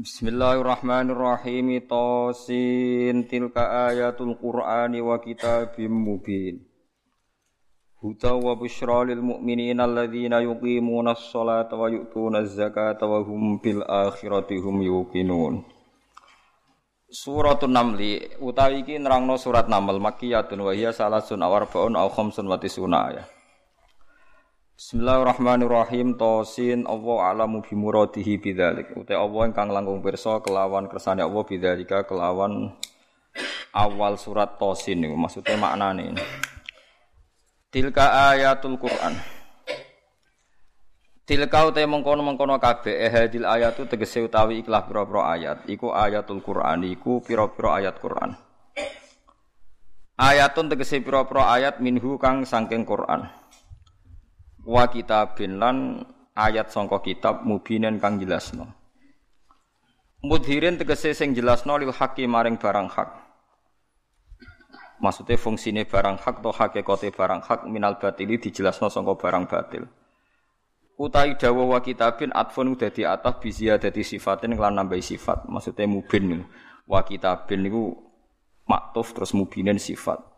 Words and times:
Bismillahirrahmanirrahim. 0.00 1.76
Tosin 1.84 3.28
tilka 3.28 3.92
ayatul 3.92 4.32
Qur'ani 4.40 5.04
wa 5.04 5.20
kitabim 5.20 5.92
mubin. 5.92 6.64
Huda 8.00 8.32
wa 8.32 8.56
bushra 8.56 9.04
lil 9.04 9.20
mu'minina 9.20 9.84
alladhina 9.84 10.40
yuqimuna 10.40 11.12
as-salata 11.12 11.76
wa 11.76 11.92
yu'tuna 11.92 12.40
az-zakata 12.48 13.04
wa 13.04 13.20
hum 13.20 13.60
bil 13.60 13.84
akhirati 13.84 14.56
hum 14.56 14.80
yuqinun. 14.80 15.68
Suratun 17.12 17.68
Namli 17.68 18.40
utawi 18.40 18.80
iki 18.80 18.96
nerangno 18.96 19.36
surat 19.36 19.68
Naml 19.68 20.00
makkiyatun 20.00 20.64
wa 20.64 20.72
hiya 20.72 20.96
salasun 20.96 21.44
aw 21.44 21.52
arba'un 21.60 21.92
aw 21.92 22.08
khamsun 22.08 22.48
wa 22.48 22.56
tisuna 22.56 23.12
ayat. 23.12 23.39
Bismillahirrahmanirrahim. 24.80 26.16
Tosin 26.16 26.88
Allah 26.88 27.36
alamu 27.36 27.60
bimuradihi 27.60 28.40
bidzalik. 28.40 28.96
Utai 28.96 29.12
Allah 29.12 29.52
ingkang 29.52 29.68
langkung 29.68 30.00
pirsa 30.00 30.40
kelawan 30.40 30.88
kersane 30.88 31.20
Allah 31.20 31.44
bidzalika 31.44 32.08
kelawan 32.08 32.72
awal 33.76 34.16
surat 34.16 34.56
Tosin 34.56 35.04
niku. 35.04 35.20
Maksudnya 35.20 35.60
maknane 35.60 36.16
Tilka 37.68 38.32
ayatul 38.32 38.80
Quran. 38.80 39.20
Tilka 41.28 41.60
utai 41.68 41.84
mengkono-mengkono 41.84 42.56
kabeh 42.56 43.04
ehadil 43.04 43.44
ayatu 43.44 43.84
tegese 43.84 44.24
utawi 44.24 44.64
ikhlas 44.64 44.88
pira-pira 44.88 45.36
ayat. 45.36 45.68
Iku 45.68 45.92
ayatul 45.92 46.40
Quran 46.40 46.88
iku 46.88 47.20
pira-pira 47.20 47.84
ayat 47.84 48.00
Quran. 48.00 48.32
Ayatun 50.16 50.72
tegese 50.72 51.04
pira-pira 51.04 51.52
ayat 51.52 51.84
minhu 51.84 52.16
kang 52.16 52.48
saking 52.48 52.88
Quran 52.88 53.39
wa 54.64 54.84
kitabin 54.88 55.56
lan 55.56 56.04
ayat 56.36 56.72
sangka 56.72 57.00
kitab 57.04 57.44
mubinen 57.44 58.00
kang 58.00 58.20
jelasno. 58.20 58.68
Mudhirin 60.20 60.76
tegese 60.76 61.16
sing 61.16 61.32
jelasno 61.32 61.80
lil 61.80 61.96
haqi 61.96 62.28
maring 62.28 62.60
barang 62.60 62.88
hak. 62.92 63.10
Maksudnya 65.00 65.40
fungsine 65.40 65.88
barang 65.88 66.20
hak 66.20 66.44
atau 66.44 66.52
hakikate 66.52 67.08
barang 67.08 67.40
hak 67.40 67.64
minal 67.72 67.96
batili 67.96 68.36
dijelasno 68.36 68.92
sangka 68.92 69.16
barang 69.16 69.48
batil. 69.48 69.88
Utai 71.00 71.40
dawa 71.40 71.64
wa 71.64 71.80
kitabin 71.80 72.28
atfun 72.36 72.76
di 72.76 73.08
atas 73.08 73.40
bizia 73.40 73.80
dadi 73.80 74.04
sifatin 74.04 74.52
kelan 74.52 74.76
nambahi 74.76 75.00
sifat. 75.00 75.48
Maksudnya 75.48 75.88
mubin 75.88 76.44
wa 76.84 77.00
kitabin 77.00 77.64
niku 77.64 77.96
maktuf 78.68 79.16
terus 79.16 79.32
mubinen 79.32 79.80
sifat. 79.80 80.29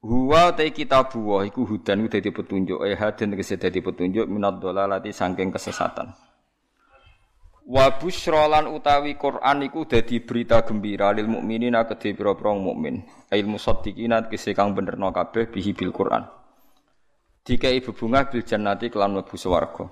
Huwa 0.00 0.56
ta 0.56 0.64
kitabu 0.64 1.20
wa 1.28 1.44
iku 1.44 1.68
hudan 1.68 2.08
dadi 2.08 2.32
petunjuk 2.32 2.80
eh 2.88 2.96
hadin 2.96 3.36
tegese 3.36 3.60
dadi 3.60 3.84
petunjuk 3.84 4.24
minad 4.32 4.56
dolalati 4.56 5.12
saking 5.12 5.52
kesesatan. 5.52 6.16
Wa 7.68 8.00
busyra 8.00 8.48
lan 8.48 8.72
utawi 8.72 9.20
Quran 9.20 9.60
iku 9.68 9.84
dadi 9.84 10.24
berita 10.24 10.64
gembira 10.64 11.12
lil 11.12 11.28
mukminin 11.28 11.76
kedhe 11.84 12.16
pira-pira 12.16 12.56
mukmin. 12.56 13.04
Ail 13.28 13.44
musaddiqina 13.44 14.24
tegese 14.24 14.56
kang 14.56 14.72
benerno 14.72 15.12
kabeh 15.12 15.52
bihi 15.52 15.76
bil 15.76 15.92
Quran. 15.92 16.24
Dikai 17.44 17.84
bebungah 17.84 18.32
bil 18.32 18.40
jannati 18.40 18.88
kelan 18.88 19.20
mlebu 19.20 19.36
swarga. 19.36 19.84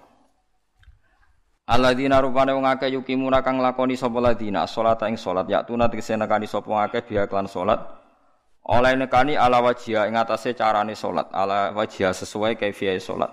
Alladzina 1.69 2.25
rupane 2.25 2.57
wong 2.57 2.65
akeh 2.65 2.97
yukimuna 2.97 3.45
kang 3.45 3.61
lakoni 3.61 3.93
sapa 3.93 4.25
ladina 4.25 4.65
salat 4.65 5.05
ing 5.05 5.21
salat 5.21 5.45
yaktuna 5.53 5.93
tegese 5.93 6.17
nekani 6.17 6.49
sapa 6.49 6.89
akeh 6.89 7.05
biha 7.05 7.29
kelan 7.29 7.45
salat 7.45 8.08
oleh 8.65 8.95
nekani 8.99 9.39
ala 9.39 9.63
wajia 9.63 10.09
ing 10.11 10.19
atase 10.19 10.53
carane 10.53 10.97
salat, 10.99 11.31
ala 11.31 11.71
wajia 11.73 12.11
sesuai 12.11 12.59
kaifiyahe 12.59 13.01
salat. 13.01 13.31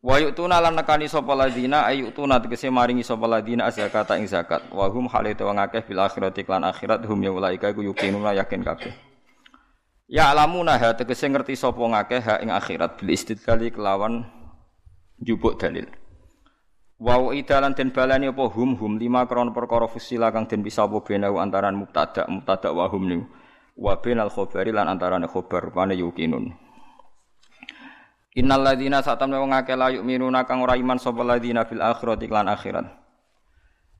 Wa 0.00 0.16
yu'tuna 0.16 0.64
lan 0.64 0.80
nekani 0.80 1.12
sapa 1.12 1.36
ladina 1.36 1.84
ayutuna 1.84 2.40
tegese 2.40 2.72
maringi 2.72 3.04
sapa 3.04 3.28
ladina 3.28 3.68
zakata 3.68 4.16
ing 4.16 4.24
zakat. 4.24 4.64
Wa 4.72 4.88
hum 4.88 5.12
halite 5.12 5.44
wong 5.44 5.60
akeh 5.60 5.84
bil 5.84 6.00
akhirati 6.00 6.40
lan 6.48 6.64
akhirat 6.64 7.04
hum 7.04 7.20
ya 7.20 7.28
ulaika 7.28 7.68
iku 7.68 7.84
yuqinuna 7.84 8.32
yakin 8.32 8.64
kabeh. 8.64 8.96
Ya 10.08 10.32
alamuna 10.32 10.80
ha 10.80 10.96
tegese 10.96 11.28
ngerti 11.28 11.52
sapa 11.52 11.84
ngakeh 11.84 12.20
ha 12.24 12.34
ing 12.40 12.48
akhirat 12.48 12.96
bil 12.96 13.12
istidlali 13.12 13.68
kelawan 13.68 14.24
jupuk 15.20 15.60
dalil. 15.60 15.84
Wa 16.96 17.20
idalan 17.36 17.76
den 17.76 17.92
balani 17.92 18.32
apa 18.32 18.44
hum 18.56 18.80
hum 18.80 18.96
lima 18.96 19.28
kron 19.28 19.52
perkara 19.52 19.84
fusila 19.84 20.32
kang 20.32 20.48
den 20.48 20.64
bisa 20.64 20.88
apa 20.88 20.96
benau 21.04 21.36
antaran 21.36 21.76
mubtada 21.76 22.24
mubtada 22.24 22.72
wa 22.72 22.88
hum 22.88 23.04
niku 23.04 23.24
wa 23.78 23.98
bainal 23.98 24.32
khabari 24.32 24.74
lan 24.74 24.90
antarane 24.90 25.28
khabar 25.30 25.70
rupane 25.70 25.94
yukinun 25.94 26.70
Innal 28.38 28.62
ladzina 28.62 29.02
satam 29.02 29.34
wong 29.34 29.50
akeh 29.50 29.74
la 29.74 29.90
yu'minuna 29.90 30.46
kang 30.46 30.62
ora 30.62 30.78
iman 30.78 31.02
sapa 31.02 31.26
ladzina 31.26 31.66
fil 31.66 31.82
akhirati 31.82 32.30
lan 32.30 32.46
akhirat. 32.46 32.86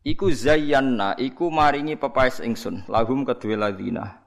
Iku 0.06 0.30
zayyanna 0.30 1.18
iku 1.18 1.50
maringi 1.50 1.98
pepaes 1.98 2.38
ingsun 2.38 2.86
lahum 2.86 3.26
kedue 3.26 3.58
ladzina. 3.58 4.22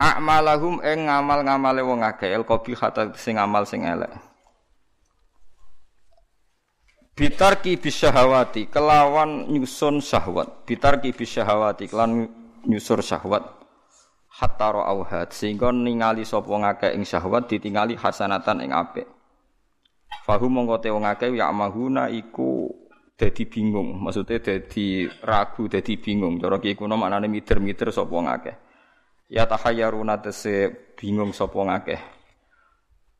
A'malahum 0.00 0.80
ing 0.80 1.06
ngamal-ngamale 1.06 1.84
wong 1.84 2.00
akeh 2.00 2.32
el 2.32 2.48
qabihata 2.48 3.12
sing 3.20 3.36
amal 3.36 3.68
sing 3.68 3.84
elek. 3.84 4.10
Bitarki 7.14 7.76
bisyahawati 7.76 8.72
kelawan 8.72 9.52
nyusun 9.52 10.00
syahwat. 10.00 10.64
Bitarki 10.64 11.12
bisyahawati 11.12 11.86
kelan 11.92 12.26
nyusur 12.66 13.04
syahwat 13.04 13.63
hatta 14.34 14.74
ra'auhat 14.74 15.30
sehingga 15.30 15.70
ningali 15.70 16.26
sapa 16.26 16.50
ngakeh 16.50 16.90
ing 16.98 17.06
syahwat 17.06 17.46
ditingali 17.46 17.94
hasanatan 17.94 18.66
ing 18.66 18.74
apik. 18.74 19.06
Fahum 20.26 20.58
mongko 20.58 20.82
te 20.82 20.88
wong 20.90 21.06
akeh 21.06 21.30
ya 21.30 21.54
mahuna 21.54 22.10
iku 22.10 22.66
dadi 23.14 23.46
bingung, 23.46 23.94
maksudnya 24.02 24.42
dadi 24.42 25.06
ragu, 25.22 25.70
dadi 25.70 25.94
bingung. 26.02 26.42
Cara 26.42 26.58
ki 26.58 26.74
kuno 26.74 26.98
maknane 26.98 27.30
mider-mider 27.30 27.94
sapa 27.94 28.10
wong 28.10 28.26
akeh. 28.26 28.56
Ya 29.30 29.46
tahayyaruna 29.46 30.18
tese 30.18 30.72
bingung 30.98 31.30
sapa 31.30 31.54
ngakeh. 31.54 32.00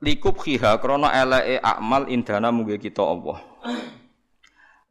Likub 0.03 0.35
khiha 0.35 0.83
krana 0.83 1.15
eleke 1.15 1.63
amal 1.63 2.11
indana 2.11 2.51
mungge 2.51 2.83
kita 2.83 3.07
Allah. 3.07 3.39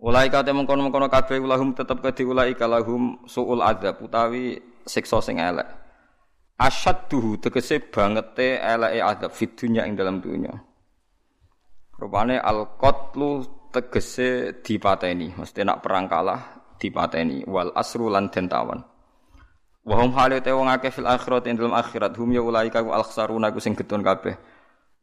Ulai 0.04 0.28
kate 0.28 0.52
mengkono-mengkono 0.52 1.08
kabeh 1.08 1.40
ulahum 1.40 1.72
tetep 1.72 2.04
kedhi 2.04 2.28
ulai 2.28 2.56
kalahum 2.60 3.24
suul 3.24 3.64
adzab 3.64 4.04
utawi 4.04 4.60
siksa 4.84 5.24
sing 5.24 5.40
elek 5.40 5.83
asyadduhu 6.58 7.42
tegese 7.42 7.82
bangete 7.90 8.62
eleke 8.62 9.00
adab 9.02 9.32
fid 9.34 9.58
dunya 9.58 9.86
ing 9.88 9.98
dalam 9.98 10.22
dunya. 10.22 10.54
Rupane 11.94 12.42
al 12.42 12.78
qatlu 12.78 13.46
tegese 13.74 14.62
dipateni, 14.62 15.34
mesti 15.34 15.62
nak 15.66 15.82
perang 15.82 16.06
kalah 16.06 16.42
dipateni 16.78 17.46
wal 17.48 17.74
asru 17.74 18.10
lan 18.10 18.30
den 18.30 18.50
tawan. 18.50 18.82
Wa 19.84 20.00
hum 20.00 20.16
halate 20.16 20.52
wong 20.56 20.72
akeh 20.72 20.96
fil 20.96 21.10
akhirat 21.10 21.44
ing 21.48 21.60
dalam 21.60 21.76
akhirat 21.76 22.16
hum 22.16 22.32
ya 22.32 22.40
ulaika 22.40 22.80
al 22.80 23.04
khsaruna 23.04 23.52
ku 23.52 23.60
sing 23.60 23.76
getun 23.76 24.00
kabeh. 24.00 24.36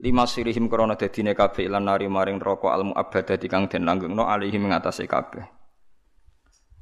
Lima 0.00 0.25
sirihim 0.25 0.72
krana 0.72 0.97
dadine 0.97 1.37
kabeh 1.37 1.69
lan 1.69 1.84
nari 1.84 2.09
maring 2.09 2.41
neraka 2.41 2.72
al 2.72 2.89
muabbadati 2.89 3.44
kang 3.53 3.69
den 3.69 3.84
langgengno 3.84 4.25
alihim 4.25 4.65
ing 4.65 4.72
atase 4.72 5.05
kabeh. 5.05 5.44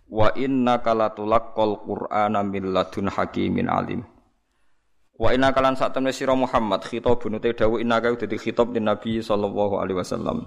Wa 0.08 0.30
inna 0.38 0.78
kalatulaqqal 0.78 1.82
qur'ana 1.82 2.46
min 2.46 2.70
ladun 2.70 3.10
hakimin 3.10 3.66
alim. 3.66 4.06
Wa 5.18 5.34
inna 5.34 5.50
kalan 5.50 5.74
sak 5.74 5.98
temne 5.98 6.14
sira 6.14 6.30
Muhammad 6.38 6.86
khitabun 6.86 7.42
te 7.42 7.50
dawuh 7.50 7.82
inna 7.82 7.98
ka 7.98 8.14
dadi 8.14 8.38
khitab 8.38 8.70
din 8.70 8.86
Nabi 8.86 9.18
sallallahu 9.18 9.82
alaihi 9.82 9.98
wasallam. 9.98 10.46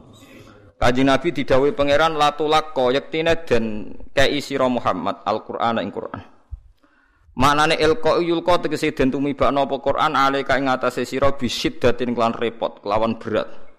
Kanjeng 0.80 1.12
Nabi 1.12 1.36
didhawuhi 1.36 1.76
pangeran 1.76 2.16
latulak 2.16 2.72
ko 2.72 2.88
yektine 2.88 3.36
den 3.44 3.92
kei 4.16 4.40
sira 4.40 4.72
Muhammad 4.72 5.28
Al-Qur'an 5.28 5.84
ing 5.84 5.92
Qur'an. 5.92 6.24
Maknane 7.36 7.76
ilqa 7.84 8.24
yulqa 8.24 8.64
tegese 8.64 8.96
den 8.96 9.12
tumibakno 9.12 9.68
apa 9.68 9.76
Qur'an 9.84 10.16
alika 10.16 10.56
ing 10.56 10.72
atase 10.72 11.04
sira 11.04 11.36
bisiddatin 11.36 12.16
kelan 12.16 12.32
repot, 12.32 12.80
kelawan 12.80 13.20
berat. 13.20 13.72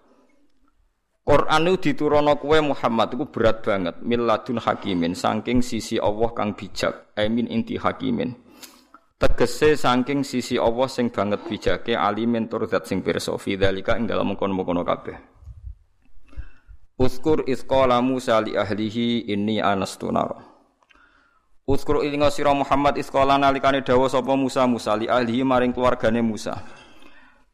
Quran 1.22 1.70
itu 1.70 1.94
diturono 1.94 2.34
kue 2.34 2.58
Muhammad 2.58 3.14
itu 3.14 3.30
berat 3.30 3.62
banget 3.62 4.02
miladun 4.02 4.58
hakimin 4.58 5.14
saking 5.14 5.62
sisi 5.62 5.94
Allah 5.94 6.34
kang 6.34 6.58
bijak 6.58 7.14
amin 7.14 7.46
inti 7.46 7.78
hakimin 7.78 8.41
tegese 9.22 9.78
saking 9.78 10.26
sisi 10.26 10.58
Allah 10.58 10.90
sing 10.90 11.14
banget 11.14 11.46
bijake 11.46 11.94
alimin 11.94 12.50
tur 12.50 12.66
zat 12.66 12.90
sing 12.90 13.06
pirsa 13.06 13.38
fi 13.38 13.54
dzalika 13.54 13.94
ing 13.94 14.10
dalem 14.10 14.34
kono-kono 14.34 14.82
kabeh 14.82 15.32
Uskur 17.02 17.42
isqala 17.50 17.98
Musa 17.98 18.38
li 18.40 18.54
ahlihi 18.54 19.26
inni 19.34 19.58
anastu 19.58 20.12
nara. 20.12 20.38
Uskur 21.66 22.04
ilinga 22.06 22.30
sira 22.30 22.54
Muhammad 22.54 22.94
isqala 22.94 23.38
nalikane 23.38 23.82
dawuh 23.82 24.06
sapa 24.06 24.36
Musa 24.38 24.66
Musa 24.70 24.94
li 24.94 25.10
ahlihi 25.10 25.42
maring 25.42 25.74
keluargane 25.74 26.22
Musa. 26.22 26.62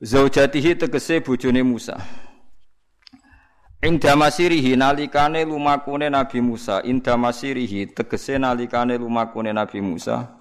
Zaujatihi 0.05 0.77
tegese 0.77 1.25
bojone 1.25 1.63
Musa. 1.65 1.97
Inda 3.81 4.17
masirihi 4.17 4.77
nalikane 4.77 5.45
lumakune 5.45 6.11
Nabi 6.11 6.41
Musa, 6.45 6.83
inda 6.83 7.17
masirihi 7.17 7.87
tegese 7.97 8.39
nalikane 8.39 8.99
lumakune 8.99 9.53
Nabi 9.53 9.81
Musa. 9.81 10.38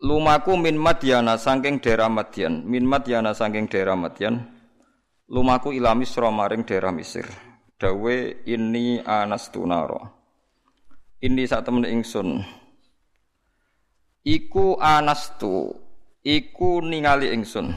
Lumaku 0.00 0.56
min 0.56 0.80
Madyana 0.80 1.36
saking 1.36 1.76
daerah 1.84 2.08
Madyan, 2.08 2.64
min 2.64 2.88
Madyana 2.88 3.36
saking 3.36 3.68
daerah 3.68 4.00
Madyan 4.00 4.60
lumaku 5.30 5.70
ila 5.76 5.94
Misra 5.94 6.28
maring 6.28 6.66
daerah 6.66 6.90
Mesir. 6.90 7.24
Dawe 7.80 8.16
ini 8.44 9.00
anastu 9.00 9.64
naro. 9.64 10.20
Ini 11.20 11.48
saat 11.48 11.64
temen 11.64 11.88
ingsun. 11.88 12.44
Iku 14.24 14.76
anastu, 14.76 15.72
iku 16.20 16.84
ningali 16.84 17.32
ingsun. 17.32 17.72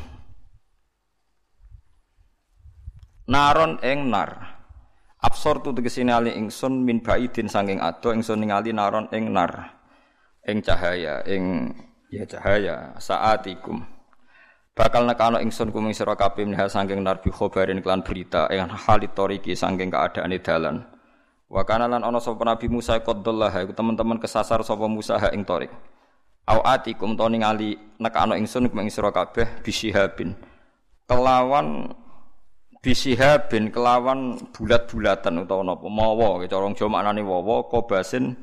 Naron 3.31 3.79
eng 3.79 4.11
nar. 4.11 4.59
Absor 5.23 5.63
tu 5.63 5.71
tegese 5.71 6.03
ningali 6.03 6.35
ingsun 6.35 6.83
min 6.83 6.99
baidin 6.99 7.47
saking 7.47 7.79
ado 7.79 8.11
ingsun 8.11 8.43
ningali 8.43 8.75
naron 8.75 9.07
eng 9.15 9.31
nar. 9.31 9.79
Ing 10.43 10.59
cahaya, 10.59 11.23
ing 11.23 11.71
ya 12.13 12.23
cahaya. 12.29 12.93
Saatikum. 13.01 13.81
Bakal 14.73 15.05
nekano 15.05 15.37
ingsun 15.37 15.69
kuming 15.69 15.93
sira 15.93 16.17
kabeh 16.17 16.45
minha 16.45 16.65
saking 16.65 17.01
narbi 17.01 17.29
khobarin 17.29 17.77
klan 17.81 18.01
berita 18.01 18.49
ing 18.49 18.69
halit 18.73 19.13
toriki 19.13 19.53
saking 19.53 19.89
keadaane 19.89 20.37
dalan. 20.41 20.81
Wa 21.45 21.61
kana 21.61 21.85
lan 21.85 22.01
ana 22.01 22.17
sapa 22.17 22.41
nabi 22.41 22.65
Musa 22.69 22.97
qaddallah 22.97 23.53
iku 23.53 23.77
teman-teman 23.77 24.17
kesasar 24.17 24.65
sapa 24.65 24.89
Musa 24.89 25.21
ha 25.21 25.29
ing 25.29 25.45
torik. 25.45 25.69
Au 26.49 26.59
atikum 26.65 27.13
to 27.13 27.25
ningali 27.29 27.77
nekano 28.01 28.33
ingsun 28.33 28.69
kuming 28.69 28.89
sira 28.89 29.13
kabeh 29.13 29.61
bisihabin 29.61 30.33
kelawan 31.05 31.93
bisihabin 32.81 33.69
kelawan 33.69 34.41
bulat-bulatan 34.57 35.45
utawa 35.45 35.61
napa 35.61 35.85
mawa 35.85 36.41
cara 36.49 36.65
Jawa 36.73 36.89
maknane 36.89 37.21
wawa 37.21 37.69
kobasin 37.69 38.33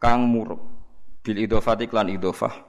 kang 0.00 0.24
murub. 0.32 0.64
Bil 1.20 1.44
idhofati 1.44 1.84
klan 1.84 2.08
idhofah 2.08 2.67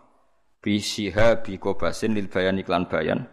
bisiha 0.59 1.39
bi 1.43 1.55
kobasin 1.55 2.15
lil 2.15 2.27
bayan 2.27 2.59
iklan 2.59 2.87
bayan. 2.87 3.27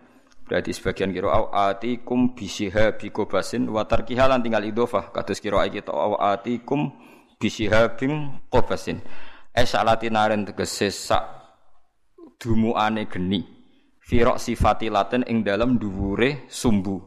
Berarti 0.47 0.71
sebagian 0.71 1.11
kira 1.11 1.35
au 1.35 1.51
atikum 1.51 2.39
bisiha 2.39 2.95
bi 2.95 3.11
kobasin 3.11 3.67
wa 3.67 3.83
tarkiha 3.83 4.31
lan 4.31 4.47
tinggal 4.47 4.63
idhofah. 4.63 5.11
Kados 5.11 5.43
kira 5.43 5.67
iki 5.67 5.83
to 5.83 5.91
au 5.91 6.15
atikum 6.23 6.95
bisiha 7.43 7.99
bin 7.99 8.43
kobasin 8.47 9.03
esalati 9.51 10.07
naren 10.07 10.47
tegese 10.47 10.95
sak 10.95 11.25
dumuane 12.39 13.11
geni. 13.11 13.43
Firok 14.07 14.39
sifati 14.39 14.87
laten 14.87 15.27
ing 15.27 15.43
dalam 15.43 15.83
dhuwure 15.83 16.47
sumbu. 16.47 17.03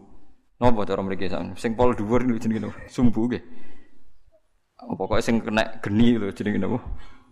Napa 0.59 0.83
cara 0.83 0.99
mriki 0.99 1.31
sing 1.55 1.79
pol 1.79 1.95
dhuwur 1.95 2.27
jenenge 2.27 2.67
sumbu 2.91 3.31
nggih. 3.31 3.43
Pokoke 4.99 5.23
sing 5.23 5.39
kena 5.39 5.79
geni 5.79 6.19
lho 6.19 6.27
jenenge 6.35 6.59
napa 6.59 6.83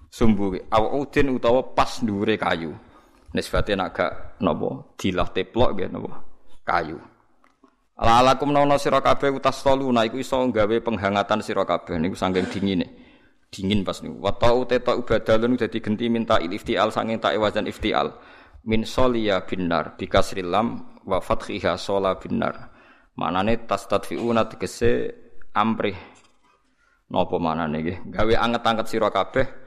sumbu 0.07 0.56
udin 0.71 1.27
utawa 1.36 1.75
pas 1.75 2.00
dhuwure 2.04 2.39
kayu 2.39 2.71
nisbate 3.36 3.75
nak 3.75 3.92
gak 3.94 4.12
napa 4.39 4.95
dilah 4.95 5.27
teplok 5.30 5.69
nggih 5.75 5.89
napa 5.92 6.12
kayu 6.63 6.98
Lalakum 7.98 8.54
nono 8.54 8.77
sira 8.77 9.01
kabeh 9.01 9.33
utas 9.33 9.57
toluna 9.65 10.06
iku 10.06 10.21
iso 10.21 10.38
gawe 10.38 10.77
penghangatan 10.86 11.42
sira 11.42 11.65
kabeh 11.65 11.98
niku 11.98 12.13
saking 12.13 12.45
dingine. 12.45 12.86
Dingin 13.50 13.81
pas 13.81 14.06
niku. 14.06 14.21
Wa 14.21 14.38
ta'u 14.38 14.69
teta 14.69 14.94
ubadalun 14.94 15.57
dadi 15.57 15.81
genti 15.81 16.06
minta 16.06 16.38
iftial 16.38 16.94
saking 16.94 17.18
tak 17.18 17.33
wazan 17.42 17.65
iftial. 17.65 18.13
Min 18.69 18.86
soliya 18.86 19.42
binar 19.50 19.98
bikasril 19.98 20.45
lam 20.45 21.01
wa 21.09 21.18
fathiha 21.18 21.74
sola 21.74 22.21
binar. 22.21 22.69
Manane 23.18 23.65
tastadfiuna 23.65 24.45
tegese 24.45 25.09
amrih. 25.57 25.98
Napa 27.09 27.36
manane 27.42 27.81
nggih? 27.81 28.13
Gawe 28.13 28.33
anget-anget 28.45 28.94
sira 28.94 29.09
kabeh 29.09 29.65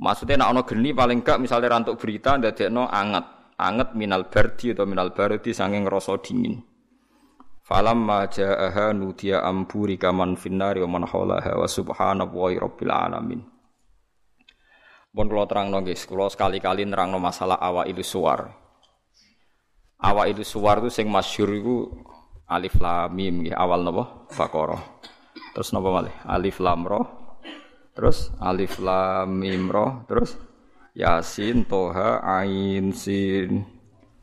Maksudnya 0.00 0.40
nak 0.40 0.56
ono 0.56 0.62
geni 0.64 0.96
paling 0.96 1.20
gak 1.20 1.44
misalnya 1.44 1.76
rantuk 1.76 2.00
berita 2.00 2.40
no 2.72 2.88
anget, 2.88 3.52
anget 3.60 3.92
minal 3.92 4.32
bardi 4.32 4.72
atau 4.72 4.88
minal 4.88 5.12
bardi 5.12 5.52
sanging 5.52 5.84
rasa 5.84 6.16
dingin. 6.24 6.56
Falam 7.60 8.08
ma 8.08 8.24
ja'aha 8.24 8.96
nudia 8.96 9.44
amburi 9.44 10.00
kaman 10.00 10.40
finnari 10.40 10.80
wa 10.80 10.96
man 10.96 11.04
haulaha 11.04 11.52
wa 11.52 11.68
subhanallahi 11.68 12.56
alamin. 12.88 13.44
Pun 15.12 15.26
kula 15.28 15.44
terangno 15.44 15.84
guys, 15.84 16.08
sekali-kali 16.08 16.88
nerangno 16.88 17.20
masalah 17.20 17.60
awa 17.60 17.84
itu 17.84 18.00
suar. 18.00 18.56
Awa 20.00 20.32
itu 20.32 20.48
suar 20.48 20.80
itu 20.80 20.88
sing 20.88 21.12
masyhur 21.12 21.50
iku 21.52 21.76
alif 22.48 22.80
lam 22.80 23.12
mim 23.12 23.52
awal 23.52 23.84
napa? 23.84 24.24
Baqarah. 24.32 24.80
Terus 25.52 25.76
napa 25.76 25.92
malih? 25.92 26.14
Alif 26.24 26.56
lam 26.62 26.88
ra 26.88 27.19
Terus 27.90 28.30
alif 28.38 28.78
lam 28.78 29.40
mim 29.40 29.66
roh, 29.68 30.06
terus 30.06 30.38
Yasin, 30.94 31.66
Toha, 31.66 32.22
Ain, 32.22 32.90
Sin, 32.94 33.66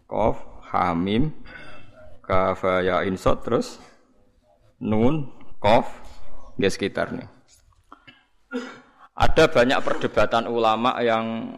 Kof, 0.08 0.40
Hamim, 0.72 1.32
Kaf, 2.24 2.64
Ya, 2.84 3.04
Insot, 3.08 3.44
terus 3.44 3.80
Nun, 4.80 5.32
Kof, 5.58 5.88
ya 6.60 6.70
sekitar 6.70 7.12
nih. 7.16 7.28
Ada 9.18 9.50
banyak 9.50 9.80
perdebatan 9.82 10.46
ulama 10.46 10.94
yang 11.02 11.58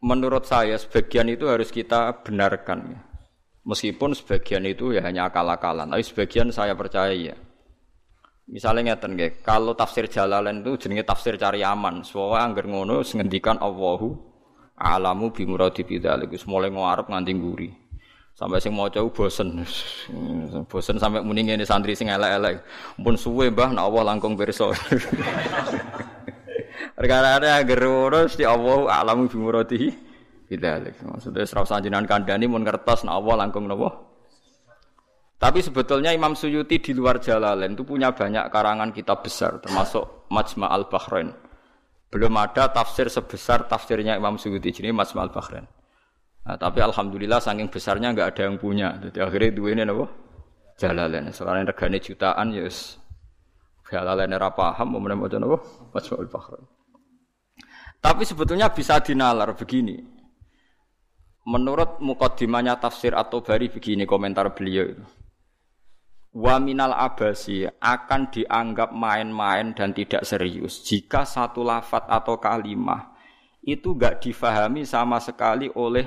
menurut 0.00 0.48
saya 0.48 0.80
sebagian 0.80 1.28
itu 1.28 1.44
harus 1.44 1.68
kita 1.68 2.24
benarkan. 2.24 2.96
Meskipun 3.66 4.16
sebagian 4.16 4.64
itu 4.64 4.94
ya 4.96 5.02
hanya 5.04 5.28
akal-akalan, 5.28 5.90
tapi 5.90 6.04
sebagian 6.06 6.48
saya 6.54 6.72
percaya 6.72 7.12
ya. 7.12 7.36
Misalnya 8.46 8.94
ngeten 8.94 9.18
nggih, 9.18 9.42
kalau 9.42 9.74
tafsir 9.74 10.06
Jalalain 10.06 10.62
itu 10.62 10.86
jenenge 10.86 11.02
tafsir 11.02 11.34
cari 11.34 11.66
aman. 11.66 12.06
Soale 12.06 12.46
angger 12.46 12.70
ngono 12.70 13.02
ngendikan 13.02 13.58
Allahu 13.58 14.14
alamu 14.78 15.34
bi 15.34 15.42
muradi 15.42 15.82
bidzalik. 15.82 16.30
Wis 16.30 16.46
mulai 16.46 16.70
ngarep 16.70 17.10
nganti 17.10 17.34
nguri. 17.34 17.74
Sampai 18.38 18.62
sing 18.62 18.70
maca 18.70 19.02
bosen. 19.02 19.66
Bosen 20.70 21.02
sampai 21.02 21.26
muni 21.26 21.42
ngene 21.42 21.66
santri 21.66 21.98
sing 21.98 22.06
elek-elek. 22.06 22.62
Pun 23.02 23.18
suwe 23.18 23.50
Mbah 23.50 23.74
nek 23.74 23.82
Allah 23.82 24.02
langkung 24.14 24.38
pirsa. 24.38 24.70
Perkara 26.96 27.42
angger 27.42 27.82
ngono 27.82 28.30
mesti 28.30 28.46
Allahu 28.46 28.86
alamu 28.86 29.26
bi 29.26 29.36
muradi 29.42 29.90
bidzalik. 30.46 31.02
Maksudnya 31.02 31.42
serau 31.50 31.66
sanjinan 31.66 32.06
kandhani 32.06 32.46
mun 32.46 32.62
ngertos 32.62 33.02
nek 33.02 33.18
Allah 33.18 33.34
langkung 33.42 33.66
napa? 33.66 34.05
Tapi 35.36 35.60
sebetulnya 35.60 36.16
Imam 36.16 36.32
Suyuti 36.32 36.80
di 36.80 36.96
luar 36.96 37.20
Jalalain 37.20 37.76
itu 37.76 37.84
punya 37.84 38.08
banyak 38.08 38.48
karangan 38.48 38.88
kitab 38.88 39.20
besar, 39.20 39.60
termasuk 39.60 40.32
Majma' 40.32 40.72
al-Bahrain. 40.72 41.28
Belum 42.08 42.32
ada 42.40 42.72
tafsir 42.72 43.12
sebesar 43.12 43.68
tafsirnya 43.68 44.16
Imam 44.16 44.40
Suyuti, 44.40 44.72
jadi 44.72 44.96
Majma' 44.96 45.28
al-Bahrain. 45.28 45.68
Nah, 46.46 46.56
tapi 46.56 46.80
alhamdulillah 46.80 47.44
saking 47.44 47.68
besarnya 47.68 48.16
nggak 48.16 48.28
ada 48.32 48.42
yang 48.48 48.56
punya. 48.56 48.96
Jadi 48.96 49.18
akhirnya 49.20 49.50
dua 49.52 49.68
ini 49.76 49.82
apa? 49.84 50.06
Jalalain. 50.80 51.28
Soalnya 51.28 51.74
regane 51.74 51.98
jutaan 52.00 52.56
ya 52.56 52.64
yes. 52.64 52.96
Jalalain 53.92 54.32
era 54.32 54.48
paham 54.56 54.96
mau 54.96 55.04
menemukan 55.04 55.44
apa? 55.52 55.58
Majma' 55.92 56.16
al-Bahrain. 56.16 56.64
Tapi 58.00 58.22
sebetulnya 58.24 58.72
bisa 58.72 59.04
dinalar 59.04 59.52
begini. 59.52 60.00
Menurut 61.44 62.00
mukaddimahnya 62.00 62.80
tafsir 62.80 63.12
atau 63.12 63.44
bari 63.44 63.68
begini 63.68 64.08
komentar 64.08 64.50
beliau 64.56 64.96
itu 64.96 65.04
wa 66.36 66.60
minal 66.60 66.92
abasi 66.92 67.64
akan 67.64 68.28
dianggap 68.28 68.92
main-main 68.92 69.72
dan 69.72 69.96
tidak 69.96 70.20
serius 70.28 70.84
jika 70.84 71.24
satu 71.24 71.64
lafat 71.64 72.04
atau 72.12 72.36
kalimah 72.36 73.16
itu 73.64 73.96
gak 73.96 74.20
difahami 74.20 74.84
sama 74.84 75.16
sekali 75.16 75.72
oleh 75.72 76.04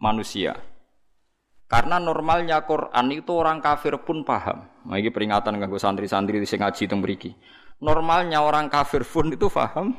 manusia. 0.00 0.56
Karena 1.66 2.00
normalnya 2.00 2.62
Quran 2.64 3.06
itu 3.12 3.30
orang 3.34 3.58
kafir 3.58 3.98
pun 4.02 4.22
paham. 4.22 4.66
Nah, 4.86 4.96
ini 4.98 5.10
peringatan 5.10 5.58
kanggo 5.58 5.78
santri-santri 5.82 6.38
di 6.38 6.46
ngaji 6.46 6.82
itu 6.86 6.96
mriki. 6.96 7.30
Normalnya 7.82 8.40
orang 8.42 8.70
kafir 8.70 9.02
pun 9.02 9.34
itu 9.34 9.50
paham 9.50 9.90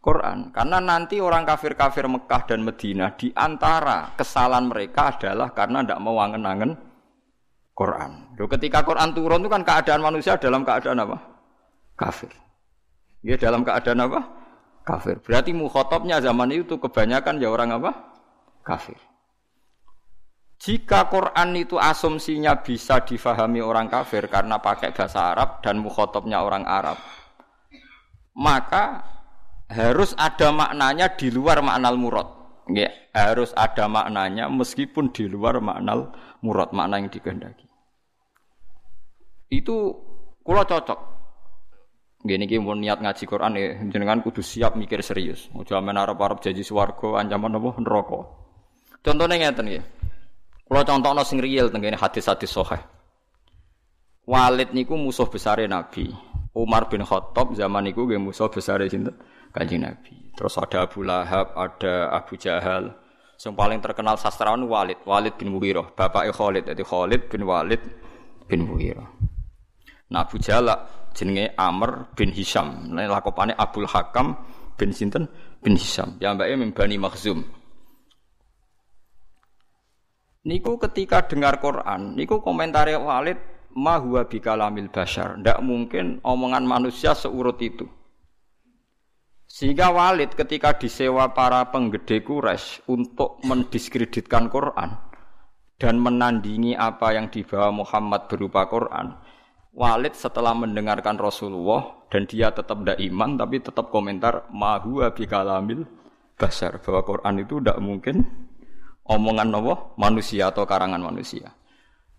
Quran. 0.00 0.52
Karena 0.56 0.80
nanti 0.80 1.20
orang 1.20 1.44
kafir-kafir 1.44 2.08
Mekah 2.08 2.42
dan 2.48 2.64
Medina 2.64 3.12
di 3.12 3.28
antara 3.36 4.16
kesalahan 4.16 4.72
mereka 4.72 5.16
adalah 5.16 5.52
karena 5.52 5.84
tidak 5.84 6.00
mau 6.00 6.16
angen-angen 6.16 6.95
Quran. 7.76 8.32
Loh, 8.40 8.48
ketika 8.48 8.80
Quran 8.80 9.12
turun 9.12 9.44
itu 9.44 9.52
kan 9.52 9.60
keadaan 9.60 10.00
manusia 10.00 10.40
dalam 10.40 10.64
keadaan 10.64 10.96
apa? 11.04 11.16
Kafir. 11.92 12.32
Ya 13.20 13.36
dalam 13.36 13.60
keadaan 13.60 14.00
apa? 14.00 14.20
Kafir. 14.80 15.20
Berarti 15.20 15.52
mukhotobnya 15.52 16.24
zaman 16.24 16.56
itu 16.56 16.80
kebanyakan 16.80 17.36
ya 17.36 17.52
orang 17.52 17.76
apa? 17.76 17.90
Kafir. 18.64 18.96
Jika 20.56 21.12
Quran 21.12 21.52
itu 21.52 21.76
asumsinya 21.76 22.64
bisa 22.64 23.04
difahami 23.04 23.60
orang 23.60 23.92
kafir 23.92 24.24
karena 24.24 24.56
pakai 24.56 24.96
bahasa 24.96 25.36
Arab 25.36 25.60
dan 25.60 25.76
mukhotobnya 25.76 26.40
orang 26.40 26.64
Arab, 26.64 26.96
maka 28.32 29.04
harus 29.68 30.16
ada 30.16 30.48
maknanya 30.56 31.12
di 31.12 31.28
luar 31.28 31.60
makna 31.60 31.92
murad. 31.92 32.45
Nggih, 32.66 32.90
harus 33.14 33.54
ada 33.54 33.86
maknanya 33.86 34.50
meskipun 34.50 35.14
di 35.14 35.30
luar 35.30 35.62
makna 35.62 36.10
murad, 36.42 36.74
makna 36.74 36.98
yang 36.98 37.06
dikehendaki. 37.06 37.66
Itu 39.46 39.94
kula 40.42 40.66
cocok. 40.66 41.14
Gini 42.26 42.42
niki 42.42 42.58
mau 42.58 42.74
niat 42.74 42.98
ngaji 42.98 43.22
Quran 43.22 43.54
ya, 43.54 43.78
jenengan 43.86 44.18
kudu 44.18 44.42
siap 44.42 44.74
mikir 44.74 44.98
serius. 44.98 45.46
Mau 45.54 45.62
men 45.62 45.94
arep-arep 45.94 46.42
janji 46.42 46.66
swarga 46.66 47.22
ancaman 47.22 47.54
apa 47.54 47.70
neraka. 47.78 48.20
Contohnya 48.98 49.38
ngeten 49.38 49.70
nggih. 49.70 49.84
Kula 50.66 50.82
contohno 50.82 51.22
sing 51.22 51.38
real 51.38 51.70
teng 51.70 51.86
hadis-hadis 51.86 52.50
sahih. 52.50 52.82
Walid 54.26 54.74
niku 54.74 54.98
musuh 54.98 55.30
besar 55.30 55.62
Nabi. 55.62 56.10
Umar 56.50 56.90
bin 56.90 57.06
Khattab 57.06 57.54
zaman 57.54 57.86
niku 57.86 58.10
nggih 58.10 58.18
musuh 58.18 58.50
besar 58.50 58.82
sinten? 58.90 59.14
Kanjeng 59.54 59.86
Nabi. 59.86 60.25
Terus 60.36 60.54
ada 60.60 60.84
Abu 60.84 61.00
Lahab, 61.00 61.56
ada 61.56 62.12
Abu 62.12 62.36
Jahal. 62.36 62.92
Yang 63.36 63.52
paling 63.56 63.80
terkenal 63.84 64.16
sastrawan 64.16 64.64
Walid, 64.64 65.00
Walid 65.04 65.36
bin 65.36 65.52
Mughirah, 65.52 65.92
bapaknya 65.92 66.32
Khalid, 66.32 66.64
jadi 66.72 66.82
Khalid 66.84 67.28
bin 67.28 67.44
Walid 67.44 67.82
bin 68.48 68.64
Mughirah. 68.64 69.08
Nah 70.12 70.24
Abu 70.24 70.40
Jahal 70.40 70.72
jenenge 71.12 71.52
Amr 71.56 72.12
bin 72.16 72.32
Hisham. 72.32 72.92
Nah 72.92 73.04
lakopane 73.08 73.52
Abdul 73.56 73.88
Hakam 73.88 74.36
bin 74.76 74.92
Sinten 74.92 75.28
bin 75.60 75.76
Hisham. 75.76 76.16
Yang 76.20 76.32
mbaknya 76.40 76.56
membani 76.60 76.96
Makhzum. 76.96 77.44
Niku 80.46 80.78
ketika 80.78 81.26
dengar 81.26 81.58
Quran, 81.58 82.14
niku 82.14 82.38
komentari 82.38 82.94
Walid 82.94 83.36
ma 83.76 83.98
huwa 83.98 84.24
bikalamil 84.24 84.88
bashar. 84.88 85.36
Ndak 85.42 85.58
mungkin 85.60 86.22
omongan 86.22 86.64
manusia 86.64 87.12
seurut 87.12 87.60
itu. 87.60 87.84
Sehingga 89.56 89.88
Walid 89.88 90.36
ketika 90.36 90.76
disewa 90.76 91.32
para 91.32 91.64
penggede 91.72 92.20
Quraisy 92.20 92.92
untuk 92.92 93.40
mendiskreditkan 93.40 94.52
Quran 94.52 95.00
dan 95.80 95.96
menandingi 95.96 96.76
apa 96.76 97.16
yang 97.16 97.32
dibawa 97.32 97.72
Muhammad 97.72 98.28
berupa 98.28 98.68
Quran, 98.68 99.16
Walid 99.72 100.12
setelah 100.12 100.52
mendengarkan 100.52 101.16
Rasulullah 101.16 102.04
dan 102.12 102.28
dia 102.28 102.52
tetap 102.52 102.84
tidak 102.84 103.00
iman 103.00 103.40
tapi 103.40 103.56
tetap 103.64 103.88
komentar 103.88 104.44
ma 104.52 104.76
huwa 104.76 105.08
bikalamil 105.16 105.88
bashar 106.36 106.76
bahwa 106.84 107.00
Quran 107.08 107.34
itu 107.40 107.56
tidak 107.56 107.80
mungkin 107.80 108.28
omongan 109.08 109.48
nopo 109.48 109.96
manusia 109.96 110.52
atau 110.52 110.68
karangan 110.68 111.00
manusia. 111.00 111.48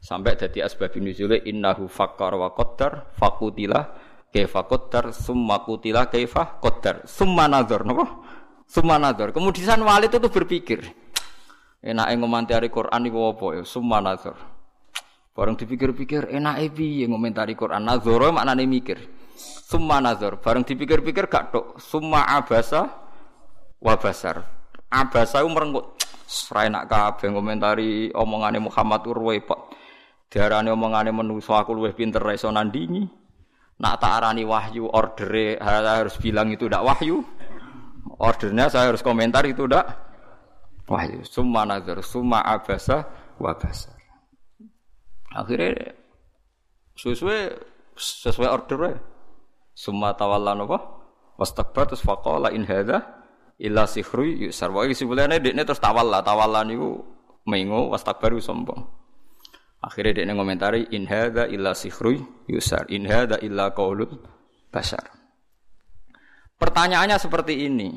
Sampai 0.02 0.42
jadi 0.42 0.66
asbab 0.66 0.98
nuzule 0.98 1.46
innahu 1.46 1.86
fakkar 1.86 2.34
wa 2.34 2.58
qaddar 2.58 3.14
fakutila 3.14 3.94
kaifa 4.38 4.70
qaddar 4.70 5.10
summa 5.10 5.66
kutila 5.66 6.06
kaifa 6.06 6.62
qaddar 6.62 7.10
summa 7.10 7.50
nazar 7.50 7.82
nopo 7.82 8.06
summa 8.70 9.02
nazar. 9.02 9.34
Kemudian 9.34 9.82
Walid 9.82 10.14
itu 10.14 10.30
berpikir 10.30 10.86
enak 11.82 12.08
ngomentari 12.22 12.70
Quran 12.70 13.02
iku 13.10 13.34
apa 13.34 13.46
ya 13.58 13.64
summa 13.66 13.98
nazar. 13.98 14.38
Barang 15.34 15.54
dipikir-pikir 15.54 16.34
enak 16.34 16.74
piye 16.74 17.06
ngomentari 17.10 17.58
Quran 17.58 17.82
nazar 17.82 18.22
maknane 18.30 18.70
mikir. 18.70 19.02
Summa 19.68 19.98
nazar. 19.98 20.38
Barang 20.38 20.62
dipikir-pikir 20.62 21.26
gak 21.30 21.50
tok 21.50 21.66
summa 21.82 22.26
abasa 22.30 22.86
wa 23.82 23.94
basar. 23.98 24.46
Abasa 24.88 25.44
merenggut 25.44 25.98
Serai 26.28 26.68
nak 26.68 26.92
kabeh 26.92 27.32
ngomentari 27.32 28.12
omongane 28.12 28.60
Muhammad 28.60 29.00
Urwe 29.08 29.40
pak. 29.48 29.72
Diarani 30.28 30.68
omongane 30.68 31.16
menuso 31.16 31.56
aku 31.56 31.72
luwih 31.72 31.96
pinter 31.96 32.20
ra 32.20 32.36
iso 32.36 32.52
nandingi. 32.52 33.17
Nak 33.78 34.02
tak 34.02 34.12
arani 34.22 34.42
wahyu 34.42 34.90
ordere 34.90 35.62
harus 35.62 36.18
bilang 36.18 36.50
itu 36.50 36.66
ndak 36.66 36.82
wahyu. 36.82 37.22
Ordernya 38.18 38.74
saya 38.74 38.90
harus 38.90 39.06
komentar 39.06 39.46
itu 39.46 39.70
ndak 39.70 39.86
wahyu. 40.90 41.22
Summa 41.22 41.62
nazar, 41.62 42.02
summa 42.02 42.42
abasa 42.42 43.06
wa 43.38 43.54
basar. 43.54 43.94
Akhirnya 45.30 45.94
sesuai 46.98 47.54
sesuai 47.98 48.50
ordernya. 48.50 48.98
Summa 49.78 50.18
tawalla 50.18 50.58
napa? 50.58 50.82
Wastakbar 51.38 51.86
terus 51.86 52.02
faqala 52.02 52.50
in 52.50 52.66
hadza 52.66 53.06
illa 53.62 53.86
sihru 53.86 54.50
yusar. 54.50 54.74
Wa 54.74 54.90
sebelane 54.90 55.38
dekne 55.38 55.62
terus 55.62 55.78
tawalla, 55.78 56.26
tawalla 56.26 56.66
niku 56.66 56.98
mengo 57.46 57.94
wastakbaru 57.94 58.42
sombong. 58.42 58.82
Akhirnya 59.78 60.24
dia 60.24 60.34
ngomentari 60.34 60.90
in 60.90 61.06
hadza 61.06 61.46
illa 61.46 61.78
sihru 61.78 62.18
yusar. 62.50 62.90
In 62.90 63.06
hadza 63.06 63.38
illa 63.46 63.72
qaulul 63.72 64.10
basar. 64.74 65.06
Pertanyaannya 66.58 67.18
seperti 67.22 67.70
ini. 67.70 67.90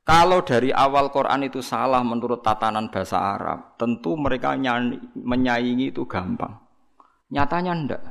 Kalau 0.00 0.42
dari 0.42 0.72
awal 0.72 1.12
Quran 1.12 1.46
itu 1.46 1.60
salah 1.60 2.00
menurut 2.00 2.40
tatanan 2.42 2.88
bahasa 2.90 3.20
Arab, 3.20 3.76
tentu 3.76 4.16
mereka 4.16 4.56
menyaingi 5.14 5.92
itu 5.92 6.08
gampang. 6.08 6.56
Nyatanya 7.30 7.72
ndak. 7.76 8.02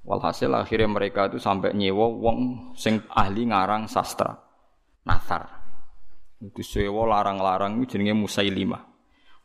Walhasil 0.00 0.48
akhirnya 0.56 0.88
mereka 0.88 1.28
itu 1.28 1.36
sampai 1.36 1.76
nyewa 1.76 2.08
wong 2.08 2.38
sing 2.72 3.04
ahli 3.12 3.44
ngarang 3.50 3.84
sastra. 3.90 4.32
Nasar. 5.04 5.44
Itu 6.40 6.64
sewa 6.64 7.04
larang-larang 7.04 7.84
jenenge 7.84 8.16
Musailimah. 8.16 8.89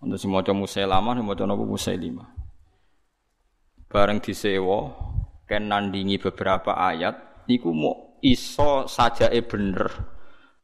Untuk 0.06 0.22
si 0.22 0.30
maca 0.30 0.54
Musailamah, 0.54 1.18
maca 1.26 1.50
napa 1.50 1.66
Musailimah. 1.66 2.30
Bareng 3.90 4.22
disewa 4.22 4.94
ken 5.50 5.66
nandingi 5.66 6.22
beberapa 6.22 6.78
ayat 6.78 7.46
niku 7.50 7.74
mau 7.74 8.22
iso 8.22 8.86
e 8.86 9.42
bener 9.42 9.90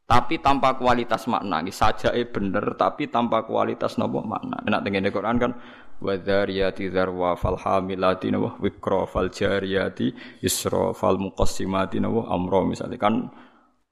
tapi 0.06 0.38
tanpa 0.38 0.78
kualitas 0.78 1.26
makna. 1.26 1.58
Saja 1.74 2.14
e 2.14 2.22
bener 2.28 2.78
tapi 2.78 3.10
tanpa 3.10 3.42
kualitas 3.42 3.98
nopo 3.98 4.22
makna. 4.22 4.62
Enak 4.62 4.80
tengene 4.86 5.08
Quran 5.10 5.36
kan 5.42 5.52
wadzariyati 5.98 6.90
dzarwa 6.90 7.34
fal 7.34 7.58
hamilati 7.58 8.30
nawa 8.30 8.58
wikra 8.62 9.10
fal 9.10 9.30
jariyati 9.32 10.38
isra 10.44 10.94
fal 10.94 11.18
muqassimati 11.18 11.98
nawa 11.98 12.30
amro 12.30 12.62
misalnya. 12.62 13.00
Kan 13.00 13.26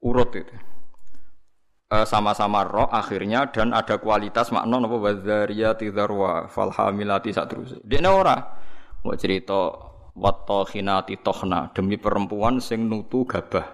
urut 0.05 0.31
itu 0.37 0.70
sama-sama 1.91 2.63
roh 2.63 2.87
akhirnya 2.87 3.51
dan 3.51 3.75
ada 3.75 3.99
kualitas 3.99 4.55
makna 4.55 4.79
napa 4.79 4.95
wadzariyati 4.95 5.91
dzarwa 5.91 6.47
fal 6.47 6.71
hamilati 6.71 7.35
sak 7.35 7.51
terus. 7.51 7.75
Dekne 7.83 8.07
ora 8.07 8.39
mau 9.03 9.19
cerita 9.19 9.75
wattokhinati 10.15 11.19
tohna 11.19 11.75
demi 11.75 11.99
perempuan 11.99 12.63
sing 12.63 12.87
nutu 12.87 13.27
gabah. 13.27 13.67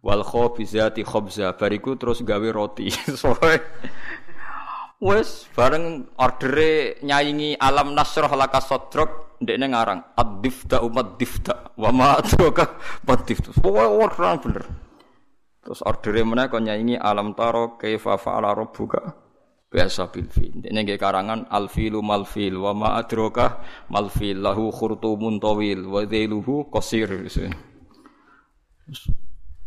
Wal 0.00 0.24
khabizati 0.24 1.04
khabza 1.04 1.52
bariku 1.52 1.94
terus 2.00 2.24
gawe 2.24 2.48
roti. 2.48 2.88
Soe 3.20 3.54
Wes 5.02 5.50
bareng 5.52 6.14
ordere 6.16 7.02
nyaingi 7.04 7.58
alam 7.58 7.92
nasroh 7.92 8.32
laka 8.32 8.62
sodrok 8.64 9.34
ndekne 9.42 9.66
ngarang 9.74 10.00
ad-difta 10.14 10.78
umat 10.80 11.18
difta 11.18 11.74
wa 11.74 11.90
ma 11.92 12.16
adraka 12.16 12.80
mad 13.04 13.20
difta. 13.28 13.52
Pokoke 13.60 13.86
ora 13.92 14.38
bener. 14.40 14.64
Terus 15.62 15.80
ordernya 15.86 16.26
mana 16.26 16.50
kau 16.50 16.58
nyanyi 16.58 16.98
alam 16.98 17.38
taro 17.38 17.78
kaifa 17.78 18.18
fa'ala 18.18 18.50
rabbuka 18.50 19.14
biasa 19.72 20.10
bil 20.12 20.28
fil. 20.28 20.58
Ini 20.58 20.74
nggih 20.84 21.00
karangan 21.00 21.48
al 21.48 21.70
filu 21.70 22.04
mal 22.04 22.28
fil 22.28 22.60
wa 22.60 22.76
ma 22.76 22.88
adraka 23.00 23.62
mal 23.88 24.10
fil 24.10 24.42
lahu 24.42 24.68
khurtumun 24.68 25.38
tawil 25.38 25.88
wa 25.88 26.04
dhailuhu 26.04 26.68
qasir. 26.68 27.08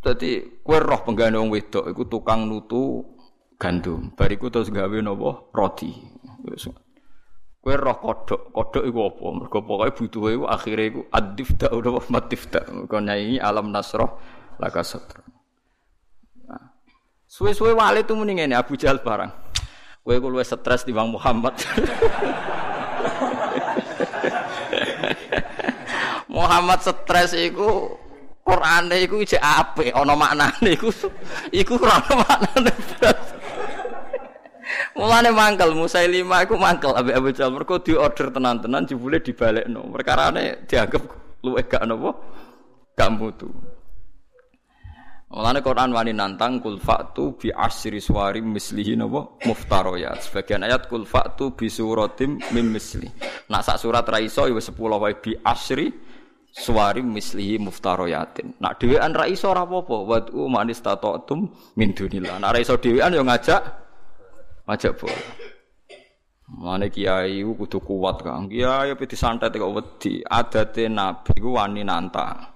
Dadi 0.04 0.62
kowe 0.62 0.78
roh 0.78 1.02
penggane 1.02 1.42
wong 1.42 1.50
wedok 1.50 1.90
iku 1.90 2.06
tukang 2.06 2.46
nutu 2.46 3.02
gandum. 3.58 4.14
Bariku 4.14 4.54
terus 4.54 4.70
gawe 4.70 4.98
napa 5.02 5.50
roti. 5.50 5.90
Kowe 7.58 7.74
roh 7.74 7.98
kodok, 7.98 8.54
kodok 8.54 8.84
iku 8.86 9.00
apa? 9.10 9.25
Mergo 9.34 9.60
pokoke 9.66 9.92
butuhe 9.98 10.38
iku 10.38 10.46
akhire 10.46 10.84
iku 10.94 11.02
adifta 11.10 11.74
utawa 11.74 12.06
matifta. 12.14 12.62
Kau 12.86 13.02
nyanyi 13.02 13.42
alam 13.42 13.74
nasroh 13.74 14.22
laka 14.62 14.86
satra. 14.86 15.35
Suwe-suwe 17.25 17.74
wali 17.74 18.05
itu 18.05 18.13
mending 18.13 18.46
ini 18.46 18.53
Abu 18.53 18.77
Jahal 18.77 19.01
barang. 19.01 19.34
Kowe 20.05 20.13
ku 20.22 20.29
luwih 20.29 20.46
stres 20.46 20.86
di 20.86 20.94
Muhammad. 20.94 21.58
Muhammad 26.36 26.79
stres 26.86 27.34
iku 27.34 27.98
Qur'ane 28.46 29.01
iku 29.01 29.25
ijek 29.25 29.41
apik, 29.41 29.89
ana 29.89 30.13
maknane 30.13 30.77
iku 30.77 30.94
iku 31.50 31.82
ora 31.82 31.98
ana 31.98 32.13
maknane. 32.22 32.72
Mulane 34.96 35.27
mangkel 35.34 35.74
Musailimah 35.74 36.46
iku 36.46 36.53
mangkel 36.53 36.94
ambek 36.94 37.17
Abu 37.17 37.34
Jahal 37.34 37.58
mergo 37.58 37.82
diorder 37.82 38.29
tenan-tenan 38.29 38.86
jebule 38.86 39.17
dibalekno. 39.17 39.89
Perkarane 39.89 40.70
dianggap 40.70 41.01
luwih 41.41 41.65
gak 41.65 41.89
napa? 41.89 42.13
Gak 42.94 43.10
mutu. 43.17 43.50
Mulane 45.25 45.60
Quran 45.65 45.89
wani 45.89 46.13
nantang 46.13 46.62
kul 46.62 46.77
fa'tu 46.77 47.34
bi 47.34 47.50
asri 47.50 47.98
suwari 47.98 48.46
mislihi 48.46 48.94
napa 48.94 49.41
muftaroyat. 49.41 50.22
Sebagian 50.22 50.62
ayat 50.62 50.86
kul 50.86 51.03
fa'tu 51.03 51.58
bi 51.58 51.65
suratim 51.65 52.38
mim 52.53 52.67
misli. 52.70 53.10
Nak 53.50 53.62
sak 53.65 53.82
surat 53.82 54.05
ra 54.05 54.22
iso 54.22 54.46
ya 54.46 54.53
10 54.53 54.77
wae 55.01 55.17
bi 55.17 55.34
asri 55.41 55.89
suwari 56.53 57.01
mislihi 57.01 57.58
muftaroyatin. 57.58 58.62
Nak 58.62 58.77
dhewean 58.77 59.17
ra 59.17 59.25
iso 59.25 59.50
ora 59.50 59.65
apa-apa. 59.65 59.98
Wad'u 60.05 60.46
man 60.46 60.70
istata'tum 60.70 61.74
min 61.74 61.89
dunillah. 61.98 62.38
Nak 62.39 62.50
ra 62.55 62.60
iso 62.62 62.77
dhewean 62.77 63.17
ya 63.17 63.25
ngajak 63.25 63.62
ngajak 64.70 64.94
boleh. 64.94 65.25
Mane 66.46 66.94
kiai 66.94 67.41
ku 67.41 67.58
kudu 67.58 67.82
kuat 67.82 68.22
Kang. 68.22 68.46
Kiai 68.46 68.94
pe 68.94 69.10
disantet 69.10 69.58
kok 69.58 69.74
wedi. 69.74 70.22
Adate 70.22 70.86
nabi 70.86 71.34
ku 71.41 71.58
wani 71.58 71.82
nantang. 71.82 72.54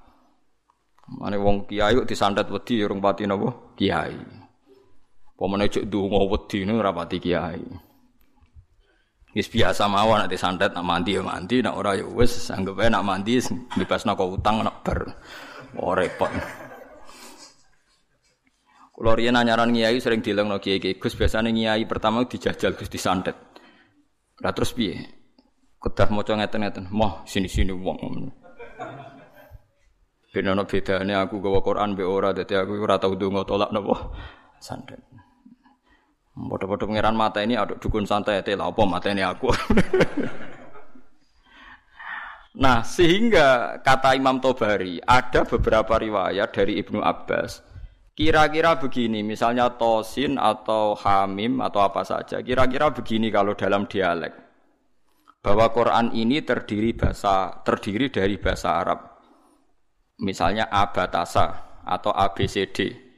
Mane 1.17 1.41
wong 1.41 1.65
kiai 1.65 1.97
kok 1.97 2.05
disantet 2.05 2.45
wedi 2.53 2.85
urung 2.85 3.01
pati 3.01 3.25
napa? 3.25 3.73
Kiai. 3.73 4.13
Pemene 5.33 5.65
cek 5.65 5.89
ndonga 5.89 6.21
wedi 6.29 6.67
ne 6.69 6.73
ora 6.77 6.93
pati 6.93 7.17
kiai. 7.17 7.63
Wis 9.33 9.49
biasa 9.49 9.89
mawon 9.89 10.25
nek 10.25 10.29
disantet 10.29 10.73
nak 10.73 10.85
mandi 10.85 11.17
ya 11.17 11.21
mandi, 11.25 11.61
nak 11.61 11.77
ora 11.77 11.97
ya 11.97 12.05
wis 12.05 12.49
anggap 12.53 12.81
ae 12.81 12.89
nak 12.89 13.05
mandi 13.05 13.41
bebasno 13.77 14.13
kok 14.13 14.29
utang 14.29 14.61
nak 14.61 14.85
ber. 14.85 14.99
Oh 15.81 15.93
repot. 15.97 16.29
Kulo 18.93 19.15
riyen 19.15 19.39
anyaran 19.39 19.71
kiai 19.71 19.97
sering 20.03 20.19
dilengno 20.19 20.59
kiai 20.59 20.99
Gus 20.99 21.15
biasane 21.15 21.55
kiai 21.55 21.87
pertama 21.87 22.25
dijajal 22.27 22.75
Gus 22.75 22.91
disantet. 22.91 23.37
Lah 24.43 24.51
terus 24.51 24.75
piye? 24.75 24.97
Kedah 25.79 26.11
maca 26.11 26.35
ngeten-ngeten, 26.35 26.91
"Moh, 26.91 27.23
sini-sini 27.23 27.71
wong." 27.71 28.27
Ben 30.29 30.45
ana 30.45 30.61
bedane 30.61 31.17
aku 31.17 31.41
gawa 31.41 31.65
Quran 31.65 31.97
be 31.97 32.05
ora 32.05 32.29
dadi 32.29 32.53
aku 32.53 32.77
ora 32.77 33.01
tau 33.01 33.17
ndonga 33.17 33.41
tolak 33.49 33.73
napa 33.73 34.13
santet. 34.61 35.01
Bodoh-bodoh 36.39 36.87
pangeran 36.87 37.17
mata 37.17 37.43
ini 37.43 37.59
aduk 37.59 37.83
dukun 37.83 38.07
santai 38.07 38.39
teh 38.45 38.55
apa 38.55 38.81
mata 38.87 39.11
ini 39.11 39.25
aku. 39.25 39.51
nah, 42.63 42.79
sehingga 42.85 43.81
kata 43.83 44.15
Imam 44.15 44.39
Tobari 44.39 45.03
ada 45.03 45.43
beberapa 45.43 45.99
riwayat 45.99 46.55
dari 46.55 46.79
Ibnu 46.79 47.03
Abbas. 47.03 47.67
Kira-kira 48.15 48.79
begini, 48.79 49.23
misalnya 49.23 49.79
tosin 49.79 50.39
atau 50.39 50.95
hamim 50.95 51.63
atau 51.63 51.83
apa 51.83 52.03
saja. 52.03 52.43
Kira-kira 52.43 52.91
begini 52.91 53.31
kalau 53.31 53.55
dalam 53.55 53.87
dialek. 53.87 54.35
Bahwa 55.39 55.71
Quran 55.71 56.11
ini 56.11 56.43
terdiri 56.43 56.91
bahasa 56.95 57.63
terdiri 57.63 58.11
dari 58.11 58.35
bahasa 58.35 58.75
Arab 58.75 59.08
misalnya 60.19 60.67
abatasa 60.67 61.79
atau 61.83 62.11
ABCD. 62.11 63.09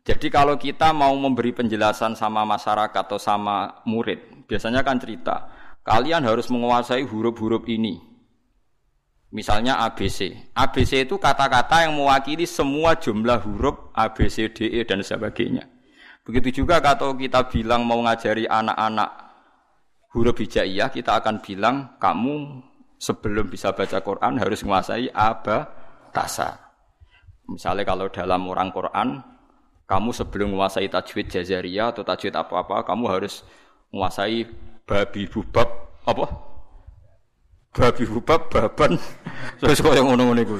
Jadi 0.00 0.26
kalau 0.32 0.58
kita 0.58 0.90
mau 0.90 1.14
memberi 1.14 1.54
penjelasan 1.54 2.18
sama 2.18 2.42
masyarakat 2.42 3.06
atau 3.06 3.20
sama 3.20 3.84
murid, 3.86 4.48
biasanya 4.50 4.82
kan 4.82 4.98
cerita, 4.98 5.48
kalian 5.86 6.26
harus 6.26 6.50
menguasai 6.50 7.06
huruf-huruf 7.06 7.64
ini. 7.70 8.00
Misalnya 9.30 9.78
ABC. 9.86 10.50
ABC 10.58 11.06
itu 11.06 11.14
kata-kata 11.14 11.86
yang 11.86 11.94
mewakili 11.94 12.42
semua 12.50 12.98
jumlah 12.98 13.38
huruf 13.46 13.94
A, 13.94 14.10
B, 14.10 14.26
C, 14.26 14.50
D, 14.50 14.66
E, 14.66 14.82
dan 14.82 15.06
sebagainya. 15.06 15.70
Begitu 16.26 16.66
juga 16.66 16.82
kalau 16.82 17.14
kita 17.14 17.46
bilang 17.46 17.86
mau 17.86 18.02
ngajari 18.02 18.50
anak-anak 18.50 19.10
huruf 20.10 20.34
hijaiyah, 20.34 20.90
kita 20.90 21.22
akan 21.22 21.38
bilang 21.38 21.94
kamu 22.02 22.66
sebelum 22.98 23.46
bisa 23.46 23.70
baca 23.70 24.02
Quran 24.02 24.42
harus 24.42 24.66
menguasai 24.66 25.14
A, 25.14 25.38
B, 25.38 25.46
tasa. 26.12 26.70
Misalnya 27.50 27.82
kalau 27.82 28.06
dalam 28.10 28.46
orang 28.46 28.70
Quran, 28.70 29.08
kamu 29.90 30.10
sebelum 30.14 30.54
menguasai 30.54 30.86
tajwid 30.86 31.26
jazariyah 31.34 31.90
atau 31.90 32.06
tajwid 32.06 32.30
apa-apa, 32.30 32.86
kamu 32.86 33.04
harus 33.10 33.42
menguasai 33.90 34.46
babi 34.86 35.26
bubab 35.26 35.66
apa? 36.06 36.26
Babi 37.74 38.04
bubab 38.06 38.46
baban. 38.50 38.94
Terus 39.62 39.82
kok 39.82 39.94
yang 39.94 40.06
ngono-ngono 40.06 40.42
itu. 40.42 40.54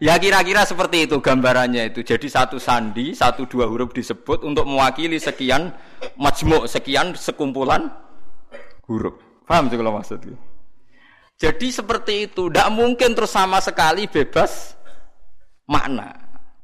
Ya 0.00 0.16
kira-kira 0.16 0.64
seperti 0.64 1.04
itu 1.04 1.20
gambarannya 1.20 1.92
itu. 1.92 2.00
Jadi 2.00 2.32
satu 2.32 2.56
sandi, 2.56 3.12
satu 3.12 3.44
dua 3.44 3.68
huruf 3.68 3.92
disebut 3.92 4.48
untuk 4.48 4.64
mewakili 4.64 5.20
sekian 5.20 5.76
majmuk, 6.16 6.64
sekian 6.64 7.12
sekumpulan 7.12 7.92
huruf. 8.88 9.20
Paham 9.44 9.68
sih 9.68 9.76
kalau 9.76 9.92
maksudnya? 9.92 10.40
Jadi 11.36 11.68
seperti 11.68 12.32
itu, 12.32 12.48
tidak 12.48 12.68
mungkin 12.72 13.12
terus 13.12 13.32
sama 13.32 13.60
sekali 13.60 14.08
bebas 14.08 14.76
makna. 15.70 16.10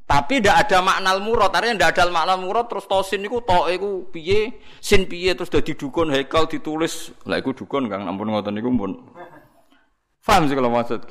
Tapi 0.06 0.38
tidak 0.38 0.66
ada 0.66 0.78
makna 0.86 1.18
murad, 1.18 1.50
artinya 1.50 1.82
tidak 1.82 1.90
ada 1.98 2.04
makna 2.14 2.34
murad 2.38 2.70
terus 2.70 2.86
tosin 2.86 3.26
itu 3.26 3.42
to 3.42 3.60
iku 3.74 4.06
piye, 4.14 4.62
sin 4.78 5.02
piye 5.10 5.34
terus 5.34 5.50
dadi 5.50 5.74
dukun 5.74 6.14
hekal 6.14 6.46
ditulis. 6.46 7.10
Lah 7.26 7.42
iku 7.42 7.50
dukun 7.50 7.90
Kang 7.90 8.06
ampun 8.06 8.30
ngoten 8.30 8.54
niku 8.54 8.70
pun. 8.70 9.02
Paham 10.22 10.46
sih 10.46 10.54
kalau 10.54 10.70
maksud. 10.70 11.10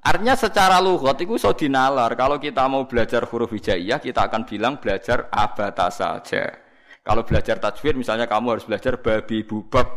Artinya 0.00 0.34
secara 0.36 0.80
lughat 0.80 1.20
itu 1.20 1.36
so 1.36 1.52
dinalar. 1.52 2.16
Kalau 2.16 2.40
kita 2.40 2.64
mau 2.72 2.88
belajar 2.88 3.28
huruf 3.28 3.52
hijaiyah, 3.52 4.00
kita 4.00 4.32
akan 4.32 4.48
bilang 4.48 4.80
belajar 4.80 5.28
abata 5.28 5.92
saja. 5.92 6.56
Kalau 7.04 7.28
belajar 7.28 7.60
tajwid 7.60 8.00
misalnya 8.00 8.24
kamu 8.24 8.56
harus 8.56 8.64
belajar 8.64 8.96
babi 8.96 9.44
bubab, 9.44 9.88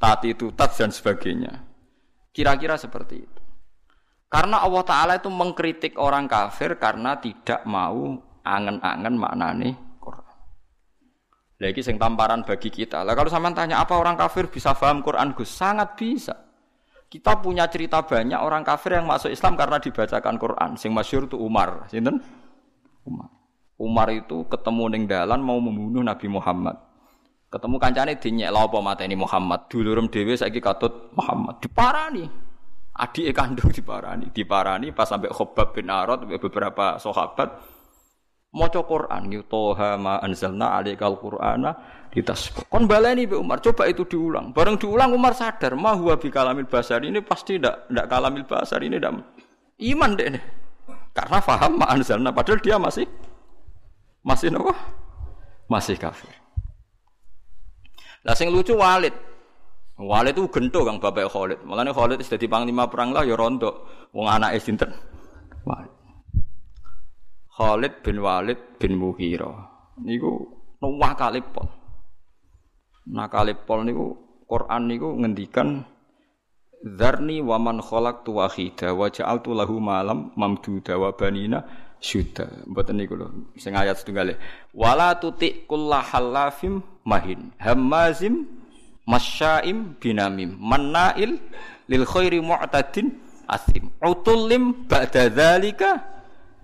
tati 0.00 0.32
tutat 0.32 0.72
dan 0.72 0.88
sebagainya. 0.88 1.52
Kira-kira 2.32 2.80
seperti 2.80 3.28
itu. 3.28 3.41
Karena 4.32 4.64
Allah 4.64 4.80
Ta'ala 4.80 5.12
itu 5.20 5.28
mengkritik 5.28 6.00
orang 6.00 6.24
kafir 6.24 6.80
karena 6.80 7.20
tidak 7.20 7.68
mau 7.68 8.16
angen-angen 8.40 9.20
maknane 9.20 9.76
Quran. 10.00 10.36
Lagi 11.60 11.84
sing 11.84 12.00
tamparan 12.00 12.40
bagi 12.40 12.72
kita. 12.72 13.04
Lah 13.04 13.12
kalau 13.12 13.28
sama 13.28 13.52
tanya 13.52 13.84
apa 13.84 13.92
orang 13.92 14.16
kafir 14.16 14.48
bisa 14.48 14.72
paham 14.72 15.04
Quran 15.04 15.36
Gus? 15.36 15.52
Sangat 15.52 16.00
bisa. 16.00 16.32
Kita 17.12 17.44
punya 17.44 17.68
cerita 17.68 18.00
banyak 18.00 18.40
orang 18.40 18.64
kafir 18.64 18.96
yang 18.96 19.04
masuk 19.04 19.28
Islam 19.28 19.52
karena 19.52 19.76
dibacakan 19.76 20.40
Quran. 20.40 20.70
Sing 20.80 20.96
masyur 20.96 21.28
itu 21.28 21.36
Umar. 21.36 21.84
Sinten? 21.92 22.24
Umar. 23.04 23.28
Umar 23.76 24.08
itu 24.16 24.48
ketemu 24.48 24.84
ning 24.96 25.04
dalan 25.04 25.44
mau 25.44 25.60
membunuh 25.60 26.00
Nabi 26.00 26.32
Muhammad. 26.32 26.80
Ketemu 27.52 27.76
kancane 27.76 28.16
dinyek 28.16 28.48
lha 28.48 28.64
apa 28.64 28.80
mateni 28.80 29.12
Muhammad. 29.12 29.68
Dulurem 29.68 30.08
dhewe 30.08 30.32
saiki 30.32 30.64
katut 30.64 31.12
Muhammad. 31.12 31.60
Diparani. 31.60 32.41
Adik 32.92 33.32
kandung 33.32 33.72
diparani, 33.72 34.28
diparani 34.28 34.92
pas 34.92 35.08
sampai 35.08 35.32
Khobab 35.32 35.72
bin 35.72 35.88
Arad 35.88 36.28
beberapa 36.28 37.00
sahabat 37.00 37.56
maca 38.52 38.80
Quran 38.84 39.32
yutoha 39.32 39.96
ma 39.96 40.20
anzalna 40.20 40.76
alaikal 40.76 41.16
qur'ana 41.16 41.72
ditas. 42.12 42.52
Kon 42.68 42.84
baleni 42.84 43.24
be 43.24 43.40
Umar, 43.40 43.64
coba 43.64 43.88
itu 43.88 44.04
diulang. 44.04 44.52
Bareng 44.52 44.76
diulang 44.76 45.16
Umar 45.16 45.32
sadar, 45.32 45.72
ma 45.72 45.96
huwa 45.96 46.20
kalamil 46.20 46.68
basar 46.68 47.00
ini 47.00 47.24
pasti 47.24 47.56
ndak 47.56 47.88
ndak 47.88 48.06
kalamil 48.12 48.44
basar 48.44 48.84
ini 48.84 49.00
ndak 49.00 49.12
iman 49.88 50.10
deh 50.12 50.28
nih. 50.36 50.44
Karena 51.16 51.40
faham 51.40 51.80
ma 51.80 51.88
anzalna 51.88 52.28
padahal 52.28 52.60
dia 52.60 52.76
masih 52.76 53.08
masih 54.20 54.52
nopo? 54.52 54.76
Masih 55.64 55.96
kafir. 55.96 56.28
Lah 58.22 58.36
sing 58.36 58.52
lucu 58.52 58.76
Walid, 58.76 59.16
Walid 60.02 60.34
itu 60.34 60.50
gento 60.50 60.82
kang 60.82 60.98
bapak 60.98 61.30
Khalid. 61.30 61.62
Mulane 61.62 61.94
Khalid 61.94 62.18
wis 62.18 62.30
dadi 62.30 62.50
panglima 62.50 62.90
perang 62.90 63.14
lah 63.14 63.22
ya 63.22 63.38
rondo. 63.38 63.86
Wong 64.10 64.26
anake 64.26 64.58
sinten? 64.58 64.90
Walid. 65.62 65.94
Khalid 67.54 67.92
bin 68.02 68.18
Walid 68.18 68.58
bin 68.82 68.98
Mughirah. 68.98 69.54
Niku 70.02 70.32
nuwakale 70.82 71.38
pol. 71.44 71.70
Nakale 73.06 73.54
pol 73.54 73.86
niku 73.86 74.06
Quran 74.46 74.82
niku 74.90 75.08
ngendikan 75.18 75.86
Zarni 76.82 77.38
wa 77.38 77.62
man 77.62 77.78
khalaqtu 77.78 78.42
wahida 78.42 78.90
wa 78.90 79.06
ja'altu 79.06 79.54
lahu 79.54 79.78
malam 79.78 80.34
mamduda 80.34 80.98
wa 80.98 81.14
banina 81.14 81.62
syuda. 82.02 82.66
Mboten 82.66 82.98
niku 82.98 83.14
lho 83.14 83.54
sing 83.54 83.78
ayat 83.78 84.02
setunggal. 84.02 84.34
Wala 84.74 85.14
tuti 85.14 85.62
kullahallafim 85.70 86.82
mahin 87.06 87.54
hamazim 87.62 88.61
masyaim 89.06 89.98
binamim. 89.98 90.54
Mannail 90.58 91.38
lil 91.90 92.04
khairi 92.06 92.38
mu'tadin 92.38 93.10
asim. 93.48 93.90
Utullim 94.02 94.86
ba'da 94.86 95.28
dzalika 95.30 96.02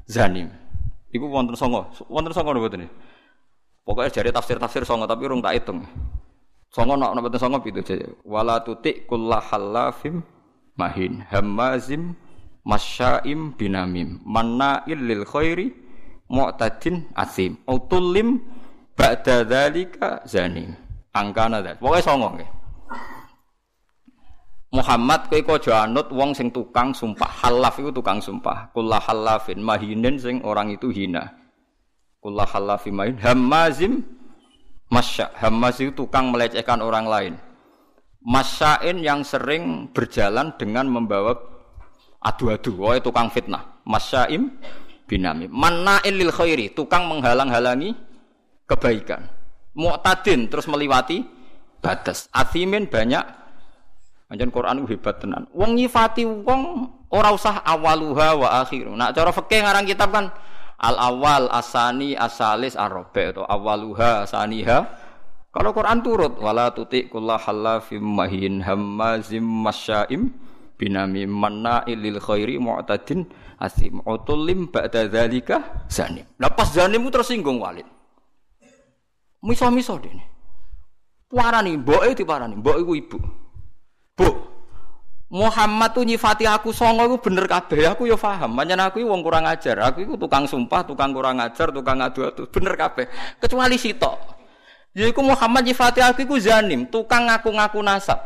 zanim. 0.07 0.51
Iku 1.11 1.27
wonten 1.27 1.57
songo. 1.59 1.91
Wonten 2.07 2.33
songo 2.35 2.55
niku 2.55 2.69
mboten 2.69 2.85
pokoknya 3.89 4.21
jari 4.21 4.29
tafsir-tafsir 4.29 4.85
songo 4.85 5.09
tapi 5.09 5.25
urung 5.25 5.41
tak 5.41 5.57
hitung. 5.57 5.83
Songo 6.69 6.95
nok 6.95 7.13
mboten 7.19 7.41
songo 7.41 7.59
pitu 7.65 7.83
wala 8.23 8.61
tuti 8.63 9.05
kullahallafim 9.09 10.23
mahin. 10.79 11.25
Hamazim 11.33 12.15
masyaim 12.63 13.57
binamim. 13.57 14.21
Mannail 14.23 15.01
lil 15.01 15.25
khairi 15.27 15.75
mu'tadin 16.31 17.09
asim. 17.17 17.59
Utullim 17.67 18.45
ba'da 18.95 19.43
dzalika 19.43 20.23
zanim 20.29 20.88
angkana 21.19 21.59
dat. 21.61 21.83
Pokoke 21.83 22.01
songo 22.01 22.35
nggih. 22.39 22.51
Muhammad 24.69 25.33
kowe 25.33 25.57
aja 25.57 25.89
anut 25.89 26.13
wong 26.13 26.37
sing 26.37 26.53
tukang 26.53 26.93
sumpah. 26.93 27.29
Halaf 27.41 27.81
iku 27.81 27.89
tukang 27.89 28.21
sumpah. 28.21 28.69
Kullah 28.77 29.01
halafin 29.01 29.65
mahinin 29.65 30.21
sing 30.21 30.45
orang 30.45 30.71
itu 30.71 30.93
hina. 30.93 31.25
Kullah 32.21 32.45
halafi 32.45 32.93
main 32.93 33.17
hamazim 33.17 34.05
masya. 34.93 35.33
Hamaz 35.41 35.81
itu 35.81 35.95
tukang 35.97 36.29
melecehkan 36.29 36.85
orang 36.85 37.09
lain. 37.09 37.35
Masyain 38.19 38.99
yang 39.01 39.25
sering 39.25 39.89
berjalan 39.95 40.53
dengan 40.61 40.85
membawa 40.91 41.33
adu-adu. 42.21 42.77
Oh, 42.83 42.93
tukang 43.01 43.33
fitnah. 43.33 43.81
Masyaim 43.89 44.53
binami. 45.09 45.49
Manna'in 45.49 46.13
lil 46.13 46.29
khairi, 46.29 46.77
tukang 46.77 47.09
menghalang-halangi 47.09 47.97
kebaikan. 48.69 49.38
Mu'tadin 49.79 50.51
terus 50.51 50.67
melewati 50.67 51.23
batas. 51.79 52.27
Athimin 52.35 52.91
banyak 52.91 53.23
Anjen 54.29 54.53
Quran 54.53 54.85
hebat 54.85 55.25
tenan. 55.25 55.49
Wong 55.57 55.79
nyifati 55.79 56.27
wong 56.27 56.91
ora 57.09 57.33
usah 57.33 57.65
awaluha 57.65 58.37
wa 58.37 58.49
akhiru. 58.61 58.93
Nak 58.93 59.17
cara 59.17 59.33
fikih 59.33 59.65
ngarang 59.65 59.89
kitab 59.89 60.13
kan 60.13 60.29
al 60.77 60.97
awal 61.01 61.49
asani 61.49 62.13
asalis 62.13 62.77
arabe 62.77 63.33
atau 63.33 63.49
awaluha 63.49 64.29
asaniha 64.29 64.85
kalau 65.49 65.75
Quran 65.75 66.05
turut 66.05 66.39
wala 66.39 66.71
tuti 66.71 67.11
kullah 67.11 67.41
halafim 67.41 68.05
mahin 68.05 68.63
hammazim 68.63 69.43
masyaim 69.43 70.31
binami 70.79 71.27
manna 71.27 71.83
ilil 71.89 72.23
khairi 72.23 72.61
mu'tadin 72.63 73.27
asim 73.59 73.99
utulim 74.07 74.71
ba'da 74.71 75.11
dzalika 75.11 75.89
zanim. 75.91 76.29
Lah 76.39 76.53
pas 76.53 76.71
zanim 76.71 77.03
tersinggung 77.11 77.59
Walid. 77.59 77.98
Miso-miso 79.43 79.99
dene. 80.03 80.25
Parani 81.29 81.77
mboke 81.77 82.17
diparani, 82.17 82.57
mbok 82.57 82.77
iku 82.81 82.93
ibu. 82.97 83.19
Bu, 84.17 84.29
Muhammad 85.29 85.93
tuh 85.93 86.09
nyifati 86.09 86.49
aku 86.49 86.73
songo 86.73 87.05
itu 87.05 87.17
bener 87.21 87.45
kabeh. 87.45 87.85
Aku 87.93 88.09
yo 88.09 88.17
paham. 88.17 88.57
Pancen 88.57 88.81
aku 88.81 89.05
wong 89.05 89.21
kurang 89.21 89.45
ajar. 89.45 89.77
Aku 89.93 90.09
itu 90.09 90.17
tukang 90.17 90.49
sumpah, 90.49 90.89
tukang 90.89 91.13
kurang 91.13 91.37
ajar, 91.39 91.69
tukang 91.69 92.01
adu-adu. 92.01 92.49
Bener 92.49 92.75
kabeh. 92.81 93.07
Kecuali 93.37 93.77
sitok. 93.77 94.17
Yaiku 94.97 95.21
Muhammad 95.21 95.69
nyifati 95.69 96.01
aku 96.01 96.25
iku 96.25 96.41
zanim, 96.41 96.89
tukang 96.89 97.29
ngaku-ngaku 97.29 97.79
nasab. 97.85 98.19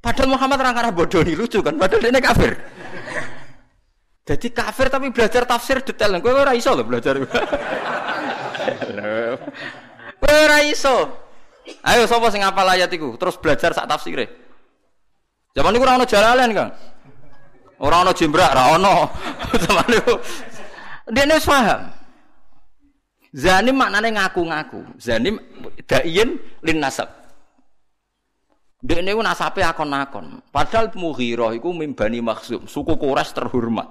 Padahal 0.00 0.32
Muhammad 0.32 0.58
orang 0.64 0.80
arah 0.80 0.92
bodoh 0.94 1.20
nih 1.20 1.36
lucu 1.36 1.60
kan, 1.60 1.76
padahal 1.76 1.98
dia 1.98 2.22
kafir. 2.22 2.56
Jadi 4.26 4.48
kafir 4.50 4.86
tapi 4.90 5.14
belajar 5.14 5.46
tafsir 5.46 5.84
detail. 5.86 6.18
Gue 6.18 6.34
ora 6.34 6.50
iso 6.56 6.74
loh 6.74 6.82
belajar. 6.82 7.14
Ora 10.22 10.58
iso. 10.66 10.96
Ayo 11.82 12.06
sapa 12.06 12.30
sing 12.30 12.46
ngapal 12.46 12.66
ayat 12.66 12.90
iku, 12.94 13.18
terus 13.18 13.34
belajar 13.42 13.74
sak 13.74 13.90
tafsire. 13.90 14.30
Zaman 15.50 15.74
ini 15.74 15.80
kurang 15.82 15.98
ono 15.98 16.06
jalalan 16.06 16.50
kan. 16.54 16.68
Orang 17.82 18.06
ono 18.06 18.12
jimbrak, 18.14 18.54
ra 18.54 18.78
ono. 18.78 19.10
Zaman 19.66 19.88
itu 19.90 20.14
dia 21.10 21.22
nih 21.22 21.38
paham. 21.42 21.82
Zanim 23.36 23.76
maknanya 23.76 24.24
ngaku-ngaku. 24.24 24.80
Zanim 24.96 25.36
daien 25.86 26.40
lin 26.64 26.78
nasab. 26.80 27.10
Dia 28.80 29.02
ini 29.02 29.12
nasabe 29.18 29.66
akon-akon. 29.66 30.40
Padahal 30.54 30.92
Mughirah 30.94 31.56
itu 31.56 31.68
mimbani 31.74 32.22
maksum. 32.22 32.70
Suku 32.70 32.94
Quraisy 32.94 33.34
terhormat. 33.34 33.88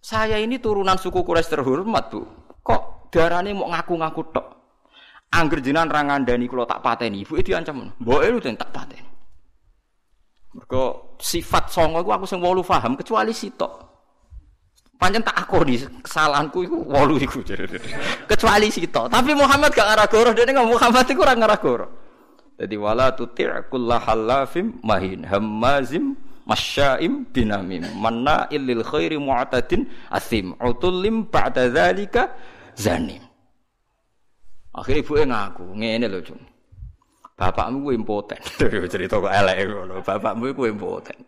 Saya 0.00 0.38
ini 0.38 0.56
turunan 0.56 0.96
suku 0.96 1.20
Quraisy 1.20 1.50
terhormat, 1.50 2.08
Bu. 2.08 2.24
Kok 2.66 3.14
darahnya 3.14 3.54
mau 3.54 3.70
ngaku-ngaku 3.70 4.22
tok? 4.34 4.46
Angger 5.30 5.62
jinan 5.62 5.86
rangandani 5.86 6.50
kalau 6.50 6.66
tak 6.66 6.82
pateni, 6.82 7.22
ibu 7.22 7.38
itu 7.38 7.54
diancam. 7.54 7.94
Mbok 8.02 8.20
itu 8.26 8.50
tak 8.58 8.70
pateni. 8.74 9.06
Mergo 10.56 11.14
sifat 11.20 11.68
songo 11.68 12.00
iku 12.00 12.16
aku 12.16 12.24
sing 12.24 12.40
wolu 12.40 12.64
paham 12.64 12.96
kecuali 12.96 13.30
sitok. 13.30 13.84
Panjen 14.96 15.20
tak 15.20 15.36
akoni 15.44 15.76
kesalahanku 16.00 16.64
iku 16.64 16.76
wolu 16.88 17.20
iku. 17.20 17.44
kecuali 18.30 18.72
sitok. 18.72 19.12
Tapi 19.12 19.36
Muhammad 19.36 19.70
gak 19.76 19.84
ngarah 19.84 20.08
goro, 20.08 20.30
dene 20.32 20.50
ngomong 20.56 20.80
Muhammad 20.80 21.04
iku 21.04 21.20
ora 21.22 21.34
ngarah 21.36 21.60
goro. 21.60 21.86
Jadi 22.56 22.74
wala 22.80 23.12
tuti' 23.12 23.44
halafim 24.00 24.80
mahin 24.80 25.28
hammazim 25.28 26.16
masyaim 26.48 27.28
binamim 27.28 27.84
manna 28.00 28.48
illil 28.48 28.80
khairi 28.80 29.20
mu'tadin 29.20 29.84
asim 30.08 30.56
utullim 30.56 31.28
ba'da 31.28 31.68
dzalika 31.68 32.32
zanim. 32.76 33.24
Akhirnya 34.76 35.00
ibu 35.00 35.12
ngaku, 35.16 35.64
ngene 35.72 36.06
lho, 36.12 36.20
Cung. 36.20 36.42
Bapakmu 37.36 37.84
ku 37.84 37.90
impoten. 37.92 38.40
Cerita 38.92 39.20
kok 39.20 39.28
elek 39.28 39.68
ngono. 39.68 40.00
Bapakmu 40.00 40.56
ku 40.56 40.64
impoten. 40.64 41.20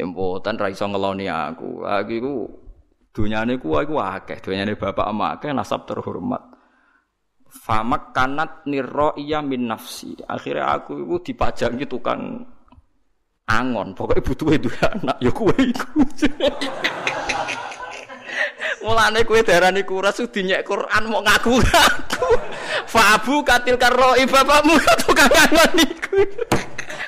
Impoten 0.00 0.56
ra 0.56 0.68
iso 0.72 0.88
ngeloni 0.88 1.28
aku. 1.28 1.84
Aku 1.84 2.12
iku 2.12 2.32
dunyane 3.12 3.60
ku 3.60 3.76
aku 3.76 4.00
akeh, 4.00 4.40
dunyane 4.40 4.80
bapak 4.80 5.04
ama 5.04 5.36
akeh 5.36 5.52
nasab 5.52 5.84
terhormat. 5.84 6.40
Famak 7.48 8.16
kanat 8.16 8.64
nirro 8.64 9.12
iya 9.20 9.44
min 9.44 9.68
nafsi. 9.68 10.16
Akhirnya 10.24 10.80
aku 10.80 11.04
iku 11.04 11.16
dipajangi 11.20 11.84
tukang 11.84 12.40
angon. 13.44 13.92
Pokoknya 13.92 14.24
butuh 14.24 14.48
itu 14.56 14.68
anak. 14.84 15.16
Ya 15.20 15.32
kue 15.32 15.52
iku. 15.52 16.00
Mulane 18.78 19.26
kowe 19.26 19.40
darani 19.42 19.82
kuras 19.82 20.22
dinyek 20.22 20.62
Quran 20.62 21.02
mau 21.10 21.22
ngaku-ngaku. 21.22 22.28
Fabu 22.92 23.42
katil 23.42 23.74
karoi 23.74 24.24
bapakmu 24.24 24.78
tukang 25.02 25.30
kangen 25.30 25.70
niku. 25.74 26.22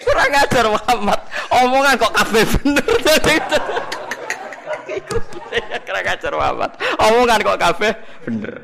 Kurang 0.02 0.32
ajar 0.34 0.66
Muhammad. 0.66 1.20
Omongan 1.50 1.94
kok 2.00 2.14
kabeh 2.14 2.44
bener 2.58 2.86
dadi. 3.06 3.36
Kurang 5.86 6.06
ajar 6.10 6.32
Muhammad. 6.34 6.70
Omongan 6.98 7.38
kok 7.46 7.60
kabeh 7.60 7.92
bener. 8.26 8.54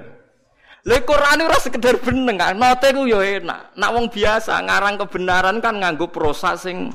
Lha 0.86 1.02
Quran 1.02 1.42
ora 1.42 1.58
sekedar 1.58 1.98
bener 1.98 2.34
kan, 2.38 2.54
note 2.54 2.88
ku 2.94 3.10
yo 3.10 3.18
enak. 3.18 3.74
Nak 3.74 3.90
wong 3.90 4.06
biasa 4.06 4.62
ngarang 4.62 4.94
kebenaran 5.02 5.58
kan 5.58 5.82
nganggo 5.82 6.06
prosa 6.14 6.54
sing 6.54 6.94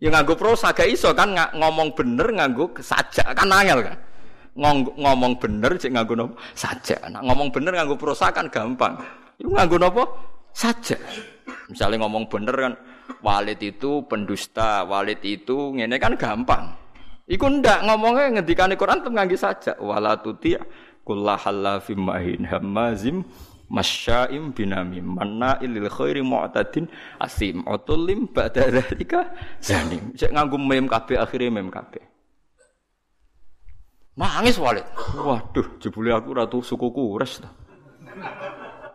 ya 0.00 0.08
nganggo 0.08 0.34
prosa 0.34 0.72
gak 0.72 0.88
iso 0.88 1.12
kan 1.12 1.36
ngomong 1.54 1.92
bener 1.92 2.26
nganggo 2.32 2.74
sajak 2.80 3.36
kan 3.36 3.52
angel 3.52 3.84
kan 3.84 3.96
ngomong 4.56 5.40
bener 5.40 5.80
cek 5.80 5.92
nganggo 5.96 6.14
nopo 6.16 6.34
saja. 6.52 7.00
Nah, 7.08 7.24
ngomong 7.24 7.48
bener 7.48 7.72
nganggo 7.72 7.96
prosa 7.96 8.28
kan 8.32 8.52
gampang. 8.52 9.00
Itu 9.40 9.48
nganggo 9.48 9.76
nopo 9.80 10.02
saja. 10.52 10.96
Misalnya 11.72 12.04
ngomong 12.04 12.28
bener 12.28 12.54
kan 12.56 12.74
walid 13.24 13.60
itu 13.64 14.04
pendusta, 14.04 14.84
walid 14.84 15.24
itu 15.24 15.72
ngene 15.72 15.96
kan 15.96 16.14
gampang. 16.20 16.76
Iku 17.24 17.48
ndak 17.48 17.88
ngomongnya 17.88 18.40
ngendikane 18.40 18.76
Quran 18.76 19.00
tuh 19.00 19.12
nganggo 19.12 19.36
saja. 19.40 19.72
Wala 19.80 20.20
tuti 20.20 20.52
kullahalafim 21.02 21.98
mahin 21.98 22.44
hamazim 22.44 23.24
masyaim 23.72 24.52
binamim 24.52 25.16
manna 25.16 25.56
ilil 25.64 25.88
khairi 25.88 26.20
mu'tadin 26.20 26.84
asim 27.16 27.64
utulim 27.64 28.28
ba'da 28.28 28.68
dzalika 28.68 29.32
zanim 29.64 30.12
cek 30.12 30.28
nganggo 30.28 30.60
mem 30.60 30.84
kabeh 30.84 31.16
akhire 31.16 31.48
mem 31.48 31.72
kabeh 31.72 32.11
Nangis 34.12 34.60
Walid. 34.60 34.84
Waduh, 35.16 35.80
jebule 35.80 36.12
aku 36.12 36.36
ratu 36.36 36.58
suku 36.60 36.92
Kures 36.92 37.40
ta. 37.40 37.48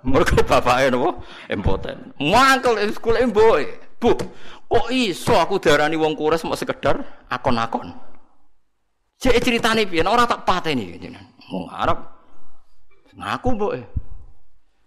Mergo 0.05 0.37
bapake 0.45 0.93
napa? 0.93 1.17
Impoten. 1.49 2.13
Mangkel 2.21 2.77
sekolah 2.93 3.25
mboke. 3.25 3.65
Bu, 3.97 4.13
kok 4.69 4.87
iso 4.93 5.33
aku 5.33 5.57
darani 5.57 5.97
wong 5.97 6.13
Kures 6.13 6.45
mau 6.45 6.53
sekedar 6.53 7.01
akon-akon. 7.33 7.97
Cek 9.17 9.41
ceritane 9.41 9.89
piye? 9.89 10.05
Ora 10.05 10.29
tak 10.29 10.45
pateni 10.45 11.01
jenengan. 11.01 11.25
Wong 11.49 11.65
Arab 11.73 11.97
ngaku 13.17 13.47
mboke. 13.57 13.81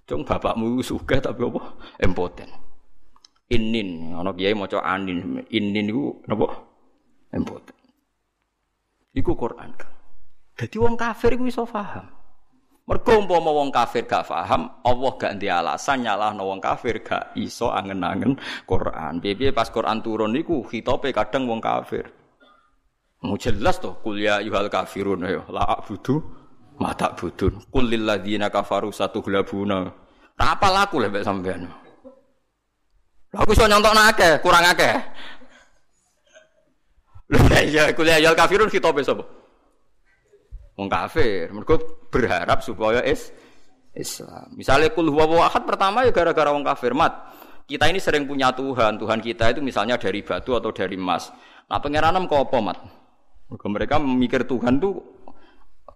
Cung 0.06 0.22
bapakmu 0.22 0.78
sugih 0.82 1.18
tapi 1.18 1.42
apa? 1.42 1.74
Impoten. 2.02 2.50
Inin, 3.50 4.14
ana 4.14 4.30
kiai 4.30 4.54
maca 4.54 4.78
anin. 4.78 5.42
Inin 5.50 5.90
iku 5.90 6.22
napa? 6.30 6.54
Impoten. 7.34 7.74
Iku 9.10 9.34
Quran 9.34 9.74
kan. 9.74 9.99
Jadi 10.60 10.76
wong 10.76 10.92
kafir 10.92 11.40
iku 11.40 11.48
iso 11.48 11.64
paham. 11.64 12.04
Mergo 12.84 13.16
umpama 13.16 13.48
wong 13.48 13.72
kafir 13.72 14.04
gak 14.04 14.28
paham, 14.28 14.68
Allah 14.84 15.12
gak 15.16 15.40
ndek 15.40 15.48
alasan 15.48 16.04
nyalahno 16.04 16.44
wong 16.44 16.60
kafir 16.60 17.00
gak 17.00 17.32
iso 17.32 17.72
angen-angen 17.72 18.36
Quran. 18.68 19.24
Piye 19.24 19.56
pas 19.56 19.72
Quran 19.72 20.04
turun 20.04 20.36
niku 20.36 20.60
khitope 20.68 21.16
kadang 21.16 21.48
wong 21.48 21.64
kafir. 21.64 22.12
Mau 23.24 23.40
jelas 23.40 23.80
toh 23.80 23.96
kuliah 24.04 24.44
yuhal 24.44 24.68
kafirun 24.68 25.24
ayo 25.24 25.48
la 25.48 25.64
abudu 25.64 26.20
ma 26.76 26.92
budun. 26.92 27.64
Qul 27.72 27.84
lil 27.88 28.04
ladzina 28.04 28.52
kafaru 28.52 28.92
satuhlabuna. 28.92 29.88
Apa 30.36 30.68
laku 30.68 31.00
lek 31.00 31.24
sampean. 31.24 31.72
Lah 33.32 33.40
aku 33.46 33.56
iso 33.56 33.64
nyontokno 33.64 34.02
akeh, 34.12 34.44
kurang 34.44 34.66
akeh. 34.66 34.92
Lah 37.32 37.62
iya 37.64 37.88
kuliah 37.96 38.20
yuhal 38.20 38.36
kafirun 38.36 38.68
khitope 38.68 39.00
sapa? 39.00 39.39
Wong 40.80 40.88
kafir. 40.88 41.52
Mereka 41.52 42.08
berharap 42.08 42.64
supaya 42.64 43.04
is 43.04 43.28
Islam. 43.92 44.56
Misalnya 44.56 44.88
kul 44.96 45.12
huwa 45.12 45.52
pertama 45.60 46.08
ya 46.08 46.12
gara-gara 46.16 46.48
wong 46.48 46.64
kafir 46.64 46.96
mat. 46.96 47.12
Kita 47.68 47.86
ini 47.86 48.00
sering 48.00 48.24
punya 48.24 48.50
Tuhan. 48.56 48.96
Tuhan 48.96 49.20
kita 49.20 49.52
itu 49.52 49.60
misalnya 49.60 50.00
dari 50.00 50.24
batu 50.24 50.56
atau 50.56 50.72
dari 50.72 50.96
emas. 50.96 51.28
Nah, 51.70 51.78
pengiranan 51.78 52.26
kok 52.26 52.50
apa 52.50 52.58
mat? 52.58 52.78
Mereka, 53.52 53.66
mereka 53.70 53.94
memikir 54.00 54.42
Tuhan 54.48 54.80
tuh 54.82 54.98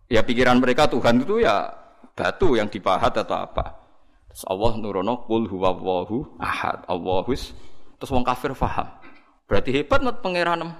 ya 0.06 0.22
pikiran 0.22 0.60
mereka 0.60 0.86
Tuhan 0.86 1.24
itu 1.24 1.42
ya 1.42 1.66
batu 2.14 2.54
yang 2.54 2.70
dipahat 2.70 3.16
atau 3.18 3.42
apa. 3.42 3.82
Terus 4.30 4.44
Allah 4.46 4.72
nurono 4.78 5.26
kul 5.26 5.50
huwallahu 5.50 6.38
ahad. 6.38 6.86
Allahus 6.86 7.54
terus 7.98 8.10
wong 8.10 8.22
kafir 8.26 8.54
faham. 8.54 8.86
Berarti 9.50 9.70
hebat 9.74 10.02
mat 10.02 10.22
pangeran. 10.22 10.74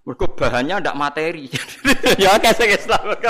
Mergo 0.00 0.32
bahannya 0.32 0.80
ndak 0.80 0.96
materi. 0.96 1.52
ya 2.22 2.40
kasih 2.40 2.72
Islam. 2.72 3.20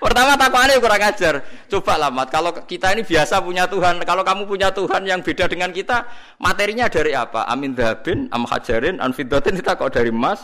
Pertama 0.00 0.40
takwane 0.40 0.80
kurang 0.80 1.04
ajar. 1.04 1.44
Coba 1.68 2.00
lah 2.00 2.08
mat, 2.08 2.32
kalau 2.32 2.48
kita 2.56 2.96
ini 2.96 3.04
biasa 3.04 3.44
punya 3.44 3.68
Tuhan, 3.68 4.00
kalau 4.08 4.24
kamu 4.24 4.48
punya 4.48 4.72
Tuhan 4.72 5.04
yang 5.04 5.20
beda 5.20 5.44
dengan 5.52 5.68
kita, 5.68 6.08
materinya 6.40 6.88
dari 6.88 7.12
apa? 7.12 7.44
Amin 7.44 7.76
dhabin, 7.76 8.32
am 8.32 8.48
hajarin, 8.48 8.96
kita 9.12 9.76
kok 9.76 9.92
dari 9.92 10.08
emas 10.08 10.40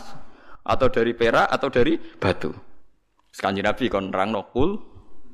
atau 0.61 0.85
dari 0.85 1.17
perak 1.17 1.49
atau 1.49 1.69
dari 1.73 1.97
batu. 2.21 2.53
Sekanji 3.33 3.65
Nabi 3.65 3.89
kon 3.89 4.13
nerang 4.13 4.37
nokul 4.37 4.79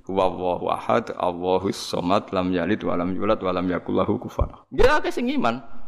huwallahu 0.07 0.71
ahad, 0.71 1.11
Allahus 1.19 1.75
somad, 1.75 2.31
lam 2.31 2.55
yalid 2.55 2.81
wa 2.87 2.95
lam 2.95 3.11
yulad 3.13 3.39
wa 3.43 3.51
lam 3.51 3.67
yakul 3.67 3.99
lahu 3.99 4.15
kufuwan. 4.15 4.63
Dia 4.71 4.95
akeh 4.95 5.11
sing 5.11 5.27
iman. 5.35 5.80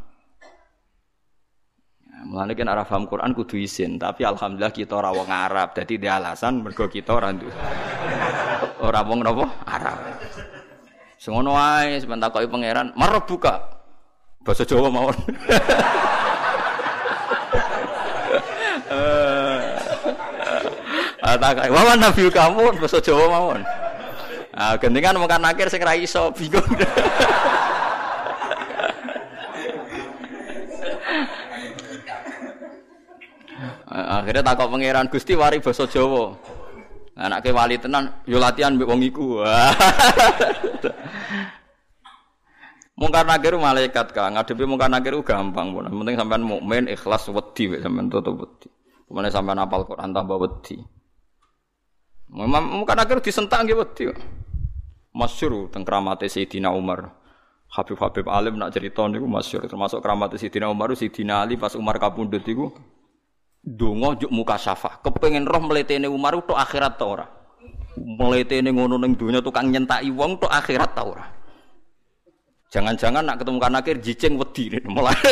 Mulane 2.21 2.53
kan 2.53 2.69
arah 2.69 2.85
paham 2.85 3.09
Quran 3.09 3.33
kudu 3.33 3.57
isin, 3.57 3.97
tapi 3.97 4.21
alhamdulillah 4.21 4.69
kita 4.69 4.93
ora 4.95 5.09
wong 5.09 5.27
Arab. 5.27 5.73
Dadi 5.73 5.97
dia 5.97 6.21
alasan 6.21 6.61
mergo 6.61 6.85
kita 6.85 7.17
ora 7.17 7.33
ora 8.87 9.01
wong 9.01 9.25
napa? 9.25 9.45
Arab. 9.65 9.97
Sengono 11.17 11.57
wae 11.57 11.97
sampeyan 11.97 12.21
takoki 12.21 12.47
pangeran, 12.47 12.93
"Marab 12.93 13.25
buka." 13.25 13.81
Bahasa 14.45 14.63
Jawa 14.69 14.91
mawon. 14.91 15.17
Ah 21.23 21.39
tak 21.39 21.71
wawan 21.71 21.97
nabi 21.97 22.27
kamu 22.27 22.75
bahasa 22.77 22.99
Jawa 22.99 23.25
mawon. 23.31 23.61
Ah 24.53 24.77
mungkin 24.77 25.41
akhir 25.47 25.71
sing 25.71 25.81
ra 25.81 25.97
iso 25.97 26.29
bingung. 26.35 26.61
Akhirnya 33.93 34.41
takut 34.41 34.73
pangeran 34.73 35.05
Gusti 35.05 35.37
wari 35.37 35.61
basa 35.61 35.85
Jawa. 35.85 36.33
Anake 37.13 37.53
wali 37.53 37.77
tenan 37.77 38.09
yo 38.25 38.41
latihan 38.41 38.73
mbek 38.73 38.89
wong. 38.89 39.05
Mungkar 42.93 43.25
nakir 43.25 43.57
malaikat 43.57 44.13
ka, 44.13 44.29
ngadepi 44.29 44.69
mungkar 44.69 44.89
nakir 44.89 45.17
gampang 45.25 45.73
pun. 45.73 45.89
Penting 45.89 46.13
sampean 46.17 46.45
mukmin 46.45 46.85
ikhlas 46.89 47.25
wedi 47.29 47.69
sampean 47.81 48.09
tutup 48.09 48.37
wedi. 48.41 48.69
Ke 49.05 49.11
mana 49.13 49.33
sampean 49.33 49.61
apal 49.61 49.85
Quran 49.85 50.13
tambah 50.13 50.37
wedi. 50.41 50.77
Memang 52.33 52.69
mungkar 52.81 52.97
nakir 52.97 53.21
disentak 53.21 53.65
nggih 53.65 53.77
wedi. 53.77 54.13
Masyhur 55.13 55.69
teng 55.69 55.85
kramate 55.85 56.25
Sayyidina 56.29 56.73
Umar. 56.73 57.13
Habib 57.73 57.97
Habib 57.97 58.29
Alim 58.29 58.61
nak 58.61 58.73
cerita 58.73 59.05
niku 59.09 59.25
masyhur 59.25 59.65
termasuk 59.65 60.01
kramate 60.01 60.37
Sayyidina 60.37 60.69
Umar 60.69 60.93
Sayyidina 60.93 61.45
Ali 61.45 61.57
pas 61.57 61.73
Umar 61.73 61.97
kapundhut 61.97 62.45
iku 62.45 62.73
Donga 63.63 64.19
juk 64.19 64.27
muka 64.27 64.59
syafa. 64.59 64.99
Kepengen 64.99 65.47
roh 65.47 65.63
mletene 65.63 66.11
Umar 66.11 66.35
tok 66.43 66.59
akhirat 66.59 66.99
ta 66.99 67.07
ora? 67.07 67.23
Mletene 67.95 68.75
ngono 68.75 68.99
ning 68.99 69.15
donya 69.15 69.39
tukang 69.39 69.71
nyentaki 69.71 70.11
wong 70.11 70.35
tok 70.35 70.51
akhirat 70.51 70.91
ta 70.91 71.07
ora? 71.07 71.23
Jangan-jangan 72.75 73.23
nak 73.23 73.39
ketemu 73.39 73.57
kan 73.63 73.79
akhir 73.79 73.95
jicing 74.03 74.35
wedi 74.35 74.83
mulai. 74.83 75.15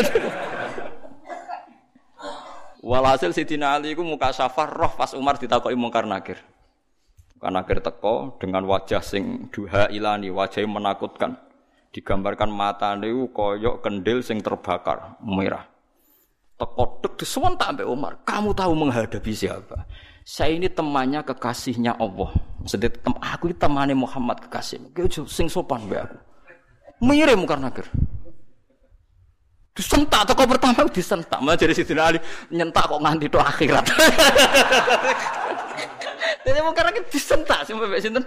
Walhasil 2.88 3.36
Sidina 3.36 3.76
Ali 3.76 4.00
ku 4.00 4.02
muka 4.08 4.32
syafa 4.32 4.64
roh 4.64 4.96
pas 4.96 5.12
Umar 5.12 5.36
ditakoki 5.36 5.76
mungkar 5.76 6.08
nakir. 6.08 6.40
Mungkar 7.36 7.52
nakir 7.52 7.78
teko 7.84 8.40
dengan 8.40 8.64
wajah 8.64 9.04
sing 9.04 9.52
duha 9.52 9.92
ilani, 9.92 10.32
wajahnya 10.32 10.72
menakutkan. 10.72 11.36
Digambarkan 11.92 12.48
mata 12.48 12.96
niku 12.96 13.28
koyok 13.36 13.84
kendil 13.84 14.24
sing 14.24 14.40
terbakar, 14.40 15.20
merah 15.20 15.71
teko 16.62 16.84
tek 17.02 17.14
tak 17.18 17.66
sampai 17.66 17.86
Umar. 17.90 18.22
Kamu 18.22 18.54
tahu 18.54 18.78
menghadapi 18.78 19.34
siapa? 19.34 19.90
Saya 20.22 20.54
ini 20.54 20.70
temannya 20.70 21.26
kekasihnya 21.26 21.98
Allah. 21.98 22.30
Maksudnya 22.62 22.94
aku 23.18 23.50
ini 23.50 23.56
temannya 23.58 23.98
Muhammad 23.98 24.46
kekasih. 24.46 24.94
Kau 24.94 25.10
sing 25.26 25.50
sopan 25.50 25.82
be 25.90 25.98
aku. 25.98 26.18
Mengirim 27.02 27.42
karena 27.50 27.74
ger. 27.74 27.90
Disentak 29.74 30.30
toko 30.30 30.46
pertama 30.46 30.86
disentak. 30.86 31.42
Malah 31.42 31.58
jadi 31.58 31.74
Sidin 31.74 31.98
Ali 31.98 32.20
nyentak 32.54 32.86
kok 32.86 33.02
nganti 33.02 33.26
to 33.32 33.40
akhirat. 33.42 33.86
Jadi 36.42 36.58
mau 36.66 36.74
karena 36.74 36.98
disentak 37.06 37.70
sampai 37.70 37.86
mbek 37.86 38.02
sinten? 38.02 38.26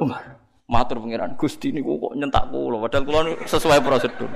Umar. 0.00 0.40
Matur 0.66 0.98
pengiran 0.98 1.36
Gusti 1.38 1.70
niku 1.70 2.00
kok 2.00 2.16
nyentak 2.18 2.48
kula 2.50 2.88
padahal 2.88 3.04
kula 3.04 3.20
sesuai 3.46 3.84
prosedur. 3.84 4.32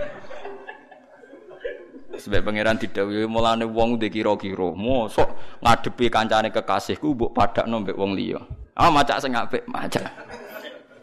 Sebab 2.21 2.45
pangeran 2.45 2.77
didhawuhi 2.77 3.25
mulane 3.25 3.65
wong 3.65 3.97
ndek 3.97 4.13
kira-kira, 4.13 4.77
mosok 4.77 5.33
ngadepi 5.65 6.13
kancane 6.13 6.53
kekasihku 6.53 7.17
mbok 7.17 7.33
padakno 7.33 7.81
mbek 7.81 7.97
wong 7.97 8.13
liya. 8.13 8.45
Ah 8.77 8.93
macak 8.93 9.25
sing 9.25 9.33
apik, 9.33 9.65
macak. 9.65 10.05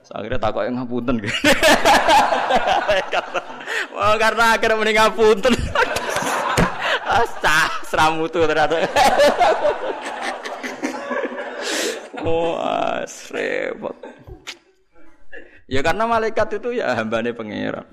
Akhirnya 0.08 0.40
takok 0.40 0.64
yang 0.64 0.80
ngapunten. 0.80 1.20
Wah 3.98 4.16
karena 4.16 4.56
akhirnya 4.56 4.80
mending 4.80 4.98
ngapunten. 5.04 5.54
Asa 7.20 7.68
seramu 7.88 8.30
tuh 8.30 8.46
ternyata. 8.46 8.78
Oh, 12.28 12.60
repot. 13.32 13.96
Ya 15.64 15.80
karena 15.80 16.04
malaikat 16.04 16.60
itu 16.60 16.76
ya 16.76 16.92
hambane 16.92 17.32
pangeran. 17.32 17.88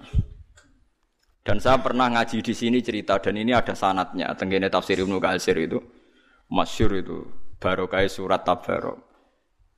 Dan 1.44 1.60
saya 1.60 1.76
pernah 1.76 2.08
ngaji 2.08 2.40
di 2.40 2.56
sini 2.56 2.80
cerita 2.80 3.20
dan 3.20 3.36
ini 3.36 3.52
ada 3.52 3.76
sanatnya. 3.76 4.32
Tenggine 4.32 4.72
tafsir 4.72 4.96
Ibnu 4.96 5.20
Katsir 5.20 5.60
itu 5.60 5.76
masyur 6.48 6.96
itu 6.96 7.20
barokah 7.60 8.00
surat 8.08 8.48
Tabarok. 8.48 8.96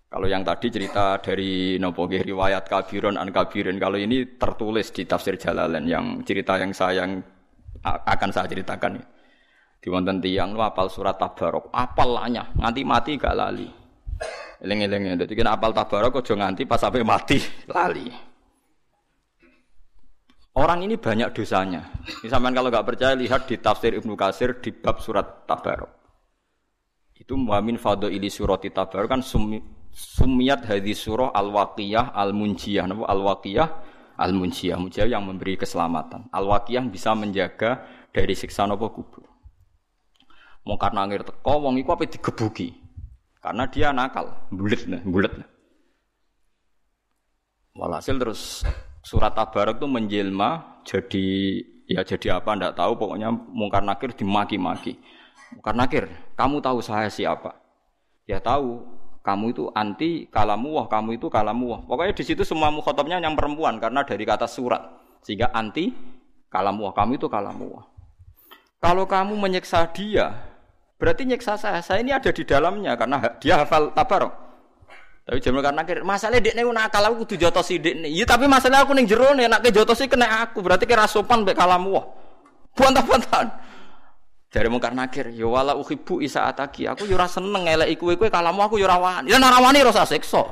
Kalau 0.07 0.31
yang 0.31 0.46
tadi 0.46 0.70
cerita 0.70 1.18
dari 1.18 1.74
nopo 1.83 2.07
riwayat 2.07 2.70
kabiron 2.70 3.18
an 3.18 3.35
kabirin. 3.35 3.83
Kalau 3.83 3.98
ini 3.98 4.38
tertulis 4.38 4.94
di 4.94 5.11
tafsir 5.11 5.35
Jalalain 5.35 5.83
yang 5.90 6.22
cerita 6.22 6.55
yang 6.55 6.70
saya 6.70 7.02
yang 7.02 7.18
akan 7.83 8.31
saya 8.31 8.46
ceritakan. 8.46 9.02
Di 9.83 9.90
wonten 9.90 10.22
tiyang 10.22 10.55
lu 10.55 10.62
apal 10.62 10.87
surat 10.87 11.18
Tabarok, 11.18 11.74
apal 11.74 12.14
lanya, 12.14 12.46
nganti 12.55 12.83
mati 12.87 13.18
gak 13.18 13.35
lali. 13.35 13.66
Eling-eling 14.62 15.18
Jadi 15.18 15.35
kena 15.35 15.59
apal 15.59 15.74
Tabarok 15.74 16.22
aja 16.22 16.35
nganti 16.38 16.62
pas 16.62 16.79
sampai 16.79 17.02
mati 17.02 17.42
lali. 17.66 18.36
Orang 20.56 20.80
ini 20.88 20.96
banyak 20.96 21.36
dosanya. 21.36 21.84
Ini 22.24 22.32
sampean 22.32 22.56
kalau 22.56 22.72
nggak 22.72 22.88
percaya 22.88 23.12
lihat 23.12 23.44
di 23.44 23.60
tafsir 23.60 23.92
Ibnu 23.92 24.16
Katsir 24.16 24.56
di 24.56 24.72
bab 24.72 25.04
surat 25.04 25.44
Tabarok. 25.44 25.92
Itu 27.12 27.36
muamin 27.36 27.76
fado 27.76 28.08
ili 28.08 28.32
surat 28.32 28.64
Tabarok 28.64 29.04
kan 29.04 29.20
sumi, 29.20 29.60
sumiat 29.92 30.64
hadis 30.64 31.04
surah 31.04 31.36
al-waqiyah 31.36 32.16
al-munjiyah. 32.16 32.88
Al-waqiyah 32.88 33.68
al-munjiyah. 34.16 34.80
Munjiyah 34.80 35.08
yang 35.12 35.28
memberi 35.28 35.60
keselamatan. 35.60 36.32
Al-waqiyah 36.32 36.88
bisa 36.88 37.12
menjaga 37.12 37.84
dari 38.08 38.32
siksa 38.32 38.64
nopo 38.64 38.96
kubur. 38.96 39.28
Mau 40.64 40.80
karena 40.80 41.04
ngir 41.04 41.20
teko, 41.20 41.52
wong 41.68 41.84
iku 41.84 42.00
apa 42.00 42.08
digebuki. 42.08 42.72
Karena 43.44 43.68
dia 43.68 43.92
nakal, 43.92 44.48
bulet 44.48 44.88
nah, 44.88 45.04
bulet. 45.04 45.30
Walhasil 47.76 48.16
terus 48.16 48.64
surat 49.06 49.38
Tabarak 49.38 49.78
itu 49.78 49.86
menjelma 49.86 50.82
jadi 50.82 51.26
ya 51.86 52.02
jadi 52.02 52.42
apa 52.42 52.58
ndak 52.58 52.74
tahu 52.74 52.98
pokoknya 52.98 53.30
mungkar 53.30 53.86
nakir 53.86 54.10
dimaki-maki. 54.10 54.98
Mungkar 55.54 55.78
nakir, 55.78 56.10
kamu 56.34 56.58
tahu 56.58 56.82
saya 56.82 57.06
siapa? 57.06 57.54
Ya 58.26 58.42
tahu, 58.42 58.82
kamu 59.22 59.54
itu 59.54 59.70
anti 59.78 60.26
kalamu 60.26 60.82
wah, 60.82 60.90
kamu 60.90 61.22
itu 61.22 61.30
kalamu 61.30 61.70
wah. 61.70 61.80
Pokoknya 61.86 62.18
di 62.18 62.24
situ 62.26 62.42
semua 62.42 62.74
mukhotobnya 62.74 63.22
yang 63.22 63.38
perempuan 63.38 63.78
karena 63.78 64.02
dari 64.02 64.26
kata 64.26 64.50
surat. 64.50 64.82
Sehingga 65.22 65.54
anti 65.54 65.94
kalamu 66.50 66.90
wah, 66.90 66.94
kamu 66.98 67.22
itu 67.22 67.30
kalamu 67.30 67.78
wah. 67.78 67.86
Kalau 68.82 69.06
kamu 69.06 69.38
menyiksa 69.38 69.86
dia, 69.94 70.34
berarti 70.98 71.22
nyiksa 71.30 71.54
saya. 71.54 71.78
Saya 71.78 72.02
ini 72.02 72.10
ada 72.10 72.34
di 72.34 72.42
dalamnya 72.42 72.98
karena 72.98 73.38
dia 73.38 73.62
hafal 73.62 73.94
tabarok. 73.94 74.45
Tapi 75.26 75.42
jaman 75.42 75.58
karena 75.58 75.82
akhir 75.82 76.06
masalah 76.06 76.38
dekne 76.38 76.62
nakal 76.70 77.02
aku 77.10 77.26
kudu 77.26 77.34
jotosi 77.42 77.82
dekne. 77.82 78.06
Iya 78.06 78.30
tapi 78.30 78.46
masalah 78.46 78.86
aku 78.86 78.94
ning 78.94 79.10
jero 79.10 79.34
nek 79.34 79.58
nek 79.58 79.74
jotosi 79.74 80.06
kena 80.06 80.46
aku 80.46 80.62
berarti 80.62 80.86
kira 80.86 81.02
sopan 81.10 81.42
mbek 81.42 81.58
kalamu 81.58 81.98
wah. 81.98 82.06
Buantah-buantahan. 82.78 83.48
Jare 84.54 84.70
mungkar 84.70 84.94
nakir, 84.94 85.34
ya 85.34 85.50
wala 85.50 85.74
uhibbu 85.74 86.22
isa 86.22 86.46
ataki. 86.46 86.86
Aku 86.86 87.10
yo 87.10 87.18
ora 87.18 87.26
seneng 87.26 87.66
eleki 87.66 87.98
kowe 87.98 88.14
kowe 88.14 88.30
kalamu 88.30 88.62
aku 88.62 88.78
yo 88.78 88.86
ora 88.86 89.02
wani. 89.02 89.34
Ya 89.34 89.42
wani 89.42 89.82
rasa 89.82 90.06
siksa. 90.06 90.46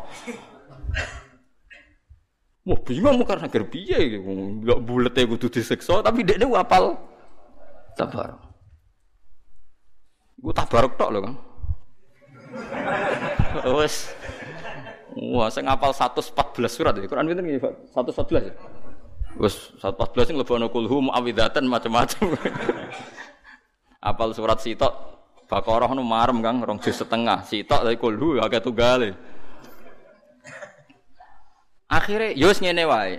Wah 2.65 2.79
bingung 2.83 3.21
mungkar 3.21 3.39
nakir 3.45 3.69
piye 3.69 4.19
Enggak 4.19 4.81
bulete 4.83 5.23
kudu 5.29 5.55
disiksa 5.55 6.03
tapi 6.03 6.27
dekne 6.27 6.51
apal 6.51 6.99
tabarok. 7.95 8.43
Gue 10.43 10.53
tabarok 10.53 10.93
tok 10.99 11.11
lho, 11.15 11.21
Kang. 11.23 11.37
Wes 13.79 14.11
Wah, 15.15 15.47
saya 15.47 15.71
ngapal 15.71 15.95
114 15.95 16.35
surat 16.67 16.93
ya. 16.99 17.07
Quran 17.07 17.31
pinten 17.31 17.47
nggih, 17.47 17.63
Pak? 17.63 17.73
114 17.95 18.51
ya. 18.51 18.55
Wes 19.39 19.75
114 19.79 20.31
sing 20.31 20.37
lebono 20.39 20.67
kulhu 20.71 21.11
muawidatan 21.11 21.67
macam-macam. 21.67 22.35
Apal 24.11 24.31
surat 24.35 24.61
sitok 24.63 25.15
Baqarah 25.45 25.93
nu 25.93 26.03
marem 26.03 26.41
Kang, 26.41 26.65
rong 26.65 26.81
juz 26.83 26.97
setengah. 26.99 27.47
Sitok 27.47 27.85
dari 27.87 27.97
kulhu 28.01 28.41
agak 28.43 28.65
tunggale. 28.65 29.15
Akhirnya 31.87 32.35
yo 32.35 32.51
ya 32.51 32.59
ngene 32.59 32.85
wae. 32.91 33.17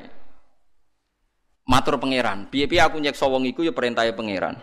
Matur 1.66 1.98
pangeran, 1.98 2.46
piye-piye 2.52 2.78
aku 2.78 3.02
nyekso 3.02 3.26
wong 3.26 3.50
iku 3.50 3.66
ya 3.66 3.74
perintahe 3.74 4.14
pangeran. 4.14 4.60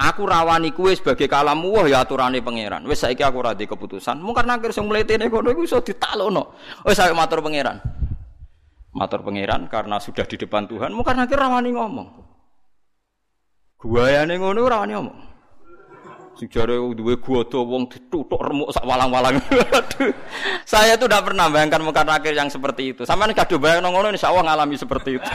Aku 0.00 0.24
rawani 0.24 0.72
kuwe 0.72 0.96
sebagai 0.96 1.28
kalamu 1.28 1.76
wah 1.76 1.84
ya 1.84 2.06
aturane 2.06 2.40
pangeran. 2.40 2.86
Wis 2.88 3.04
saiki 3.04 3.20
aku 3.20 3.44
ora 3.44 3.52
keputusan. 3.52 4.16
Mung 4.22 4.32
karena 4.32 4.56
akhir 4.56 4.72
sing 4.72 4.88
mletene 4.88 5.28
kono 5.28 5.52
iku 5.52 5.66
iso 5.66 5.82
ditaklono. 5.84 6.56
Wis 6.88 6.96
saya 6.96 7.12
matur 7.12 7.44
pangeran. 7.44 7.76
Matur 8.96 9.20
pangeran 9.20 9.68
karena 9.68 10.00
sudah 10.00 10.24
di 10.24 10.40
depan 10.40 10.66
Tuhan, 10.66 10.90
mung 10.90 11.04
karena 11.04 11.28
akhir 11.28 11.36
rawani 11.36 11.70
ngomong. 11.76 12.08
Guayane 13.80 14.34
ngono 14.40 14.66
rawani 14.66 14.92
ngomong. 14.96 15.18
Sing 16.40 16.48
jare 16.48 16.72
duwe 16.72 17.20
godo 17.20 17.68
wong 17.68 17.92
ditutuk 17.92 18.40
remuk 18.40 18.72
sak 18.72 18.88
walang-walang. 18.88 19.36
Saya 20.72 20.96
tuh 20.96 21.04
tidak 21.04 21.28
pernah 21.28 21.52
bayangkan 21.52 21.84
muka 21.84 22.00
nakir 22.00 22.32
yang 22.32 22.48
seperti 22.48 22.96
itu. 22.96 23.04
Nih 23.04 23.36
kado 23.36 23.60
bayang 23.60 23.84
ngono 23.84 24.08
insyaallah 24.08 24.48
ngalami 24.48 24.80
seperti 24.80 25.20
itu. 25.20 25.28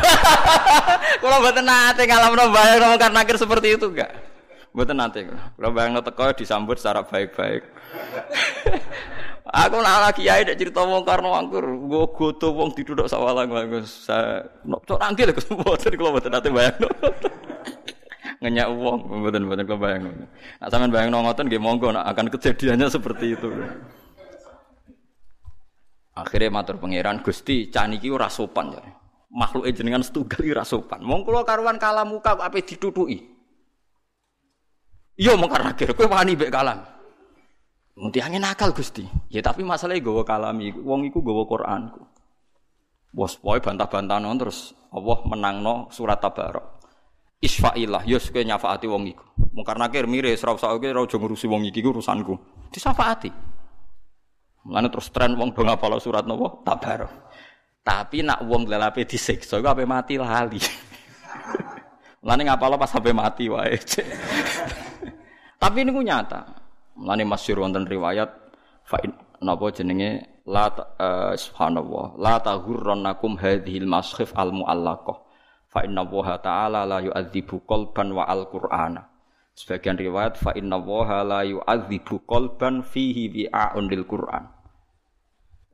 Kalau 1.21 1.37
mboten 1.45 1.61
nate 1.61 2.09
ngalamno 2.09 2.49
bayang 2.49 2.97
muka 2.97 3.07
nakir 3.13 3.37
seperti 3.37 3.77
itu 3.77 3.85
enggak. 3.93 4.34
Mboten 4.75 4.99
nate. 4.99 5.23
Kalau 5.31 5.71
bayang 5.71 5.95
teko 6.03 6.35
disambut 6.35 6.75
secara 6.75 6.99
baik-baik. 7.07 7.63
Aku 9.45 9.79
nak 9.79 10.11
lagi 10.11 10.27
kiai 10.27 10.43
nek 10.43 10.59
cerita 10.59 10.83
wong 10.83 11.07
karno 11.07 11.31
angkur, 11.31 11.63
nggo 11.63 12.11
godo 12.11 12.51
wong 12.51 12.75
ditutuk 12.75 13.07
sak 13.07 13.23
walang-walang. 13.23 13.87
Saya 13.87 14.43
cok 14.67 14.99
nangkil 14.99 15.31
kok 15.31 15.47
mboten 15.47 15.95
kula 15.95 16.09
mboten 16.11 16.31
nate 16.33 16.49
bayang 16.51 16.75
ngenyak 18.43 18.67
uang, 18.67 18.99
mboten 19.23 19.41
mboten 19.47 19.63
kula 19.63 19.79
bayang. 19.79 20.03
Nak 20.59 20.67
sampean 20.67 20.91
bayang 20.91 21.15
ngoten 21.15 21.47
nggih 21.47 21.61
monggo 21.61 21.95
nak 21.95 22.03
akan 22.11 22.27
kejadiannya 22.35 22.91
seperti 22.91 23.39
itu. 23.39 23.47
Akhirnya 26.19 26.51
matur 26.51 26.75
pangeran 26.75 27.23
Gusti 27.23 27.71
caniki 27.71 28.11
ora 28.11 28.27
sopan 28.27 28.75
ya. 28.75 28.83
Makhluk 29.31 29.71
jenengan 29.71 30.03
setunggal 30.03 30.43
ora 30.51 30.67
sopan. 30.67 30.99
Mong 30.99 31.23
kula 31.23 31.47
karuan 31.47 31.79
kalam 31.79 32.11
muka 32.11 32.35
ape 32.35 32.59
ditutuki. 32.59 33.34
Iya 35.15 35.39
mong 35.39 35.47
karena 35.47 35.71
kira 35.71 35.95
kowe 35.95 36.11
wani 36.11 36.35
mbek 36.35 36.51
kalam. 36.51 36.83
Angin 37.95 38.43
nakal 38.43 38.75
Gusti. 38.75 39.07
Ya 39.31 39.39
tapi 39.39 39.63
masalahnya 39.63 40.03
gawa 40.03 40.27
kalami, 40.27 40.75
wong 40.75 41.07
iku 41.07 41.23
Quranku. 41.23 42.03
Bos 43.15 43.39
poe 43.39 43.63
bantah-bantahan 43.63 44.27
terus 44.35 44.75
Allah 44.91 45.17
menangno 45.23 45.87
surat 45.87 46.19
Tabarok. 46.19 46.83
Isfa'illah, 47.39 48.03
yo 48.03 48.19
kowe 48.19 48.43
nyafaati 48.43 48.91
wong 48.91 49.03
iku. 49.15 49.25
Mung 49.55 49.63
karena 49.63 49.87
kir 49.87 50.03
mire 50.03 50.35
ora 50.35 50.51
usah 50.51 50.75
kowe 50.75 50.83
ora 50.83 51.07
aja 51.07 51.15
ngurusi 51.15 51.47
wong 51.47 51.63
iki 51.71 51.79
urusanku. 51.79 52.35
Disafaati. 52.67 53.31
Mulane 54.67 54.91
terus 54.91 55.07
tren 55.15 55.39
wong 55.39 55.55
do 55.55 55.63
ngapal 55.63 55.95
surat 56.03 56.27
napa? 56.27 56.59
Tabarok. 56.67 57.11
Tapi 57.85 58.19
nak 58.19 58.43
wong 58.43 58.67
lelape 58.67 59.07
disiksa 59.07 59.63
iku 59.63 59.71
ape 59.71 59.87
mati 59.87 60.19
lali. 60.19 60.59
Mulane 62.25 62.41
ngapal 62.43 62.75
pas 62.75 62.91
sampai 62.91 63.15
mati 63.15 63.47
wae. 63.47 63.79
Tapi 65.65 65.81
ini 65.81 65.89
nyata. 65.97 66.45
Mulane 67.01 67.25
masyhur 67.25 67.65
wonten 67.65 67.89
riwayat 67.89 68.29
fa 68.85 69.01
napa 69.41 69.73
jenenge 69.73 70.37
la 70.45 70.69
uh, 70.69 71.33
subhanallah 71.33 72.21
la 72.21 72.37
tahurrannakum 72.37 73.41
hadhil 73.41 73.89
maskhif 73.89 74.29
al 74.37 74.53
muallaqah 74.53 75.25
fa 75.65 75.81
inna 75.81 76.05
waha 76.05 76.37
ta'ala 76.37 76.85
la 76.85 77.01
yu'adzibu 77.01 77.65
qalban 77.65 78.13
wa 78.13 78.29
al-qur'ana 78.29 79.09
sebagian 79.57 79.97
riwayat 79.97 80.37
fa 80.37 80.53
inna 80.53 80.77
waha 80.77 81.25
la 81.25 81.41
yu'adzibu 81.41 82.23
qalban 82.29 82.85
fihi 82.85 83.27
bi'a'un 83.33 83.89
lil 83.89 84.05
qur'an 84.05 84.53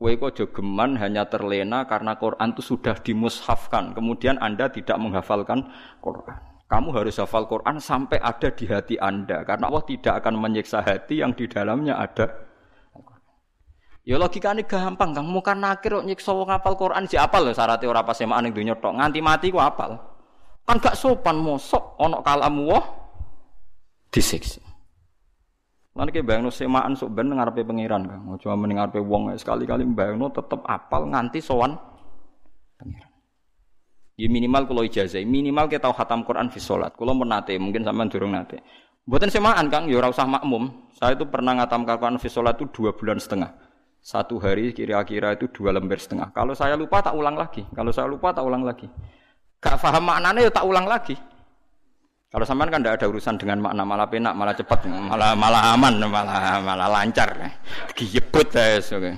Kowe 0.02 0.10
kok 0.18 0.34
jogeman 0.34 0.98
hanya 0.98 1.30
terlena 1.30 1.86
karena 1.86 2.18
Quran 2.18 2.58
itu 2.58 2.66
sudah 2.66 2.98
dimushafkan. 3.06 3.94
Kemudian 3.94 4.42
Anda 4.42 4.74
tidak 4.74 4.98
menghafalkan 4.98 5.70
Quran. 6.02 6.51
Kamu 6.72 6.96
harus 6.96 7.20
hafal 7.20 7.52
Quran 7.52 7.84
sampai 7.84 8.16
ada 8.24 8.48
di 8.48 8.64
hati 8.64 8.96
Anda. 8.96 9.44
Karena 9.44 9.68
Allah 9.68 9.84
tidak 9.84 10.24
akan 10.24 10.40
menyiksa 10.40 10.80
hati 10.80 11.20
yang 11.20 11.36
di 11.36 11.44
dalamnya 11.52 12.00
ada 12.00 12.32
Ya 14.02 14.18
logikane 14.18 14.66
gampang, 14.66 15.14
Kang. 15.14 15.30
Muka 15.30 15.54
nakir 15.54 16.02
kok 16.02 16.06
nyiksa 16.10 16.34
wong 16.34 16.50
apal 16.50 16.74
Quran 16.74 17.06
si 17.06 17.22
apal 17.22 17.46
lho 17.46 17.54
syaratnya 17.54 17.86
ora 17.86 18.02
pas 18.02 18.18
semaan 18.18 18.50
ning 18.50 18.54
donya 18.54 18.74
tok. 18.74 18.98
Nganti 18.98 19.20
mati 19.22 19.54
ku 19.54 19.62
apal. 19.62 19.94
Kan 20.66 20.82
gak 20.82 20.98
sopan 20.98 21.38
mosok 21.38 22.02
ana 22.02 22.18
kalamu 22.26 22.74
wah 22.74 22.86
disiksa. 24.10 24.62
Lan 25.94 26.10
iki 26.10 26.26
bayangno 26.26 26.50
semaan 26.50 26.98
sok 26.98 27.14
ben 27.14 27.30
ngarepe 27.30 27.62
pangeran, 27.62 28.10
Kang. 28.10 28.22
Aja 28.34 28.58
mending 28.58 28.82
ngarepe 28.82 29.00
wong 29.06 29.38
sekali-kali 29.38 29.86
bayangno 29.86 30.34
tetep 30.34 30.66
apal 30.66 31.06
nganti 31.06 31.38
sowan 31.38 31.78
pangeran. 32.82 33.11
Ya 34.22 34.30
minimal 34.30 34.70
kalau 34.70 34.86
ijazah, 34.86 35.18
minimal 35.26 35.66
kita 35.66 35.90
tahu 35.90 35.98
khatam 35.98 36.22
Quran 36.22 36.54
fi 36.54 36.62
salat. 36.62 36.94
Kalau 36.94 37.18
menate, 37.18 37.58
mungkin 37.58 37.82
sampean 37.82 38.06
durung 38.06 38.38
nate. 38.38 38.62
Buatan 39.02 39.34
semaan 39.34 39.66
Kang, 39.74 39.90
ya 39.90 39.98
usah 39.98 40.30
makmum. 40.30 40.94
Saya 40.94 41.18
itu 41.18 41.26
pernah 41.26 41.58
ngatam 41.58 41.90
Quran 41.90 42.22
fi 42.22 42.30
salat 42.30 42.54
itu 42.62 42.70
dua 42.70 42.94
bulan 42.94 43.18
setengah. 43.18 43.50
Satu 43.98 44.38
hari 44.38 44.78
kira-kira 44.78 45.34
itu 45.34 45.50
dua 45.50 45.74
lembar 45.74 45.98
setengah. 45.98 46.30
Kalau 46.38 46.54
saya 46.54 46.78
lupa 46.78 47.02
tak 47.02 47.18
ulang 47.18 47.34
lagi. 47.34 47.66
Kalau 47.74 47.90
saya 47.90 48.06
lupa 48.06 48.30
tak 48.30 48.46
ulang 48.46 48.62
lagi. 48.62 48.86
Gak 49.58 49.82
paham 49.82 50.06
maknanya 50.06 50.46
ya 50.46 50.52
tak 50.54 50.66
ulang 50.70 50.86
lagi. 50.86 51.18
Kalau 52.30 52.46
sampean 52.46 52.70
kan 52.70 52.86
tidak 52.86 53.02
ada 53.02 53.06
urusan 53.10 53.42
dengan 53.42 53.58
makna 53.58 53.84
malah 53.84 54.06
penak, 54.06 54.38
malah 54.38 54.54
cepat, 54.54 54.86
malah 54.86 55.34
malah 55.34 55.74
aman, 55.74 55.98
malah 55.98 56.62
malah 56.62 56.88
lancar. 56.94 57.30
Giyebut 57.98 58.54
ya, 58.54 58.78
oke. 58.80 59.12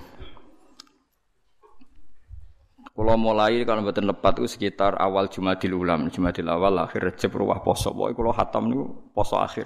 Kalau 2.94 3.18
mulai 3.18 3.66
kalau 3.66 3.82
betul 3.82 4.06
lepat 4.06 4.38
itu 4.38 4.46
sekitar 4.54 5.02
awal 5.02 5.26
Jumadil 5.26 5.74
Ulam, 5.74 6.14
Jumadil 6.14 6.46
awal 6.46 6.78
akhir 6.78 7.02
Recep 7.02 7.34
ruwah 7.34 7.66
poso. 7.66 7.90
Pokoknya 7.90 8.14
kalau 8.14 8.32
hatam 8.38 8.64
itu 8.70 8.84
poso 9.18 9.42
akhir. 9.42 9.66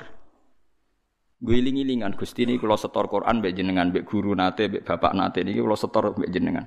Guling-gilingan 1.44 2.16
Gusti 2.16 2.48
ini 2.48 2.56
kalau 2.56 2.80
setor 2.80 3.12
Quran 3.12 3.44
mbek 3.44 3.54
jenengan 3.54 3.92
mbek 3.92 4.08
guru 4.08 4.32
nate 4.34 4.72
mbek 4.72 4.88
bapak 4.88 5.12
nate 5.12 5.44
niki 5.44 5.60
kalau 5.60 5.76
setor 5.76 6.16
mbek 6.16 6.32
jenengan. 6.32 6.66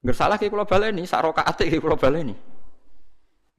Enggak 0.00 0.16
salah 0.16 0.40
ki 0.40 0.48
kula 0.48 0.64
baleni 0.64 1.04
sak 1.04 1.20
rakaate 1.20 1.68
ki 1.68 1.78
kula 1.78 2.00
baleni. 2.00 2.32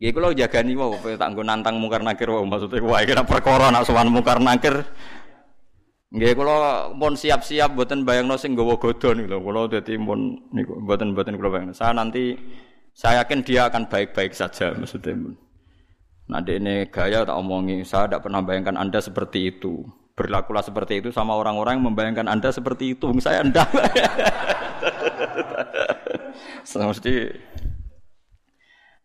Nggih 0.01 0.11
kula 0.11 0.33
jagani 0.33 0.73
wae 0.73 1.13
tak 1.13 1.29
nantang 1.37 1.77
mungkar 1.77 2.01
nakir 2.01 2.25
maksudnya 2.33 2.81
wae 2.81 3.05
kena 3.05 3.21
perkara 3.21 3.69
nak 3.69 3.85
sowan 3.85 4.09
mungkar 4.09 4.41
nakir. 4.41 4.81
Nggih 6.11 6.35
kula 6.35 6.91
pun 6.91 7.15
siap-siap 7.15 7.71
mboten 7.71 8.03
bayangno 8.03 8.35
sing 8.35 8.51
nggawa 8.51 8.75
godon 8.75 9.23
lho 9.23 9.39
kula 9.39 9.71
dadi 9.71 9.95
pun 9.95 10.35
niku 10.51 10.75
mboten-mboten 10.83 11.39
kula 11.39 11.49
bayangno. 11.55 11.71
Saya 11.71 11.95
nanti 11.95 12.35
saya 12.91 13.23
yakin 13.23 13.39
dia 13.47 13.71
akan 13.71 13.87
baik-baik 13.87 14.35
saja 14.35 14.75
maksudnya. 14.75 15.15
Nah, 16.31 16.39
ini 16.47 16.87
gaya 16.87 17.27
tak 17.27 17.35
omongi, 17.35 17.83
saya 17.83 18.07
tidak 18.07 18.23
pernah 18.23 18.39
bayangkan 18.39 18.79
Anda 18.79 19.03
seperti 19.03 19.51
itu. 19.51 19.83
Berlakulah 20.15 20.63
seperti 20.63 21.03
itu 21.03 21.09
sama 21.11 21.35
orang-orang 21.35 21.79
yang 21.79 21.91
membayangkan 21.91 22.27
Anda 22.27 22.51
seperti 22.51 22.95
itu. 22.95 23.11
Saya 23.19 23.43
Anda. 23.43 23.63
Mesti 26.91 27.15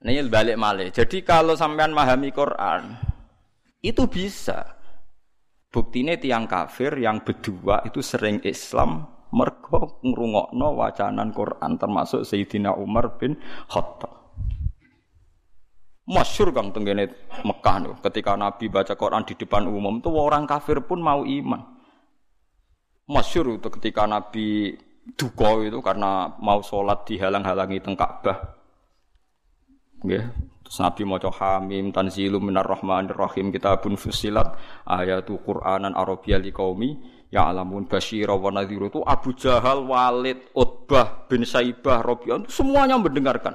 ini 0.07 0.23
balik 0.31 0.55
malih. 0.55 0.95
Jadi 0.95 1.27
kalau 1.27 1.59
sampean 1.59 1.91
memahami 1.91 2.31
Quran, 2.31 2.95
itu 3.83 4.07
bisa. 4.07 4.77
Buktinya 5.77 6.17
tiang 6.17 6.49
kafir 6.49 6.97
yang 6.97 7.21
berdua 7.21 7.85
itu 7.85 8.01
sering 8.01 8.41
Islam 8.49 9.05
mergo 9.29 10.01
ngrungokno 10.01 10.73
wacanan 10.73 11.37
Quran 11.37 11.77
termasuk 11.77 12.25
Sayyidina 12.25 12.73
Umar 12.73 13.21
bin 13.21 13.37
Khattab. 13.69 14.09
Masyur 16.09 16.57
kang 16.57 16.73
tenggene 16.73 17.13
Mekah 17.45 17.77
nih, 17.85 17.93
ketika 18.09 18.41
Nabi 18.41 18.73
baca 18.73 18.97
Quran 18.97 19.29
di 19.29 19.37
depan 19.37 19.69
umum 19.69 20.01
tuh 20.01 20.17
orang 20.17 20.49
kafir 20.49 20.81
pun 20.81 21.05
mau 21.05 21.29
iman. 21.29 21.61
Masyur 23.05 23.61
itu 23.61 23.69
ketika 23.69 24.09
Nabi 24.09 24.81
duka 25.13 25.61
itu 25.61 25.77
karena 25.85 26.33
mau 26.41 26.65
sholat 26.65 27.05
dihalang-halangi 27.05 27.85
teng 27.85 28.01
Ka'bah. 28.01 28.57
Terus 30.67 30.83
Nabi 30.83 31.07
maca 31.07 31.31
Hamim 31.31 31.95
tanzilum 31.95 32.43
minar 32.43 32.67
rahmanir 32.67 33.15
rahim 33.15 33.55
kitabun 33.55 33.95
fusilat 33.95 34.59
ayatu 34.83 35.39
Qur'anan 35.47 35.95
Arabiyya 35.95 36.43
liqaumi 36.43 36.99
ya 37.31 37.47
alamun 37.47 37.87
basyira 37.87 38.35
wa 38.35 38.51
nadhiru 38.51 38.91
itu 38.91 39.01
Abu 39.07 39.31
Jahal, 39.39 39.87
Walid, 39.87 40.51
Utbah 40.59 41.31
bin 41.31 41.47
Saibah, 41.47 42.03
Rabi'ah 42.03 42.51
semuanya 42.51 42.99
mendengarkan. 42.99 43.55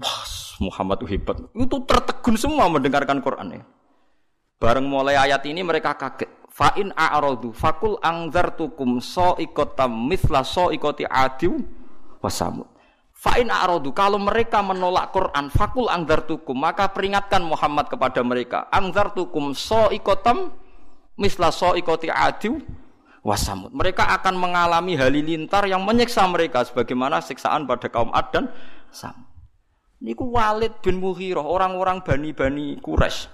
Wah, 0.00 0.24
Muhammad 0.64 1.04
itu 1.04 1.12
hebat. 1.12 1.36
Itu 1.52 1.84
tertegun 1.84 2.40
semua 2.40 2.72
mendengarkan 2.72 3.20
Quran 3.20 3.60
ya. 3.60 3.62
Bareng 4.56 4.88
mulai 4.88 5.20
ayat 5.20 5.44
ini 5.44 5.60
mereka 5.60 5.92
kaget. 6.00 6.40
Fa'in 6.48 6.92
a'radu 6.96 7.52
fakul 7.52 8.00
angzartukum 8.00 9.00
so 9.04 9.36
ikotam 9.40 10.08
mithla 10.08 10.40
so 10.40 10.72
ikoti 10.72 11.04
adiu 11.04 11.60
wasamud. 12.24 12.71
Fa'in 13.22 13.54
arodu 13.54 13.94
kalau 13.94 14.18
mereka 14.18 14.66
menolak 14.66 15.14
Quran 15.14 15.46
fakul 15.46 15.86
tukum 16.26 16.58
maka 16.58 16.90
peringatkan 16.90 17.46
Muhammad 17.46 17.86
kepada 17.86 18.18
mereka 18.26 18.66
tukum 19.14 19.54
so 19.54 19.94
ikotam 19.94 20.50
misla 21.14 21.54
so 21.54 21.78
ikoti 21.78 22.10
adiu 22.10 22.58
wasamud. 23.22 23.70
Mereka 23.70 24.02
akan 24.20 24.34
mengalami 24.34 24.98
halilintar 24.98 25.70
yang 25.70 25.86
menyiksa 25.86 26.26
mereka 26.26 26.66
sebagaimana 26.66 27.22
siksaan 27.22 27.64
pada 27.64 27.86
kaum 27.88 28.10
Ad 28.10 28.34
dan 28.34 28.50
Sam. 28.90 29.14
Niku 30.02 30.26
Walid 30.34 30.82
bin 30.82 30.98
Mughirah, 30.98 31.46
orang-orang 31.46 32.02
bani-bani 32.02 32.74
Quraisy. 32.82 33.30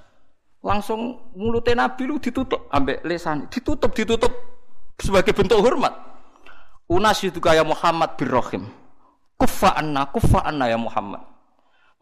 Langsung 0.60 1.32
mulutnya 1.32 1.88
Nabi 1.88 2.04
lu 2.04 2.20
ditutup 2.20 2.68
ambek 2.68 3.00
lesan, 3.08 3.48
ditutup 3.48 3.96
ditutup 3.96 4.28
sebagai 5.00 5.32
bentuk 5.32 5.64
hormat. 5.64 5.96
Unas 6.92 7.24
itu 7.24 7.40
kaya 7.40 7.64
Muhammad 7.64 8.20
bin 8.20 8.28
Rahim. 8.28 8.62
Kufa 9.38 9.70
anna, 9.78 10.02
kufa 10.10 10.42
anna 10.42 10.66
ya 10.66 10.74
Muhammad. 10.74 11.22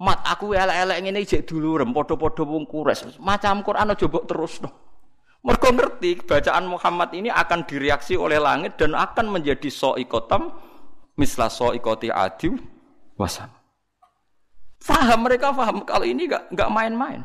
Mat 0.01 0.25
aku 0.25 0.57
elek-elek 0.57 0.99
ngene 1.05 1.21
jek 1.25 1.45
dulu 1.45 1.81
rem 1.81 1.93
padha-padha 1.93 2.45
wong 2.45 2.65
Quraisy. 2.65 3.21
Macam 3.21 3.61
Quran 3.61 3.93
aja 3.93 4.09
mbok 4.09 4.25
terus 4.25 4.61
no. 4.65 4.73
Mereka 5.45 5.69
ngerti 5.73 6.11
bacaan 6.25 6.65
Muhammad 6.67 7.13
ini 7.13 7.29
akan 7.31 7.69
direaksi 7.69 8.17
oleh 8.17 8.41
langit 8.41 8.81
dan 8.81 8.97
akan 8.97 9.31
menjadi 9.31 9.69
soikotam 9.69 10.53
misla 11.21 11.53
soikoti 11.53 12.09
adiu 12.09 12.57
wasam. 13.21 13.53
Faham 14.81 15.25
mereka 15.25 15.53
faham 15.53 15.85
kalau 15.85 16.09
ini 16.09 16.29
gak 16.29 16.51
nggak 16.53 16.73
main-main. 16.73 17.21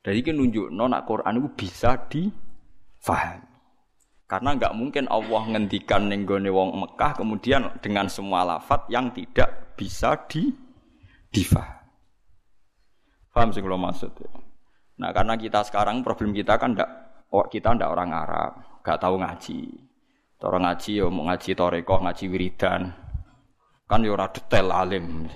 Jadi 0.00 0.18
ini 0.24 0.30
nunjuk 0.32 0.72
nona 0.72 1.04
Quran 1.04 1.36
itu 1.42 1.48
bisa 1.58 2.00
difahami. 2.08 3.49
Karena 4.30 4.54
nggak 4.54 4.78
mungkin 4.78 5.10
Allah 5.10 5.42
ngendikan 5.42 6.06
nenggone 6.06 6.54
wong 6.54 6.70
Mekah 6.78 7.18
kemudian 7.18 7.66
dengan 7.82 8.06
semua 8.06 8.46
lafat 8.46 8.86
yang 8.86 9.10
tidak 9.10 9.74
bisa 9.74 10.14
di 10.30 10.46
difahami. 11.34 11.82
Paham 13.34 13.50
sih 13.50 13.58
kalau 13.58 13.74
maksud? 13.74 14.14
Nah 15.02 15.10
karena 15.10 15.34
kita 15.34 15.66
sekarang 15.66 16.06
problem 16.06 16.30
kita 16.30 16.62
kan 16.62 16.78
ndak 16.78 16.90
kita 17.50 17.74
ndak 17.74 17.90
orang 17.90 18.14
Arab, 18.14 18.52
gak 18.86 19.02
tahu 19.02 19.18
ngaji. 19.18 19.66
Orang 20.46 20.62
ngaji 20.62 20.90
ya 21.02 21.06
mau 21.10 21.26
ngaji 21.26 21.50
toreko, 21.58 21.94
ngaji 21.98 22.24
wiridan. 22.30 22.86
Kan 23.90 24.06
ya 24.06 24.14
ora 24.14 24.30
detail 24.30 24.70
alim. 24.70 25.26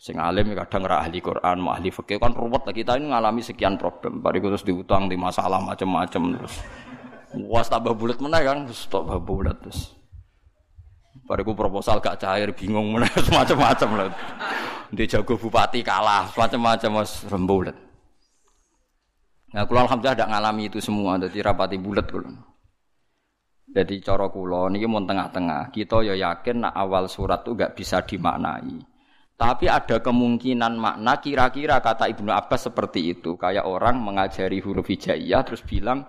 Sing 0.00 0.16
alim 0.16 0.48
ya 0.48 0.64
kadang 0.64 0.88
ora 0.88 1.04
ahli 1.04 1.20
Quran, 1.20 1.60
mau 1.60 1.76
ahli 1.76 1.92
fikih 1.92 2.16
kan 2.16 2.32
ruwet 2.32 2.64
kita 2.72 2.96
ini 2.96 3.12
ngalami 3.12 3.44
sekian 3.44 3.76
problem. 3.76 4.24
Bariku 4.24 4.48
terus 4.48 4.64
diutang 4.64 5.12
di 5.12 5.14
masalah 5.20 5.60
macam-macam 5.60 6.40
terus. 6.40 6.56
Was 7.32 7.72
tambah 7.72 7.96
bulat 7.96 8.20
mana 8.20 8.44
kan, 8.44 8.68
tambah 8.68 9.18
bulat 9.24 9.56
terus. 9.64 9.96
Bariku 11.24 11.56
proposal 11.56 12.02
gak 12.02 12.20
cair, 12.20 12.52
bingung 12.52 12.92
mana 12.92 13.08
macam-macam 13.36 13.88
lah. 13.96 14.08
Dia 14.92 15.08
jago 15.08 15.40
bupati 15.40 15.80
kalah, 15.80 16.28
macam-macam 16.36 17.00
mas 17.00 17.24
rembulat. 17.24 17.76
Nah, 19.52 19.64
kulo 19.68 19.84
alhamdulillah 19.84 20.16
tidak 20.16 20.32
ngalami 20.32 20.62
itu 20.68 20.78
semua, 20.80 21.16
jadi 21.20 21.52
rapati 21.52 21.76
bulat 21.80 22.08
kulo. 22.08 22.52
Jadi 23.72 24.04
coro 24.04 24.28
kulo 24.28 24.68
ini 24.68 24.84
mau 24.84 25.00
tengah-tengah. 25.00 25.72
Kita 25.72 26.04
ya 26.04 26.12
yakin 26.12 26.68
nak 26.68 26.76
awal 26.76 27.08
surat 27.08 27.40
itu 27.40 27.56
gak 27.56 27.72
bisa 27.72 28.04
dimaknai. 28.04 28.84
Tapi 29.32 29.66
ada 29.66 29.98
kemungkinan 30.04 30.76
makna 30.76 31.18
kira-kira 31.18 31.80
kata 31.80 32.04
Ibnu 32.12 32.28
Abbas 32.28 32.68
seperti 32.68 33.16
itu. 33.16 33.40
Kayak 33.40 33.64
orang 33.64 33.96
mengajari 33.98 34.60
huruf 34.60 34.92
hijaiyah 34.92 35.40
terus 35.42 35.64
bilang 35.64 36.04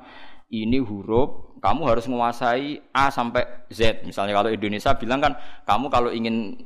ini 0.54 0.78
huruf 0.78 1.58
kamu 1.58 1.82
harus 1.90 2.06
menguasai 2.06 2.94
A 2.94 3.10
sampai 3.10 3.66
Z. 3.74 4.06
Misalnya 4.06 4.38
kalau 4.38 4.52
Indonesia 4.54 4.94
bilang 4.94 5.24
kan 5.24 5.34
kamu 5.66 5.86
kalau 5.90 6.12
ingin 6.14 6.60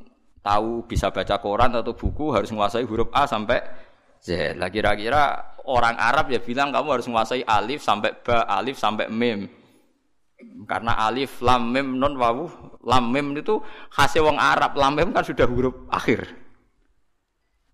tahu 0.43 0.83
bisa 0.89 1.13
baca 1.13 1.37
koran 1.39 1.71
atau 1.77 1.93
buku 1.95 2.35
harus 2.35 2.51
menguasai 2.51 2.83
huruf 2.83 3.07
A 3.15 3.23
sampai 3.29 3.63
Z. 4.19 4.57
Lah 4.59 4.67
kira-kira 4.67 5.53
orang 5.69 5.95
Arab 5.95 6.33
ya 6.33 6.41
bilang 6.41 6.73
kamu 6.73 6.99
harus 6.99 7.05
menguasai 7.07 7.45
alif 7.47 7.85
sampai 7.85 8.11
ba, 8.19 8.43
alif 8.49 8.75
sampai 8.75 9.07
mim. 9.07 9.47
Karena 10.69 10.93
alif, 11.01 11.41
lam, 11.41 11.73
mim, 11.73 11.97
non, 11.97 12.13
wawu, 12.13 12.45
lam, 12.85 13.09
mim 13.09 13.33
itu 13.33 13.57
khasnya 13.89 14.21
wong 14.21 14.37
Arab. 14.37 14.77
Lam, 14.77 14.93
mim 14.93 15.09
kan 15.09 15.25
sudah 15.25 15.49
huruf 15.49 15.89
akhir. 15.89 16.29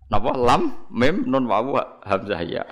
Napa? 0.08 0.32
Lam, 0.32 0.88
mim, 0.88 1.28
non, 1.28 1.44
wawu, 1.44 1.76
hamzah 2.08 2.40
ya. 2.40 2.64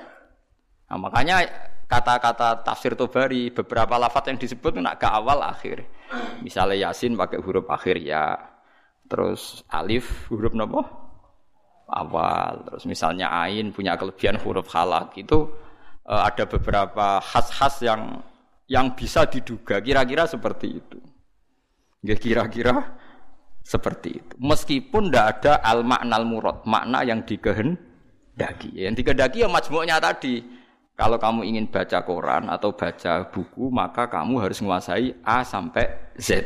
Nah, 0.89 0.97
makanya 0.97 1.45
kata-kata 1.93 2.65
tafsir 2.65 2.97
Tobari 2.97 3.53
beberapa 3.53 4.01
lafat 4.01 4.33
yang 4.33 4.39
disebut 4.41 4.81
nak 4.81 4.97
ke 4.97 5.05
awal 5.05 5.45
akhir. 5.45 5.85
Misalnya 6.41 6.89
Yasin 6.89 7.13
pakai 7.13 7.37
huruf 7.45 7.69
akhir 7.69 8.01
ya. 8.01 8.41
Terus 9.05 9.61
alif 9.69 10.33
huruf 10.33 10.57
napa? 10.57 11.03
awal. 11.93 12.65
Terus 12.67 12.85
misalnya 12.89 13.29
ain 13.29 13.71
punya 13.71 13.95
kelebihan 14.01 14.41
huruf 14.41 14.73
halak 14.73 15.13
itu 15.21 15.53
uh, 16.09 16.23
ada 16.25 16.49
beberapa 16.49 17.21
khas-khas 17.21 17.85
yang 17.85 18.25
yang 18.67 18.97
bisa 18.97 19.29
diduga 19.29 19.85
kira-kira 19.85 20.25
seperti 20.25 20.81
itu. 20.81 20.99
Ya 22.03 22.17
kira-kira 22.17 22.97
seperti 23.63 24.19
itu. 24.19 24.35
Meskipun 24.41 25.13
tidak 25.13 25.27
ada 25.39 25.53
al 25.63 25.85
maknal 25.87 26.25
murad, 26.27 26.65
makna 26.67 27.05
yang 27.07 27.23
dikehendaki. 27.23 28.75
Yang 28.75 29.05
dikehendaki 29.05 29.45
ya 29.45 29.49
majmuknya 29.53 30.01
tadi. 30.03 30.62
Kalau 30.93 31.17
kamu 31.17 31.49
ingin 31.49 31.67
baca 31.73 32.05
koran 32.05 32.53
atau 32.53 32.77
baca 32.77 33.27
buku, 33.33 33.73
maka 33.73 34.13
kamu 34.13 34.45
harus 34.45 34.61
menguasai 34.61 35.17
A 35.25 35.41
sampai 35.41 36.13
Z. 36.21 36.45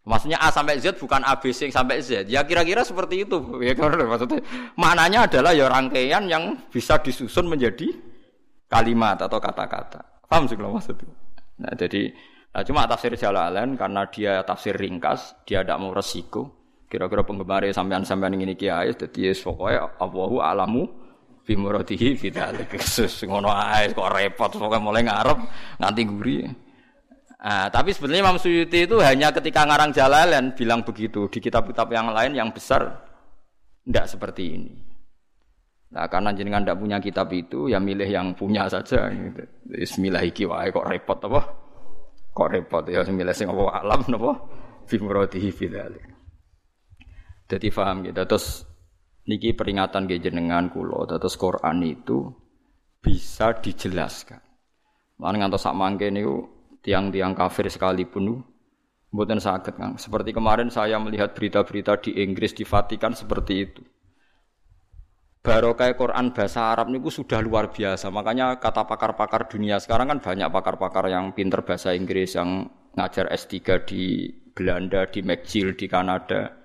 Maksudnya 0.00 0.40
A 0.40 0.48
sampai 0.48 0.80
Z 0.80 0.96
bukan 0.96 1.20
A 1.22 1.36
B 1.36 1.52
C 1.52 1.68
sampai 1.68 2.00
Z. 2.00 2.24
Ya 2.32 2.40
kira-kira 2.42 2.80
seperti 2.82 3.28
itu. 3.28 3.36
Ya 3.60 3.76
maksudnya 3.76 4.40
maknanya 4.80 5.28
adalah 5.28 5.52
ya 5.52 5.68
rangkaian 5.68 6.24
yang 6.24 6.56
bisa 6.72 6.96
disusun 7.04 7.46
menjadi 7.46 7.92
kalimat 8.64 9.20
atau 9.20 9.36
kata-kata. 9.36 10.24
Paham 10.24 10.48
sih 10.48 10.56
kalau 10.56 10.80
maksudnya? 10.80 11.12
Nah, 11.60 11.76
jadi 11.76 12.16
nah, 12.56 12.64
cuma 12.64 12.88
tafsir 12.88 13.12
Jalalain 13.12 13.76
karena 13.76 14.08
dia 14.08 14.40
tafsir 14.40 14.72
ringkas, 14.72 15.36
dia 15.44 15.60
tidak 15.60 15.76
mau 15.78 15.92
resiko. 15.92 16.56
Kira-kira 16.90 17.22
penggemar 17.22 17.62
sampean-sampean 17.70 18.34
ini 18.34 18.58
kiai 18.58 18.90
jadi 18.96 19.30
pokoknya 19.36 20.00
Allahu 20.00 20.42
alamu 20.42 20.90
fi 21.44 21.52
muradihi 21.56 22.16
fi 22.16 22.28
dzalik. 22.30 22.74
Ngono 23.30 23.50
ae 23.50 23.92
kok 23.92 24.08
repot 24.10 24.50
pokoknya 24.56 24.80
mulai 24.82 25.02
ngarep 25.04 25.38
nganti 25.80 26.02
guri. 26.06 26.38
Nah, 27.40 27.72
tapi 27.72 27.96
sebenarnya 27.96 28.20
Imam 28.20 28.36
Suyuti 28.36 28.84
itu 28.84 29.00
hanya 29.00 29.32
ketika 29.32 29.64
ngarang 29.64 29.96
Jalalain 29.96 30.52
bilang 30.52 30.84
begitu. 30.84 31.24
Di 31.32 31.40
kitab-kitab 31.40 31.88
yang 31.88 32.12
lain 32.12 32.36
yang 32.36 32.52
besar 32.52 32.84
tidak 33.80 34.06
seperti 34.12 34.60
ini. 34.60 34.74
Nah, 35.90 36.06
karena 36.06 36.30
jenengan 36.36 36.62
tidak 36.62 36.78
punya 36.78 36.98
kitab 37.02 37.32
itu, 37.34 37.66
ya 37.66 37.80
milih 37.80 38.06
yang 38.06 38.36
punya 38.36 38.68
saja. 38.68 39.08
Gitu. 39.08 39.42
Bismillah 39.66 40.22
iki 40.22 40.44
wae 40.44 40.68
kok 40.68 40.84
repot 40.86 41.18
apa? 41.26 41.40
Kok 42.30 42.48
repot 42.52 42.84
ya 42.86 43.02
milih 43.08 43.34
sing 43.34 43.48
apa 43.48 43.82
alam 43.82 44.00
napa? 44.06 44.36
Bimrodihi 44.86 45.50
fidzalik. 45.50 46.04
Jadi 47.50 47.66
paham 47.72 48.06
gitu. 48.06 48.22
Terus 48.22 48.62
niki 49.28 49.52
peringatan 49.52 50.08
ke 50.08 50.22
jenengan 50.22 50.72
kula, 50.72 51.04
terus 51.08 51.36
Quran 51.36 51.84
itu 51.84 52.30
bisa 53.00 53.56
dijelaskan. 53.56 54.40
Mana 55.20 55.36
ngantos 55.36 55.64
sak 55.68 55.76
mangke 55.76 56.08
niku 56.08 56.48
tiang-tiang 56.80 57.36
kafir 57.36 57.68
sekalipun 57.68 58.40
mboten 59.12 59.40
sakit 59.42 59.74
kan. 59.76 59.96
Seperti 60.00 60.32
kemarin 60.32 60.72
saya 60.72 60.96
melihat 60.96 61.36
berita-berita 61.36 62.00
di 62.00 62.24
Inggris 62.24 62.56
di 62.56 62.64
Vatikan 62.64 63.12
seperti 63.12 63.54
itu. 63.60 63.82
Barokah 65.40 65.96
Quran 65.96 66.36
bahasa 66.36 66.68
Arab 66.68 66.92
niku 66.92 67.08
sudah 67.08 67.40
luar 67.40 67.72
biasa. 67.72 68.12
Makanya 68.12 68.60
kata 68.60 68.84
pakar-pakar 68.84 69.48
dunia 69.48 69.80
sekarang 69.80 70.12
kan 70.12 70.20
banyak 70.20 70.48
pakar-pakar 70.52 71.08
yang 71.08 71.32
pinter 71.32 71.64
bahasa 71.64 71.96
Inggris 71.96 72.36
yang 72.36 72.68
ngajar 72.92 73.32
S3 73.32 73.56
di 73.88 74.28
Belanda, 74.52 75.08
di 75.08 75.24
McGill 75.24 75.72
di 75.80 75.88
Kanada. 75.88 76.59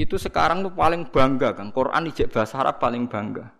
Itu 0.00 0.16
sekarang 0.16 0.64
tuh 0.64 0.72
paling 0.72 1.12
bangga 1.12 1.52
kan. 1.52 1.68
Quran 1.76 2.08
ijek 2.08 2.32
bahasa 2.32 2.64
Arab 2.64 2.80
paling 2.80 3.04
bangga. 3.04 3.52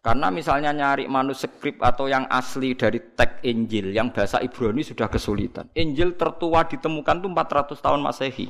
Karena 0.00 0.32
misalnya 0.32 0.72
nyari 0.72 1.04
manuskrip 1.04 1.84
atau 1.84 2.08
yang 2.08 2.24
asli 2.32 2.72
dari 2.72 3.12
teks 3.12 3.44
Injil 3.44 3.92
yang 3.92 4.16
bahasa 4.16 4.40
Ibrani 4.40 4.80
sudah 4.80 5.12
kesulitan. 5.12 5.68
Injil 5.76 6.16
tertua 6.16 6.64
ditemukan 6.64 7.20
itu 7.20 7.28
400 7.28 7.76
tahun 7.76 8.00
Masehi. 8.00 8.48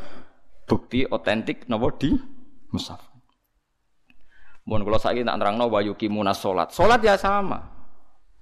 bukti 0.64 1.05
otentik 1.05 1.68
nopo 1.68 1.93
di 2.01 2.16
musaf. 2.73 3.05
Mohon 4.64 4.89
kalau 4.89 5.01
saya 5.05 5.21
nak 5.21 5.37
terang 5.37 5.61
wa 5.61 5.81
yuqimuna 5.85 6.33
solat. 6.33 6.73
Solat 6.73 7.01
ya 7.05 7.21
sama. 7.21 7.61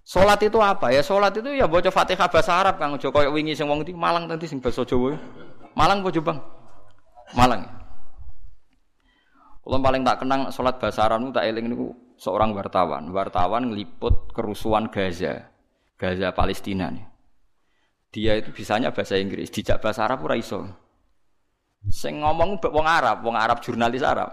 Solat 0.07 0.39
itu 0.47 0.63
apa 0.63 0.95
ya? 0.95 1.03
Solat 1.03 1.35
itu 1.35 1.59
ya 1.59 1.67
baca 1.67 1.91
Fatihah 1.91 2.31
bahasa 2.31 2.55
Arab 2.55 2.79
Kang 2.79 2.95
Joko 3.03 3.19
wingi 3.35 3.59
sing 3.59 3.67
wong 3.67 3.83
iki 3.83 3.99
Malang 3.99 4.31
tadi 4.31 4.47
sing 4.47 4.63
bahasa 4.63 4.87
Jawa. 4.87 5.19
Malang 5.75 6.07
apa? 6.07 6.58
Malang. 7.37 7.65
Kalau 9.65 9.85
paling 9.85 10.03
tak 10.07 10.25
kenang 10.25 10.49
solat 10.49 10.81
bahasa 10.81 11.05
Arab 11.05 11.29
tak 11.33 11.45
eling 11.45 11.69
niku 11.69 11.93
seorang 12.17 12.57
wartawan. 12.57 13.13
Wartawan 13.13 13.69
ngeliput 13.69 14.33
kerusuhan 14.33 14.89
Gaza. 14.89 15.53
Gaza 15.99 16.33
Palestina 16.33 16.89
nih. 16.89 17.05
Dia 18.09 18.41
itu 18.41 18.49
bisanya 18.55 18.89
bahasa 18.89 19.21
Inggris, 19.21 19.53
dijak 19.53 19.85
bahasa 19.85 20.09
Arab 20.09 20.25
ora 20.25 20.39
iso. 20.39 20.65
Sing 21.93 22.25
ngomong 22.25 22.57
wong 22.65 22.87
Arab, 22.89 23.21
wong 23.21 23.37
Arab 23.37 23.61
jurnalis 23.61 24.01
Arab. 24.01 24.33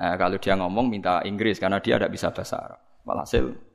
Nah, 0.00 0.16
kalau 0.18 0.40
dia 0.40 0.58
ngomong 0.58 0.90
minta 0.90 1.22
Inggris 1.22 1.60
karena 1.62 1.78
dia 1.78 2.00
tidak 2.00 2.10
bisa 2.10 2.34
bahasa 2.34 2.56
Arab. 2.58 2.80
Walhasil 3.06 3.70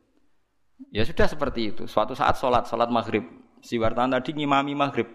ya 0.91 1.03
sudah 1.07 1.27
seperti 1.29 1.75
itu. 1.75 1.83
Suatu 1.87 2.13
saat 2.17 2.35
sholat 2.39 2.67
sholat 2.67 2.91
maghrib, 2.91 3.23
si 3.63 3.79
wartawan 3.79 4.11
tadi 4.11 4.35
ngimami 4.35 4.73
maghrib, 4.75 5.07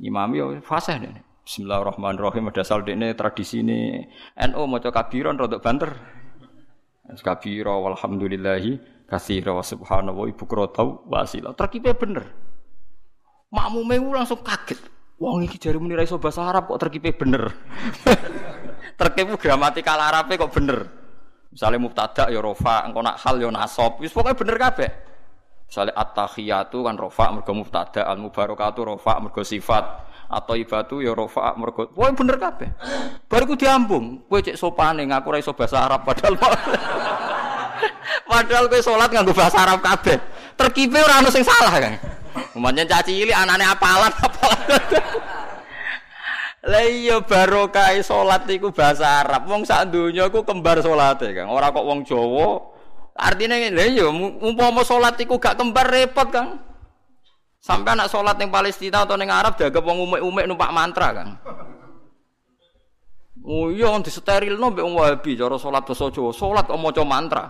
ngimami 0.00 0.60
fasih 0.64 1.00
deh. 1.00 1.24
Bismillahirrahmanirrahim 1.44 2.48
ada 2.48 2.64
ini 2.88 3.12
tradisi 3.12 3.60
ini 3.60 4.00
NU 4.48 4.64
mau 4.64 4.80
kabiron 4.80 5.36
rodok 5.36 5.60
banter. 5.60 5.92
Kabiro 7.20 7.84
walhamdulillahi 7.84 9.04
kasih 9.04 9.44
wa 9.52 9.60
subhanallah 9.60 10.24
ibu 10.32 10.48
krotau 10.48 11.04
wasila. 11.04 11.52
Terkipe 11.52 11.92
bener. 11.92 12.32
Makmume 13.52 14.00
langsung 14.08 14.40
kaget. 14.40 14.80
Wong 15.20 15.44
iki 15.44 15.60
jari 15.60 15.76
muni 15.76 15.92
ra 15.92 16.08
iso 16.08 16.16
bahasa 16.16 16.48
Arab 16.48 16.64
kok 16.64 16.80
terkipe 16.80 17.12
bener. 17.12 17.52
terkipe 18.98 19.36
gramatikal 19.36 20.00
Arabe 20.00 20.40
kok 20.40 20.48
bener. 20.48 20.88
Misalnya 21.52 21.76
mubtada 21.76 22.24
ya 22.32 22.40
rofa, 22.40 22.88
engko 22.88 23.04
nak 23.04 23.20
hal 23.20 23.36
ya 23.36 23.52
nasab. 23.52 24.00
Wis 24.00 24.16
pokoke 24.16 24.32
bener 24.32 24.56
kabeh. 24.56 24.90
Misalnya 25.68 25.92
at-tahiyatu 25.92 26.88
kan 26.88 26.96
rofa 26.96 27.36
mergo 27.36 27.52
mubtada, 27.52 28.08
al-mubarakatu 28.08 28.96
rofa 28.96 29.20
mergo 29.20 29.44
sifat. 29.44 30.13
Atau 30.30 30.58
ibatu 30.58 31.04
ya 31.04 31.12
rofa 31.12 31.54
mergo. 31.54 31.88
Pokoke 31.92 32.24
bener 32.24 32.36
kabeh. 32.40 32.68
Baru 33.28 33.44
ku 33.50 33.54
diambung. 33.54 34.24
Kowe 34.26 34.40
cek 34.40 34.58
sopane 34.58 35.04
ngaku 35.06 35.28
ra 35.30 35.38
iso 35.38 35.52
bahasa 35.52 35.84
Arab 35.84 36.02
padahal 36.02 36.34
Padahal 38.30 38.66
kowe 38.66 38.80
salat 38.82 39.10
nganggo 39.12 39.36
bahasa 39.36 39.58
Arab 39.62 39.84
kabeh. 39.84 40.18
Terkipe 40.54 40.98
ora 40.98 41.22
ono 41.22 41.30
sing 41.30 41.44
salah 41.44 41.74
kan. 41.76 41.94
Umpamane 42.54 42.82
caci 42.86 43.22
cilik 43.22 43.36
anane 43.36 43.62
apalan 43.62 44.10
apalan. 44.26 44.82
Lah 46.64 46.84
iya 46.88 47.20
barokah 47.20 47.92
salat 48.00 48.48
iku 48.48 48.72
bahasa 48.72 49.20
Arab. 49.20 49.44
Wong 49.44 49.68
sak 49.68 49.92
donya 49.92 50.32
iku 50.32 50.48
kembar 50.48 50.80
salate, 50.80 51.36
Kang. 51.36 51.52
Ora 51.52 51.68
kok 51.68 51.84
wong 51.84 52.08
Jawa. 52.08 52.72
Artinya 53.14 53.54
lha 53.70 53.84
iya 53.84 54.08
umpama 54.40 54.82
salat 54.82 55.20
iku 55.20 55.36
gak 55.36 55.60
kembar 55.60 55.86
repot, 55.92 56.32
Kang. 56.32 56.58
Sampai 57.64 57.96
anak 57.96 58.12
salat 58.12 58.36
ning 58.36 58.52
Palestina 58.52 59.08
atau 59.08 59.16
ning 59.16 59.32
Arab 59.32 59.56
jaga 59.56 59.80
wong 59.80 60.04
umek-umek 60.04 60.44
numpak 60.44 60.68
mantra, 60.68 61.16
Kang. 61.16 61.40
Oh 63.40 63.72
iya 63.72 63.88
disterilno 64.04 64.68
mbek 64.68 64.84
wong 64.84 65.00
Wahabi 65.00 65.32
cara 65.32 65.56
salat 65.56 65.88
basa 65.88 66.12
Jawa. 66.12 66.36
Salat 66.36 66.68
kok 66.68 66.76
maca 66.76 67.02
mantra. 67.08 67.44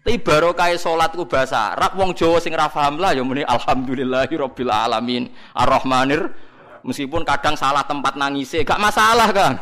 Tapi 0.00 0.16
barokah 0.16 0.72
salat 0.80 1.12
ku 1.12 1.28
bahasa 1.28 1.76
Arab 1.76 1.92
wong 2.00 2.16
Jawa 2.16 2.40
sing 2.40 2.56
ra 2.56 2.72
paham 2.72 2.96
lah 3.04 3.12
ya 3.12 3.20
muni 3.20 3.44
alhamdulillahi 3.44 4.32
rabbil 4.32 4.72
alamin 4.72 5.28
arrahmanir 5.60 6.32
meskipun 6.80 7.20
kadang 7.28 7.52
salah 7.52 7.84
tempat 7.84 8.16
nangise 8.16 8.64
gak 8.64 8.80
masalah 8.80 9.28
kan. 9.28 9.60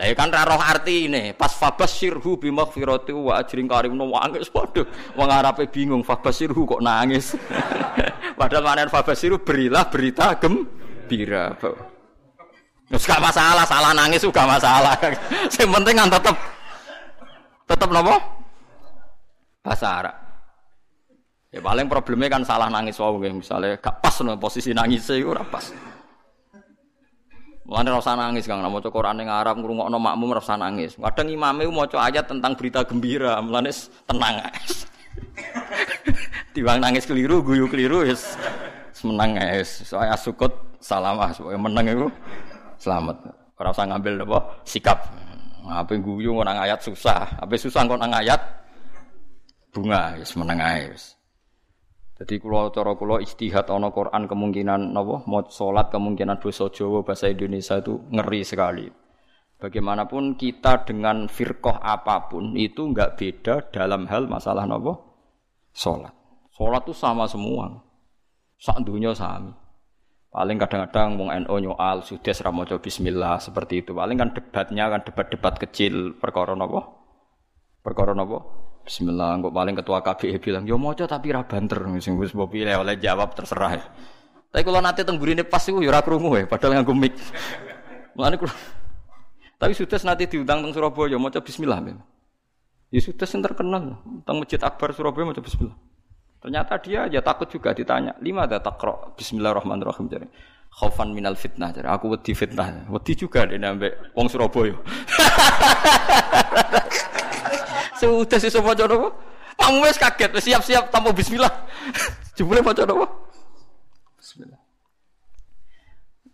Lah 0.00 0.08
ya 0.08 0.16
kan 0.16 0.32
ra 0.32 0.48
roh 0.48 0.56
arti 0.56 1.12
ini 1.12 1.36
pas 1.36 1.52
fabasirhu 1.52 2.40
bi 2.40 2.48
wa 2.48 2.64
ajrin 3.36 3.68
karim 3.68 3.92
no 4.00 4.08
wangis 4.08 4.48
padha 4.48 4.88
wong 5.12 5.28
Arabe 5.28 5.68
bingung 5.68 6.00
fabasirhu 6.00 6.64
kok 6.64 6.80
nangis. 6.80 7.36
Padahal 8.40 8.64
maknane 8.64 8.88
fabasirhu 8.88 9.44
berilah 9.44 9.92
berita 9.92 10.40
gembira. 10.40 11.52
Terus 12.88 13.04
gak 13.04 13.20
masalah, 13.20 13.68
salah 13.68 13.92
nangis 13.92 14.24
juga 14.24 14.48
masalah. 14.48 14.96
Yang 15.60 15.68
penting 15.68 15.94
kan 16.00 16.08
tetap 16.08 16.36
Tetap 17.70 17.88
nopo? 17.94 18.18
Bahasa 19.62 19.86
Arab. 20.02 20.16
Ya 21.54 21.60
paling 21.62 21.86
problemnya 21.86 22.26
kan 22.26 22.42
salah 22.42 22.66
nangis 22.66 22.98
wae 22.98 23.30
misalnya 23.30 23.78
gak 23.78 24.02
pas 24.02 24.16
no 24.24 24.34
posisi 24.40 24.72
nangis 24.74 25.06
iku 25.12 25.36
ora 25.36 25.44
pas. 25.46 25.70
Mulane 27.70 27.94
rasa 27.94 28.18
nangis 28.18 28.50
Kang, 28.50 28.66
maca 28.66 28.90
Quran 28.90 29.14
ning 29.14 29.30
Arab 29.30 29.62
ngrungokno 29.62 29.94
makmum 29.94 30.34
rasa 30.34 30.58
nangis. 30.58 30.98
Kadang 30.98 31.30
imame 31.30 31.70
maca 31.70 32.02
ayat 32.02 32.26
tentang 32.26 32.58
berita 32.58 32.82
gembira, 32.82 33.38
mulane 33.38 33.70
tenang 34.10 34.42
guys. 34.42 34.90
Tiwang 36.58 36.82
nangis 36.82 37.06
keliru, 37.06 37.38
guyu 37.46 37.70
keliru 37.70 38.02
wis 38.02 38.34
menang 39.06 39.38
guys. 39.38 39.86
Soalnya 39.86 40.18
sukut 40.18 40.50
salamah 40.82 41.30
supaya 41.30 41.54
menang 41.54 41.86
itu 41.86 42.10
selamat. 42.82 43.38
Ora 43.54 43.70
usah 43.70 43.86
ngambil 43.86 44.26
apa 44.26 44.38
sikap. 44.66 44.98
Apa 45.70 45.94
guyu 45.94 46.42
nang 46.42 46.58
ayat 46.58 46.82
susah, 46.82 47.38
apa 47.38 47.54
susah 47.54 47.86
nang 47.86 48.10
ayat 48.10 48.42
bunga, 49.70 50.18
wis 50.18 50.34
meneng 50.34 50.58
ae 50.58 50.90
wis. 50.90 51.19
Jadi 52.20 52.36
kula 52.36 52.68
cara 52.68 52.92
kula 53.00 53.24
istihad 53.24 53.64
ana 53.72 53.88
Quran 53.88 54.28
kemungkinan 54.28 54.92
napa 54.92 55.24
mau 55.24 55.40
salat 55.48 55.88
kemungkinan 55.88 56.36
basa 56.36 56.68
Jawa 56.68 57.00
bahasa 57.00 57.32
Indonesia 57.32 57.80
itu 57.80 57.96
ngeri 58.12 58.44
sekali. 58.44 58.86
Bagaimanapun 59.56 60.36
kita 60.36 60.84
dengan 60.84 61.32
firqah 61.32 61.80
apa 61.80 62.28
pun 62.28 62.52
itu 62.60 62.92
enggak 62.92 63.16
beda 63.16 63.72
dalam 63.72 64.04
hal 64.04 64.28
masalah 64.28 64.68
napa 64.68 65.00
salat. 65.72 66.12
Salat 66.52 66.84
itu 66.84 66.92
sama 66.92 67.24
semua. 67.24 67.88
Sak 68.60 68.84
dunia 68.84 69.16
sami. 69.16 69.56
Paling 70.30 70.60
kadang-kadang 70.60 71.16
wong 71.16 71.32
NU 71.48 71.56
nyoal 71.56 72.04
sudah 72.04 72.36
ra 72.36 72.52
bismillah 72.78 73.40
seperti 73.40 73.80
itu. 73.80 73.96
Paling 73.96 74.20
kan 74.20 74.30
debatnya 74.36 74.92
kan 74.92 75.00
debat-debat 75.08 75.56
kecil 75.56 76.20
perkara 76.20 76.52
napa? 76.52 76.84
Perkara 77.80 78.12
napa? 78.12 78.69
Bismillah. 78.84 79.38
Kok 79.44 79.54
paling 79.54 79.74
ketua 79.76 79.98
KBI 80.02 80.36
bilang, 80.40 80.64
"Yo 80.66 80.80
maca 80.80 81.04
tapi 81.04 81.30
ra 81.30 81.44
banter." 81.44 81.78
Sing 82.00 82.16
wis 82.16 82.32
mbok 82.32 82.52
pilih 82.52 82.80
oleh 82.80 82.96
jawab 82.96 83.36
terserah. 83.36 83.72
Ya. 83.76 83.84
Tapi 84.50 84.66
kalau 84.66 84.82
nanti 84.82 85.06
teng 85.06 85.14
burine 85.14 85.46
pas 85.46 85.62
iku 85.62 85.78
yo 85.78 85.94
ora 85.94 86.02
ya, 86.02 86.46
padahal 86.50 86.80
nganggo 86.80 86.90
mic. 86.90 87.14
Mulane 88.18 88.34
kula 88.34 88.50
Tapi 89.60 89.76
sudah 89.76 90.00
nanti 90.02 90.26
diundang 90.26 90.66
teng 90.66 90.72
Surabaya 90.74 91.14
maca 91.20 91.38
bismillah. 91.38 91.78
Ya 92.90 92.98
sudah 92.98 93.28
sing 93.28 93.44
terkenal 93.44 94.02
teng 94.26 94.42
Masjid 94.42 94.58
Akbar 94.58 94.90
Surabaya 94.90 95.30
maca 95.30 95.38
bismillah. 95.38 95.76
Ternyata 96.40 96.80
dia 96.80 97.04
ya 97.04 97.20
takut 97.20 97.52
juga 97.52 97.76
ditanya, 97.76 98.16
lima 98.24 98.48
ada 98.48 98.64
takro 98.64 99.12
Bismillahirrahmanirrahim 99.20 100.08
jadi. 100.08 100.24
Khaufan 100.72 101.12
minal 101.12 101.36
fitnah 101.36 101.68
jadi. 101.68 101.92
Aku 101.92 102.08
wedi 102.08 102.32
fitnah, 102.32 102.88
wedi 102.88 103.12
juga 103.12 103.44
deh 103.44 103.60
nambah 103.60 104.16
wong 104.16 104.26
Surabaya. 104.32 104.72
Sudah 108.00 108.38
sih 108.40 108.48
semua 108.48 108.72
jodoh. 108.72 109.12
Kamu 109.60 109.84
wes 109.84 110.00
kaget, 110.00 110.32
siap-siap 110.40 110.88
tamu 110.88 111.12
Bismillah. 111.12 111.52
Jumlah 112.36 112.64
mau 112.64 112.72
jodoh. 112.72 113.04
Bismillah. 114.16 114.60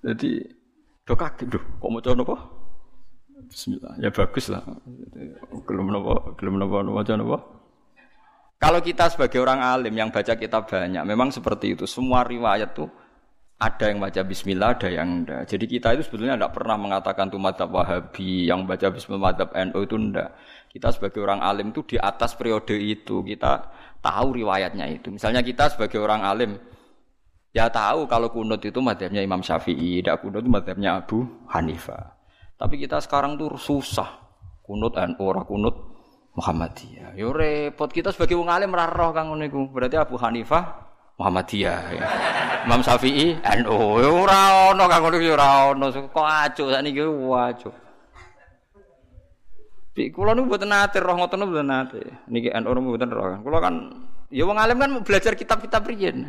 Jadi 0.06 0.46
do 1.02 1.14
kaget 1.18 1.46
do, 1.50 1.58
kok 1.58 1.90
mau 1.90 1.98
jodoh 1.98 2.26
Bismillah. 3.50 3.98
Ya 3.98 4.14
bagus 4.14 4.46
lah. 4.46 4.62
Belum 5.66 5.90
nopo, 5.90 6.38
belum 6.38 6.54
nopo, 6.62 6.76
nopo 6.86 7.02
nopo. 7.02 7.38
Kalau 8.56 8.80
kita 8.80 9.12
sebagai 9.12 9.42
orang 9.42 9.60
alim 9.60 9.92
yang 9.92 10.08
baca 10.08 10.32
kitab 10.32 10.64
banyak, 10.64 11.04
memang 11.04 11.28
seperti 11.28 11.76
itu. 11.76 11.84
Semua 11.84 12.24
riwayat 12.24 12.72
tuh 12.72 12.88
ada 13.56 13.88
yang 13.88 14.00
baca 14.00 14.20
Bismillah, 14.24 14.76
ada 14.76 14.88
yang 14.88 15.24
enggak. 15.24 15.48
Jadi 15.48 15.64
kita 15.64 15.96
itu 15.96 16.04
sebetulnya 16.08 16.40
tidak 16.40 16.56
pernah 16.56 16.76
mengatakan 16.76 17.28
tuh 17.28 17.40
madhab 17.40 17.68
Wahabi 17.68 18.48
yang 18.48 18.64
baca 18.64 18.88
Bismillah 18.92 19.32
madhab 19.32 19.48
NU 19.52 19.80
itu 19.84 19.96
enggak. 19.96 20.30
Kita 20.70 20.92
sebagai 20.92 21.24
orang 21.24 21.40
alim 21.40 21.72
itu 21.72 21.96
di 21.96 21.96
atas 21.96 22.36
periode 22.36 22.76
itu 22.76 23.24
kita 23.24 23.72
tahu 24.04 24.36
riwayatnya 24.36 24.86
itu. 24.92 25.08
Misalnya 25.08 25.40
kita 25.40 25.72
sebagai 25.72 25.98
orang 25.98 26.22
alim 26.22 26.60
Ya 27.56 27.72
tahu 27.72 28.04
kalau 28.04 28.28
kunut 28.28 28.60
itu 28.60 28.84
madhabnya 28.84 29.24
Imam 29.24 29.40
Syafi'i, 29.40 30.04
tidak 30.04 30.20
kunut 30.20 30.44
itu 30.44 30.52
madhabnya 30.52 31.00
Abu 31.00 31.24
Hanifah. 31.48 32.12
Tapi 32.60 32.76
kita 32.76 33.00
sekarang 33.00 33.40
tuh 33.40 33.56
susah. 33.56 34.28
Kunut 34.60 34.92
dan 34.92 35.16
orang 35.16 35.48
kunut 35.48 35.72
Muhammadiyah. 36.36 37.16
Yo 37.16 37.32
repot 37.32 37.88
kita 37.88 38.12
sebagai 38.12 38.36
wong 38.36 38.52
alim 38.52 38.76
ora 38.76 38.84
roh 38.92 39.08
kang 39.16 39.32
ngono 39.32 39.72
Berarti 39.72 39.96
Abu 39.96 40.20
Hanifah 40.20 40.68
Muhammadiyah. 41.16 41.80
Ya. 41.96 42.06
Imam 42.68 42.84
Syafi'i 42.84 43.40
NU. 43.64 43.76
Ora 44.04 44.68
ono 44.68 44.84
kang 44.84 45.00
ngono 45.00 45.16
ora 45.16 45.48
ono. 45.72 45.88
Kok 45.88 46.28
acuh 46.28 46.68
sakniki 46.76 47.08
wacuh. 47.08 47.72
Bi 49.96 50.12
kula 50.12 50.36
niku 50.36 50.52
mboten 50.52 50.68
nate 50.68 51.00
roh 51.00 51.16
ngoten 51.16 51.40
mboten 51.40 51.72
nate. 51.72 52.04
Niki 52.28 52.52
NU 52.52 52.70
mboten 52.84 53.08
roh. 53.08 53.40
Kula 53.40 53.64
kan 53.64 53.74
ya 54.28 54.44
wong 54.44 54.60
alim 54.60 54.76
kan 54.76 54.92
belajar 55.00 55.32
kitab-kitab 55.32 55.88
riyen. 55.88 56.28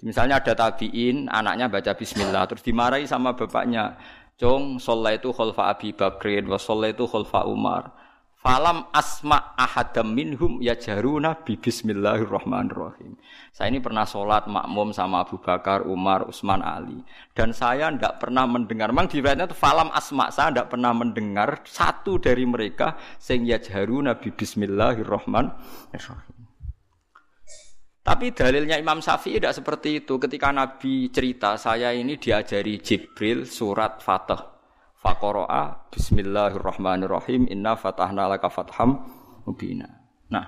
Misalnya 0.00 0.40
ada 0.40 0.56
tabiin, 0.56 1.28
anaknya 1.28 1.68
baca 1.68 1.92
bismillah, 1.92 2.48
terus 2.48 2.64
dimarahi 2.64 3.04
sama 3.04 3.36
bapaknya. 3.36 4.00
Cong, 4.40 4.80
sholat 4.80 5.20
itu 5.20 5.28
khalfa 5.28 5.68
Abi 5.68 5.92
Bakrin, 5.92 6.48
wa 6.48 6.56
sholat 6.56 6.96
itu 6.96 7.04
khalfa 7.04 7.44
Umar. 7.44 7.92
Falam 8.40 8.88
asma 8.96 9.52
ahadam 9.52 10.16
minhum 10.16 10.64
ya 10.64 10.72
jaruna 10.72 11.36
bi 11.36 11.60
bismillahirrahmanirrahim. 11.60 13.20
Saya 13.52 13.68
ini 13.68 13.84
pernah 13.84 14.08
sholat 14.08 14.48
makmum 14.48 14.96
sama 14.96 15.28
Abu 15.28 15.36
Bakar, 15.36 15.84
Umar, 15.84 16.24
Utsman, 16.24 16.64
Ali. 16.64 17.04
Dan 17.36 17.52
saya 17.52 17.92
tidak 17.92 18.16
pernah 18.16 18.48
mendengar. 18.48 18.96
Memang 18.96 19.12
di 19.12 19.20
itu 19.20 19.52
falam 19.52 19.92
asma 19.92 20.32
saya 20.32 20.56
tidak 20.56 20.72
pernah 20.72 20.96
mendengar 20.96 21.60
satu 21.68 22.16
dari 22.16 22.48
mereka 22.48 22.96
sing 23.20 23.44
ya 23.44 23.60
jaruna 23.60 24.16
bi 24.16 24.32
bismillahirrahmanirrahim. 24.32 26.40
Tapi 28.00 28.32
dalilnya 28.32 28.80
Imam 28.80 29.04
Syafi'i 29.04 29.36
tidak 29.36 29.60
seperti 29.60 30.00
itu. 30.00 30.16
Ketika 30.16 30.48
Nabi 30.48 31.12
cerita, 31.12 31.60
saya 31.60 31.92
ini 31.92 32.16
diajari 32.16 32.80
Jibril 32.80 33.44
surat 33.44 34.00
Fatah. 34.00 34.59
Fakoroa 35.00 35.88
Bismillahirrahmanirrahim 35.88 37.48
Inna 37.48 37.72
fatahna 37.72 38.28
laka 38.28 38.52
fatham 38.52 39.00
mubina. 39.48 39.88
Nah, 40.28 40.44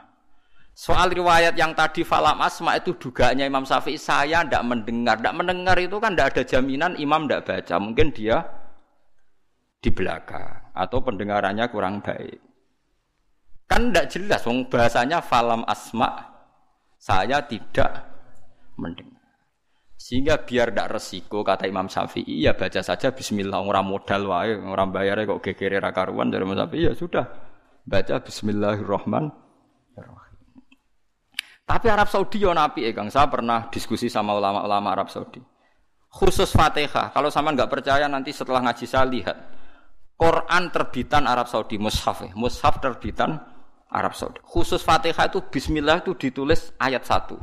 soal 0.76 1.08
riwayat 1.08 1.56
yang 1.56 1.72
tadi 1.72 2.04
falam 2.04 2.36
asma 2.44 2.76
itu 2.76 2.92
dugaannya 2.92 3.48
Imam 3.48 3.64
Syafi'i 3.64 3.96
saya 3.96 4.44
tidak 4.44 4.60
mendengar. 4.68 5.16
Tidak 5.16 5.32
mendengar 5.32 5.80
itu 5.80 5.96
kan 5.96 6.12
tidak 6.12 6.36
ada 6.36 6.42
jaminan 6.44 6.92
Imam 7.00 7.24
tidak 7.24 7.48
baca. 7.48 7.74
Mungkin 7.80 8.12
dia 8.12 8.44
di 9.80 9.88
belakang 9.88 10.76
atau 10.76 11.00
pendengarannya 11.00 11.64
kurang 11.72 12.04
baik. 12.04 12.36
Kan 13.64 13.88
tidak 13.88 14.12
jelas, 14.12 14.44
bahasanya 14.68 15.24
falam 15.24 15.64
asma 15.64 16.28
saya 17.00 17.40
tidak 17.48 18.04
mendengar. 18.76 19.21
Sehingga 20.02 20.42
biar 20.42 20.74
tidak 20.74 20.98
resiko 20.98 21.46
kata 21.46 21.70
Imam 21.70 21.86
Syafi'i 21.86 22.42
ya 22.42 22.58
baca 22.58 22.82
saja 22.82 23.14
Bismillah 23.14 23.62
orang 23.62 23.86
modal 23.86 24.26
wae 24.26 24.58
orang 24.58 24.90
bayar 24.90 25.22
kok 25.22 25.38
gegere 25.38 25.78
rakaruan 25.78 26.26
dari 26.26 26.42
Imam 26.42 26.58
Syafi'i 26.58 26.90
ya 26.90 26.92
sudah 26.98 27.22
baca 27.86 28.18
Bismillahirrahmanirrahim. 28.18 30.34
Tapi 31.62 31.86
Arab 31.86 32.10
Saudi 32.10 32.42
yo 32.42 32.50
napi 32.50 32.82
eh 32.82 32.90
Kang. 32.90 33.14
Saya 33.14 33.30
pernah 33.30 33.70
diskusi 33.70 34.10
sama 34.10 34.34
ulama-ulama 34.34 34.90
Arab 34.90 35.06
Saudi. 35.06 35.38
Khusus 36.10 36.50
Fatihah. 36.50 37.14
Kalau 37.14 37.30
sama 37.30 37.54
nggak 37.54 37.70
percaya 37.70 38.10
nanti 38.10 38.34
setelah 38.34 38.58
ngaji 38.58 38.84
saya 38.90 39.06
lihat. 39.06 39.38
Quran 40.18 40.74
terbitan 40.74 41.30
Arab 41.30 41.46
Saudi 41.46 41.78
mushaf. 41.78 42.26
Eh. 42.26 42.34
Mushaf 42.34 42.82
terbitan 42.82 43.38
Arab 43.86 44.18
Saudi. 44.18 44.42
Khusus 44.42 44.82
Fatihah 44.82 45.30
itu 45.30 45.46
Bismillah 45.46 46.02
itu 46.02 46.18
ditulis 46.18 46.74
ayat 46.82 47.06
satu. 47.06 47.38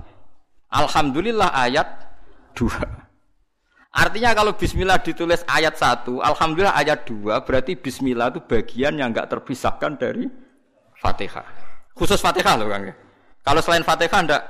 Alhamdulillah 0.70 1.56
ayat 1.56 2.09
dua. 2.60 2.84
Artinya 3.90 4.36
kalau 4.36 4.54
bismillah 4.54 5.00
ditulis 5.00 5.42
ayat 5.48 5.80
satu, 5.80 6.20
alhamdulillah 6.20 6.76
ayat 6.76 7.08
dua, 7.08 7.42
berarti 7.42 7.74
bismillah 7.80 8.36
itu 8.36 8.44
bagian 8.44 9.00
yang 9.00 9.16
enggak 9.16 9.32
terpisahkan 9.32 9.98
dari 9.98 10.28
Fatihah. 11.00 11.48
Khusus 11.96 12.20
Fatihah 12.20 12.60
loh 12.60 12.68
Kang. 12.70 12.92
Kalau 13.42 13.62
selain 13.64 13.82
Fatihah 13.82 14.20
enggak 14.22 14.44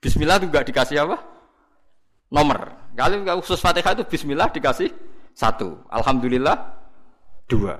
bismillah 0.00 0.38
itu 0.40 0.46
enggak 0.48 0.66
dikasih 0.70 0.96
apa? 1.04 1.18
Nomor. 2.32 2.72
Kalau 2.96 3.42
khusus 3.42 3.60
Fatihah 3.60 3.92
itu 3.98 4.06
bismillah 4.06 4.48
dikasih 4.48 4.88
satu, 5.34 5.84
alhamdulillah 5.92 6.56
dua. 7.50 7.76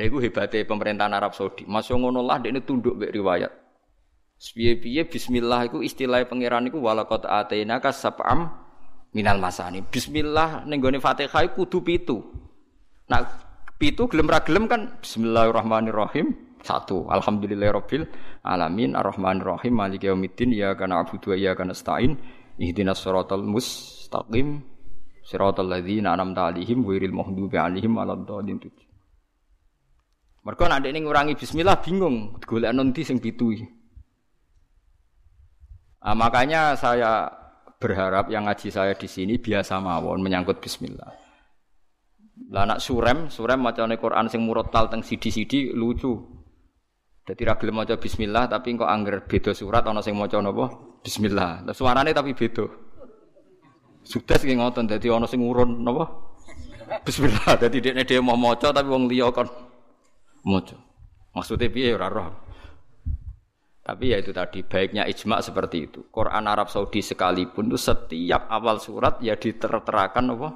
Itu 0.00 0.18
hebatnya 0.18 0.64
pemerintahan 0.64 1.12
Arab 1.12 1.36
Saudi. 1.36 1.68
Masuk 1.68 2.00
ngono 2.00 2.24
lah, 2.24 2.40
ini 2.42 2.64
tunduk 2.64 2.96
riwayat. 2.98 3.61
Piye-piye 4.42 5.06
bismillah 5.06 5.70
iku 5.70 5.86
istilah 5.86 6.26
pangeran 6.26 6.66
iku 6.66 6.82
walaqad 6.82 7.30
atainaka 7.30 7.94
sab'am 7.94 8.50
minal 9.14 9.38
masani. 9.38 9.86
Bismillah 9.86 10.66
ning 10.66 10.82
gone 10.82 10.98
Fatihah 10.98 11.46
kudu 11.54 11.86
pitu. 11.86 12.18
Nah, 13.06 13.22
pitu 13.78 14.10
gelem 14.10 14.26
ra 14.26 14.42
gelem 14.42 14.66
kan 14.66 14.98
bismillahirrahmanirrahim. 14.98 16.34
Satu, 16.62 17.06
alhamdulillahirabbil 17.10 18.06
alamin 18.42 18.98
arrahmanirrahim 18.98 19.74
maliki 19.74 20.10
yaumiddin 20.10 20.54
ya 20.54 20.74
kana 20.78 21.02
abudu 21.02 21.34
wa 21.34 21.36
iyyaka 21.38 21.66
nasta'in 21.66 22.14
ihdinas 22.54 23.02
siratal 23.02 23.42
mustaqim 23.42 24.62
siratal 25.26 25.66
ladzina 25.66 26.14
an'amta 26.14 26.50
'alaihim 26.50 26.86
ghairil 26.86 27.14
maghdubi 27.14 27.58
'alaihim 27.58 27.98
waladdallin. 27.98 28.58
Mergo 30.42 30.64
nek 30.66 30.82
nek 30.82 31.02
ngurangi 31.02 31.34
bismillah 31.38 31.78
bingung 31.82 32.38
golek 32.42 32.74
nanti 32.74 33.06
sing 33.06 33.22
pitu 33.22 33.54
iki. 33.54 33.81
Nah, 36.02 36.14
makanya 36.18 36.74
saya 36.74 37.30
berharap 37.78 38.30
yang 38.30 38.46
ngaji 38.46 38.68
saya 38.70 38.94
di 38.94 39.06
sini 39.10 39.38
biasa 39.38 39.78
mawon 39.82 40.22
menyangkut 40.22 40.62
bismillah. 40.62 41.10
Lah 42.50 42.62
anak 42.66 42.78
surem, 42.82 43.30
surem 43.30 43.60
macane 43.62 43.98
Quran 43.98 44.26
sing 44.26 44.42
murotal 44.42 44.90
teng 44.90 45.02
sidi-sidi 45.02 45.74
lucu. 45.74 46.14
Dadi 47.22 47.42
ra 47.46 47.54
gelem 47.54 47.78
maca 47.78 47.94
bismillah 47.94 48.50
tapi 48.50 48.74
kok 48.74 48.90
angger 48.90 49.22
beda 49.30 49.54
surat 49.54 49.86
ana 49.86 50.02
sing 50.02 50.18
maca 50.18 50.42
napa? 50.42 50.98
Bismillah. 51.06 51.62
Lah 51.62 51.74
suarane 51.74 52.10
tapi 52.10 52.34
beda. 52.34 52.66
Sudah 54.02 54.38
sing 54.42 54.58
ngoten 54.58 54.90
dadi 54.90 55.06
ana 55.06 55.30
sing 55.30 55.38
urun 55.38 55.86
napa? 55.86 56.10
Bismillah. 57.06 57.62
Dadi 57.62 57.78
dekne 57.78 58.02
dhewe 58.02 58.22
mau 58.26 58.34
maca 58.34 58.74
tapi 58.74 58.90
wong 58.90 59.06
liya 59.06 59.30
kon 59.30 59.46
maca. 60.50 60.74
Maksudnya 61.30 61.70
piye 61.70 61.94
ora 61.94 62.10
roh. 62.10 62.30
Tapi 63.82 64.14
ya 64.14 64.22
itu 64.22 64.30
tadi 64.30 64.62
baiknya 64.62 65.10
ijma 65.10 65.42
seperti 65.42 65.90
itu. 65.90 66.06
Quran 66.14 66.46
Arab 66.46 66.70
Saudi 66.70 67.02
sekalipun 67.02 67.66
itu 67.66 67.78
setiap 67.78 68.46
awal 68.46 68.78
surat 68.78 69.18
ya 69.18 69.34
diterterakan 69.34 70.38
apa? 70.38 70.48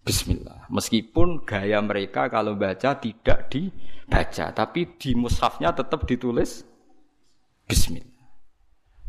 Bismillah. 0.00 0.70
Meskipun 0.72 1.44
gaya 1.44 1.82
mereka 1.84 2.32
kalau 2.32 2.56
baca 2.56 2.96
tidak 2.96 3.52
dibaca, 3.52 4.54
tapi 4.56 4.96
di 4.96 5.12
mushafnya 5.12 5.76
tetap 5.76 6.08
ditulis 6.08 6.64
Bismillah. 7.66 8.24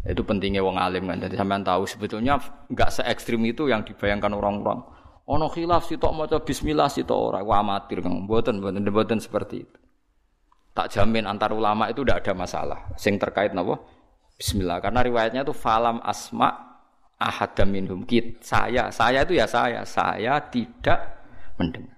Itu 0.01 0.25
pentingnya 0.25 0.65
wong 0.65 0.81
alim 0.81 1.05
kan. 1.05 1.21
Jadi 1.21 1.37
sampean 1.37 1.61
tahu 1.61 1.85
sebetulnya 1.85 2.41
nggak 2.73 2.89
se 2.89 3.01
ekstrim 3.05 3.45
itu 3.45 3.69
yang 3.69 3.85
dibayangkan 3.85 4.33
orang-orang. 4.33 4.81
Ono 5.27 5.45
khilaf 5.51 5.85
sitok 5.85 6.11
maca 6.15 6.37
bismillah 6.41 6.89
sitok 6.89 7.19
ora. 7.19 7.39
Wah 7.45 7.61
amatir 7.61 8.01
kan. 8.01 8.25
Mboten 8.25 8.63
mboten 8.63 8.81
mboten 8.87 9.19
seperti 9.21 9.67
itu. 9.67 9.77
Tak 10.77 10.93
jamin 10.93 11.25
antar 11.25 11.49
ulama 11.49 11.89
itu 11.89 12.05
tidak 12.05 12.21
ada 12.21 12.33
masalah. 12.37 12.79
Sing 12.93 13.17
terkait 13.17 13.49
napa? 13.49 13.81
Bismillah. 14.37 14.77
Karena 14.77 15.01
riwayatnya 15.01 15.41
itu 15.41 15.57
falam 15.57 15.97
asma 16.05 16.53
ahadam 17.17 17.73
minhum. 17.73 18.05
Saya, 18.45 18.93
saya 18.93 19.25
itu 19.25 19.33
ya 19.33 19.49
saya. 19.49 19.81
Saya 19.81 20.37
tidak 20.53 21.25
mendengar. 21.57 21.97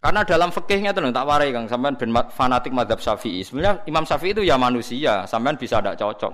Karena 0.00 0.24
dalam 0.24 0.48
fikihnya 0.52 0.96
itu 0.96 1.00
tak 1.12 1.24
warai 1.28 1.52
Kang, 1.52 1.68
sampean 1.68 1.96
ben 1.96 2.12
fanatik 2.32 2.72
madhab 2.72 3.00
Syafi'i. 3.00 3.44
Sebenarnya 3.44 3.84
Imam 3.84 4.04
Syafi'i 4.04 4.32
itu 4.32 4.44
ya 4.44 4.56
manusia, 4.56 5.28
sampean 5.28 5.60
bisa 5.60 5.80
tidak 5.80 6.00
cocok. 6.00 6.32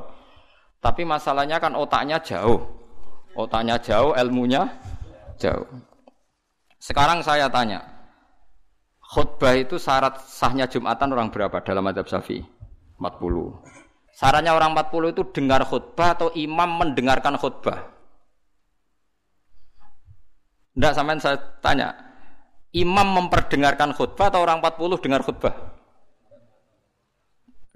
Tapi 0.82 1.02
masalahnya 1.02 1.58
kan 1.58 1.74
otaknya 1.74 2.18
jauh. 2.22 2.62
Otaknya 3.34 3.74
jauh, 3.82 4.14
ilmunya 4.14 4.70
jauh. 5.38 5.66
Sekarang 6.78 7.26
saya 7.26 7.50
tanya, 7.50 7.82
Khutbah 9.06 9.54
itu 9.54 9.78
syarat 9.78 10.18
sahnya 10.26 10.66
Jumatan 10.66 11.14
orang 11.14 11.30
berapa 11.30 11.62
dalam 11.62 11.86
madhab 11.86 12.10
Syafi'i? 12.10 12.42
40. 12.98 13.06
Syaratnya 14.16 14.56
orang 14.56 14.74
40 14.74 15.14
itu 15.14 15.22
dengar 15.30 15.62
khutbah 15.62 16.16
atau 16.18 16.28
imam 16.34 16.80
mendengarkan 16.80 17.38
khutbah? 17.38 17.86
Tidak 20.74 20.92
sampai 20.96 21.20
saya 21.22 21.38
tanya. 21.62 21.94
Imam 22.74 23.06
memperdengarkan 23.14 23.94
khutbah 23.94 24.28
atau 24.32 24.42
orang 24.42 24.58
40 24.64 25.04
dengar 25.04 25.22
khutbah? 25.22 25.54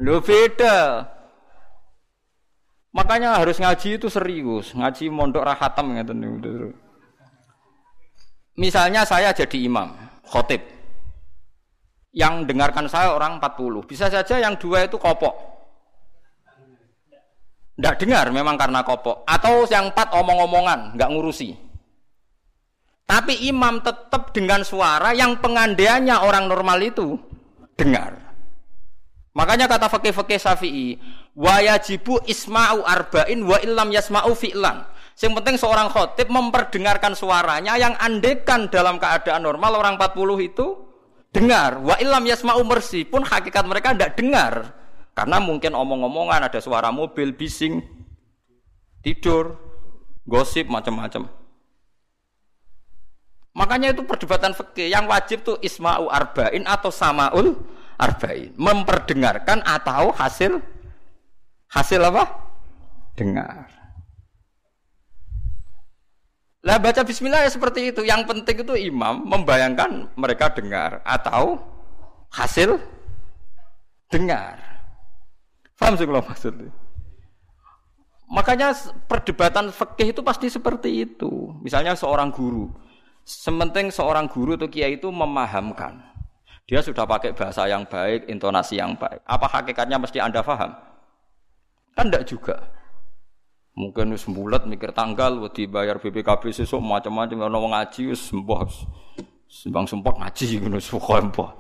Lo 0.01 0.25
beda. 0.25 1.07
Makanya 2.91 3.39
harus 3.39 3.61
ngaji 3.61 4.03
itu 4.03 4.09
serius. 4.11 4.75
Ngaji 4.75 5.13
mondok 5.13 5.47
rahatam 5.47 5.95
gitu. 5.95 6.13
Misalnya 8.59 9.07
saya 9.07 9.33
jadi 9.33 9.69
imam, 9.69 9.95
khotib 10.27 10.80
yang 12.11 12.43
dengarkan 12.47 12.91
saya 12.91 13.15
orang 13.15 13.39
40. 13.39 13.87
Bisa 13.87 14.11
saja 14.11 14.39
yang 14.39 14.59
dua 14.59 14.87
itu 14.87 14.99
kopok. 14.99 15.35
Tidak 17.79 17.97
dengar 17.97 18.29
memang 18.29 18.61
karena 18.61 18.85
kopok. 18.85 19.25
Atau 19.25 19.65
yang 19.71 19.89
empat 19.95 20.13
omong-omongan, 20.13 20.99
nggak 20.99 21.11
ngurusi. 21.17 21.57
Tapi 23.09 23.49
imam 23.51 23.83
tetap 23.83 24.31
dengan 24.31 24.63
suara 24.63 25.11
yang 25.17 25.41
pengandaiannya 25.41 26.15
orang 26.23 26.47
normal 26.47 26.79
itu 26.79 27.19
dengar. 27.75 28.21
Makanya 29.35 29.71
kata 29.71 29.87
fakih-fakih 29.89 30.39
Syafi'i, 30.39 30.89
wa 31.39 31.59
yajibu 31.63 32.21
isma'u 32.27 32.83
arba'in 32.83 33.41
wa 33.47 33.57
illam 33.63 33.89
yasma'u 33.95 34.35
fi'lan. 34.35 34.87
Yang 35.21 35.33
penting 35.37 35.57
seorang 35.61 35.89
khotib 35.93 36.29
memperdengarkan 36.33 37.13
suaranya 37.13 37.77
yang 37.77 37.93
andekan 38.01 38.73
dalam 38.73 38.97
keadaan 38.97 39.45
normal 39.45 39.77
orang 39.77 39.95
40 40.01 40.49
itu 40.49 40.90
dengar. 41.31 41.79
Wa 41.83 41.97
illam 41.99 42.27
yasma'u 42.27 42.63
mersi 42.67 43.07
pun 43.07 43.27
hakikat 43.27 43.65
mereka 43.67 43.95
tidak 43.95 44.15
dengar. 44.19 44.55
Karena 45.15 45.43
mungkin 45.43 45.75
omong-omongan 45.75 46.47
ada 46.47 46.59
suara 46.63 46.95
mobil, 46.95 47.35
bising, 47.35 47.83
tidur, 49.03 49.59
gosip 50.25 50.71
macam-macam. 50.71 51.27
Makanya 53.51 53.91
itu 53.91 54.07
perdebatan 54.07 54.55
fikih 54.55 54.95
yang 54.95 55.11
wajib 55.11 55.43
tuh 55.43 55.59
isma'u 55.59 56.07
arba'in 56.07 56.63
atau 56.71 56.95
samaul 56.95 57.59
arba'in, 57.99 58.55
memperdengarkan 58.55 59.61
atau 59.67 60.15
hasil 60.15 60.63
hasil 61.67 62.01
apa? 62.01 62.31
Dengar. 63.19 63.80
Lah 66.61 66.77
baca 66.77 67.01
bismillah 67.01 67.49
ya 67.49 67.51
seperti 67.51 67.93
itu. 67.93 68.05
Yang 68.05 68.29
penting 68.29 68.57
itu 68.61 68.75
imam 68.93 69.25
membayangkan 69.25 70.13
mereka 70.13 70.53
dengar 70.53 71.01
atau 71.09 71.57
hasil 72.29 72.77
dengar. 74.13 74.61
Paham 75.81 75.97
sih 75.97 76.05
kalau 76.05 76.21
maksudnya? 76.21 76.69
Makanya 78.31 78.77
perdebatan 79.11 79.73
fikih 79.75 80.15
itu 80.15 80.21
pasti 80.23 80.47
seperti 80.53 81.03
itu. 81.09 81.57
Misalnya 81.65 81.99
seorang 81.99 82.31
guru, 82.31 82.71
sementing 83.27 83.91
seorang 83.91 84.31
guru 84.31 84.55
atau 84.55 84.71
kiai 84.71 85.01
itu 85.01 85.09
memahamkan. 85.11 85.99
Dia 86.71 86.79
sudah 86.79 87.03
pakai 87.03 87.35
bahasa 87.35 87.67
yang 87.67 87.83
baik, 87.83 88.31
intonasi 88.31 88.79
yang 88.79 88.95
baik. 88.95 89.19
Apa 89.27 89.51
hakikatnya 89.51 89.99
mesti 89.99 90.23
Anda 90.23 90.47
paham? 90.47 90.71
Kan 91.99 92.07
tidak 92.07 92.31
juga. 92.31 92.57
Mungkin 93.81 94.13
wis 94.13 94.29
bulat 94.29 94.69
mikir 94.69 94.93
tanggal, 94.93 95.41
wedi 95.41 95.65
bayar 95.65 95.97
BPKB 95.97 96.53
sesuk 96.53 96.85
macam-macam 96.85 97.49
ono 97.49 97.73
ngaji 97.73 98.13
wis 98.13 98.29
mbah. 98.37 98.69
Sembang 99.49 99.89
sumpah 99.89 100.21
ngaji 100.21 100.61
ngono 100.61 100.79
mbah. 101.33 101.51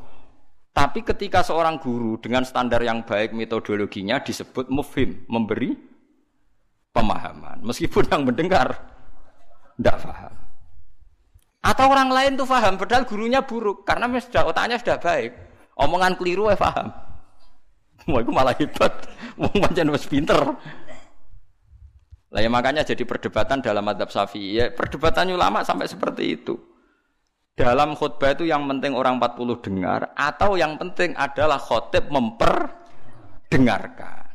Tapi 0.70 1.00
ketika 1.00 1.40
seorang 1.40 1.80
guru 1.80 2.20
dengan 2.20 2.44
standar 2.44 2.84
yang 2.84 3.02
baik 3.02 3.32
metodologinya 3.32 4.20
disebut 4.20 4.68
mufhim, 4.68 5.24
memberi 5.32 5.74
pemahaman. 6.92 7.64
Meskipun 7.64 8.06
yang 8.12 8.22
mendengar 8.28 8.78
tidak 9.80 9.96
paham. 10.04 10.34
Atau 11.60 11.86
orang 11.88 12.10
lain 12.12 12.32
tuh 12.36 12.48
paham, 12.48 12.76
padahal 12.76 13.08
gurunya 13.08 13.40
buruk 13.40 13.88
karena 13.88 14.08
sudah 14.20 14.44
otaknya 14.44 14.76
sudah 14.76 14.96
baik. 15.00 15.32
Omongan 15.80 16.20
keliru 16.20 16.52
ya 16.52 16.56
paham. 16.60 16.92
Wah, 18.08 18.20
itu 18.20 18.32
malah 18.32 18.56
hebat. 18.56 18.92
Wong 19.36 19.52
pancen 19.60 19.88
wis 19.92 20.04
pinter. 20.08 20.40
Lah 22.30 22.38
ya 22.38 22.46
makanya 22.46 22.86
jadi 22.86 23.02
perdebatan 23.02 23.58
dalam 23.58 23.82
adab 23.90 24.14
Syafi'i. 24.14 24.62
Ya, 24.62 24.70
perdebatan 24.70 25.34
ulama 25.34 25.66
sampai 25.66 25.90
seperti 25.90 26.38
itu. 26.38 26.54
Dalam 27.58 27.98
khutbah 27.98 28.30
itu 28.32 28.46
yang 28.46 28.64
penting 28.70 28.94
orang 28.94 29.18
40 29.18 29.58
dengar 29.60 30.14
atau 30.14 30.54
yang 30.54 30.78
penting 30.78 31.18
adalah 31.18 31.58
khotib 31.58 32.06
memperdengarkan. 32.08 34.30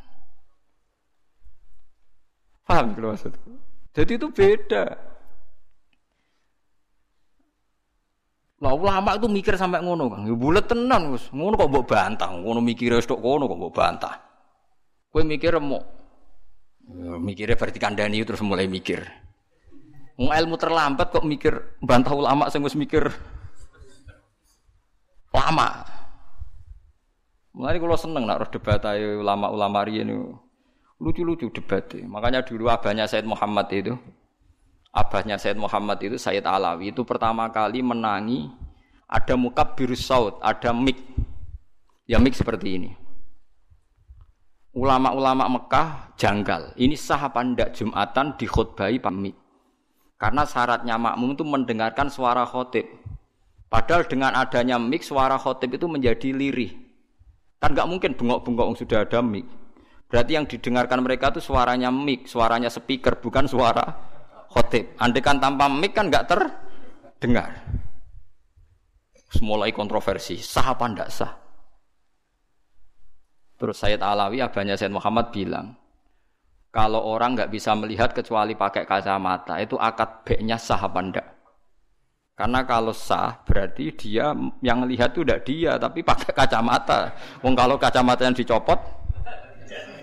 Paham 2.68 2.92
gitu 2.92 3.08
maksudku? 3.08 3.56
Jadi 3.96 4.12
itu 4.20 4.28
beda. 4.28 5.16
Lah 8.56 8.72
ulama 8.72 9.16
itu 9.16 9.28
mikir 9.28 9.56
sampai 9.56 9.84
ngono, 9.84 10.08
Kang. 10.08 10.24
Ya 10.24 10.32
bulet 10.32 10.64
tenan, 10.64 11.12
Gus. 11.12 11.28
Ngono 11.32 11.60
kok 11.60 11.68
mbok 11.68 11.86
bantah, 11.88 12.32
ngono 12.32 12.60
mikire 12.64 12.96
tok 13.04 13.20
kono 13.20 13.44
kok 13.48 13.58
mbok 13.60 13.72
bantah. 13.72 14.14
Kowe 15.12 15.22
mikir 15.24 15.56
mau 15.60 15.80
mikirnya 16.94 17.58
berarti 17.58 17.78
kandani 17.82 18.22
terus 18.22 18.42
mulai 18.42 18.70
mikir. 18.70 19.02
Mau 20.16 20.32
ilmu 20.32 20.56
terlambat 20.56 21.12
kok 21.12 21.26
mikir 21.28 21.76
bantah 21.84 22.16
ulama 22.16 22.48
wis 22.48 22.76
mikir 22.78 23.12
lama. 25.34 25.84
Mulai 27.56 27.80
kalau 27.80 27.96
seneng 27.96 28.24
nak 28.28 28.52
debat 28.52 28.80
ayo 28.92 29.20
ulama-ulama 29.20 29.84
ini 29.88 30.12
lucu-lucu 31.00 31.52
debat. 31.52 31.88
Makanya 32.04 32.44
dulu 32.44 32.68
abahnya 32.68 33.08
Said 33.08 33.24
Muhammad 33.28 33.68
itu, 33.72 33.96
abahnya 34.92 35.36
Said 35.36 35.56
Muhammad 35.56 36.00
itu 36.00 36.16
Said 36.16 36.44
Alawi 36.44 36.92
itu 36.92 37.04
pertama 37.04 37.48
kali 37.52 37.80
menangi 37.80 38.48
ada 39.08 39.36
mukab 39.36 39.76
biru 39.76 39.96
saud, 39.96 40.40
ada 40.40 40.72
mik. 40.72 40.96
Ya 42.06 42.20
mik 42.20 42.36
seperti 42.36 42.76
ini. 42.80 42.90
Ulama-ulama 44.76 45.48
Mekah 45.48 46.12
janggal. 46.20 46.76
Ini 46.76 46.92
sah 47.00 47.32
apa 47.32 47.40
Jumatan 47.72 48.36
dikhutbahi 48.36 49.00
pamit. 49.00 49.32
Karena 50.20 50.44
syaratnya 50.44 51.00
makmum 51.00 51.32
itu 51.32 51.44
mendengarkan 51.48 52.12
suara 52.12 52.44
khotib. 52.44 52.84
Padahal 53.72 54.04
dengan 54.04 54.36
adanya 54.36 54.76
mic 54.76 55.00
suara 55.00 55.40
khotib 55.40 55.80
itu 55.80 55.88
menjadi 55.88 56.28
lirih. 56.28 56.76
Kan 57.56 57.72
nggak 57.72 57.88
mungkin 57.88 58.12
bengok-bengok 58.20 58.76
sudah 58.76 59.08
ada 59.08 59.24
mic. 59.24 59.48
Berarti 60.12 60.36
yang 60.36 60.44
didengarkan 60.44 61.00
mereka 61.00 61.32
itu 61.32 61.40
suaranya 61.40 61.88
mic, 61.88 62.28
suaranya 62.28 62.68
speaker, 62.68 63.16
bukan 63.16 63.48
suara 63.48 63.84
khotib. 64.52 64.92
Andai 65.00 65.24
kan 65.24 65.40
tanpa 65.40 65.72
mic 65.72 65.96
kan 65.96 66.12
nggak 66.12 66.28
terdengar. 66.28 67.64
Mulai 69.40 69.72
kontroversi, 69.72 70.36
sah 70.36 70.72
apa 70.72 70.84
ndak 70.84 71.08
sah? 71.08 71.45
Terus 73.56 73.76
Sayyid 73.80 74.04
Alawi, 74.04 74.44
abahnya 74.44 74.76
Sayyid 74.76 74.92
Muhammad 74.92 75.32
bilang, 75.32 75.72
kalau 76.68 77.00
orang 77.08 77.32
nggak 77.32 77.48
bisa 77.48 77.72
melihat 77.72 78.12
kecuali 78.12 78.52
pakai 78.52 78.84
kacamata, 78.84 79.56
itu 79.64 79.80
akad 79.80 80.28
B-nya 80.28 80.60
sah 80.60 80.76
apa 80.76 81.00
enggak? 81.00 81.28
Karena 82.36 82.68
kalau 82.68 82.92
sah 82.92 83.40
berarti 83.48 83.96
dia 83.96 84.36
yang 84.60 84.84
lihat 84.84 85.16
itu 85.16 85.24
tidak 85.24 85.40
dia, 85.48 85.80
tapi 85.80 86.04
pakai 86.04 86.36
kacamata. 86.36 87.16
Wong 87.40 87.56
kalau 87.56 87.80
kacamata 87.80 88.28
yang 88.28 88.36
dicopot, 88.36 88.76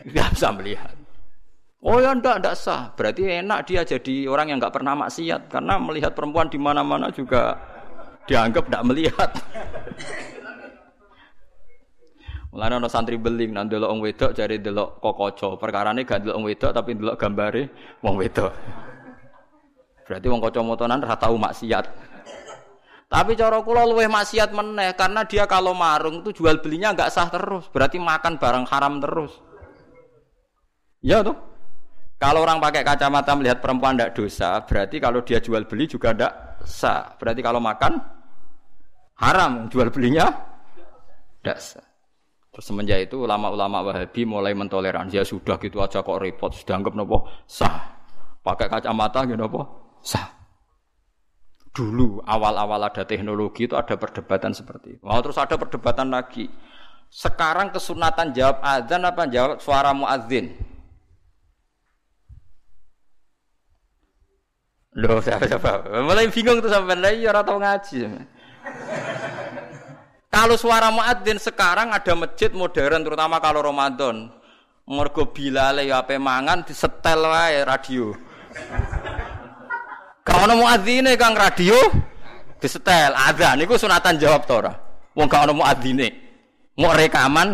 nggak 0.02 0.28
bisa 0.34 0.50
melihat. 0.50 0.98
Oh 1.86 2.02
ya 2.02 2.10
enggak, 2.10 2.42
enggak 2.42 2.58
sah. 2.58 2.90
Berarti 2.98 3.22
enak 3.38 3.70
dia 3.70 3.86
jadi 3.86 4.26
orang 4.26 4.50
yang 4.50 4.58
nggak 4.58 4.74
pernah 4.74 4.98
maksiat 4.98 5.54
karena 5.54 5.78
melihat 5.78 6.18
perempuan 6.18 6.50
di 6.50 6.58
mana-mana 6.58 7.14
juga 7.14 7.54
dianggap 8.26 8.66
tidak 8.66 8.84
melihat. 8.90 9.30
Mulane 12.54 12.78
ana 12.78 12.86
santri 12.86 13.18
beling 13.18 13.50
nang 13.50 13.66
delok 13.66 13.90
wong 13.90 14.02
wedok 14.06 14.32
jare 14.38 14.62
delok 14.62 15.02
kokoco. 15.02 15.58
Perkarane 15.58 16.06
gak 16.06 16.22
delok 16.22 16.38
wong 16.38 16.46
wedok 16.46 16.70
tapi 16.70 16.94
delok 16.94 17.18
gambare 17.18 17.64
wong 18.06 18.14
wedok. 18.22 18.54
Berarti 20.06 20.28
wong 20.30 20.38
kaca-motonan 20.38 21.02
ora 21.02 21.18
tau 21.18 21.34
maksiat. 21.34 21.86
Tapi 23.10 23.34
cara 23.34 23.58
kula 23.66 23.90
luweh 23.90 24.06
maksiat 24.06 24.54
meneh 24.54 24.94
karena 24.94 25.26
dia 25.26 25.50
kalau 25.50 25.74
marung 25.74 26.22
itu 26.22 26.30
jual 26.46 26.62
belinya 26.62 26.94
nggak 26.94 27.10
sah 27.10 27.26
terus. 27.34 27.66
Berarti 27.74 27.98
makan 27.98 28.38
barang 28.38 28.66
haram 28.70 29.02
terus. 29.02 29.34
Ya 31.02 31.26
tuh. 31.26 31.34
Kalau 32.22 32.46
orang 32.46 32.62
pakai 32.62 32.86
kacamata 32.86 33.34
melihat 33.36 33.60
perempuan 33.60 34.00
tidak 34.00 34.16
dosa, 34.16 34.62
berarti 34.64 34.96
kalau 35.02 35.26
dia 35.26 35.44
jual 35.44 35.66
beli 35.68 35.90
juga 35.90 36.14
tidak 36.14 36.34
sah. 36.64 37.18
Berarti 37.20 37.42
kalau 37.44 37.60
makan 37.60 38.00
haram, 39.20 39.68
jual 39.68 39.92
belinya 39.92 40.32
tidak 41.42 41.60
sah. 41.60 41.93
Terus 42.54 42.70
semenjak 42.70 43.10
itu 43.10 43.26
ulama-ulama 43.26 43.82
Wahabi 43.82 44.30
mulai 44.30 44.54
mentoleransi 44.54 45.18
ya 45.18 45.26
sudah 45.26 45.58
gitu 45.58 45.82
aja 45.82 46.06
kok 46.06 46.22
repot, 46.22 46.54
sudah 46.54 46.78
anggap 46.78 46.94
nopo 46.94 47.26
sah. 47.50 47.98
Pakai 48.46 48.70
kacamata 48.70 49.26
gitu 49.26 49.42
nopo 49.42 49.62
sah. 50.06 50.30
Dulu 51.74 52.22
awal-awal 52.22 52.86
ada 52.86 53.02
teknologi 53.10 53.66
itu 53.66 53.74
ada 53.74 53.98
perdebatan 53.98 54.54
seperti 54.54 55.02
itu. 55.02 55.02
Mau 55.02 55.18
terus 55.26 55.42
ada 55.42 55.58
perdebatan 55.58 56.14
lagi. 56.14 56.46
Sekarang 57.10 57.74
kesunatan 57.74 58.38
jawab 58.38 58.62
azan 58.62 59.02
apa 59.02 59.26
jawab 59.26 59.58
suara 59.58 59.90
muadzin? 59.90 60.54
Loh, 64.94 65.18
siapa 65.18 65.50
siapa? 65.50 65.90
Mulai 66.06 66.30
bingung 66.30 66.62
tuh 66.62 66.70
sampai 66.70 67.02
lagi 67.02 67.26
orang 67.26 67.46
tahu 67.50 67.58
ngaji. 67.58 67.98
Kalau 70.34 70.58
suara 70.58 70.90
muadzin 70.90 71.38
sekarang 71.38 71.94
ada 71.94 72.18
masjid 72.18 72.50
modern 72.50 73.06
terutama 73.06 73.38
kalau 73.38 73.62
Ramadan. 73.62 74.34
Mergo 74.90 75.30
bilale 75.30 75.86
ya 75.86 76.02
ape 76.02 76.18
mangan 76.18 76.66
disetel 76.66 77.22
wae 77.22 77.62
radio. 77.62 78.18
Kalau 80.26 80.50
ono 80.50 80.66
muadzine 80.66 81.14
Kang 81.16 81.38
radio 81.38 81.78
disetel 82.58 83.14
adzan 83.14 83.62
niku 83.62 83.78
sunatan 83.78 84.18
jawab 84.18 84.44
to 84.50 84.58
ora? 84.58 84.74
Wong 85.14 85.30
gak 85.30 85.46
ono 85.48 85.54
muadzine. 85.62 86.10
Mau 86.82 86.92
rekaman 86.92 87.54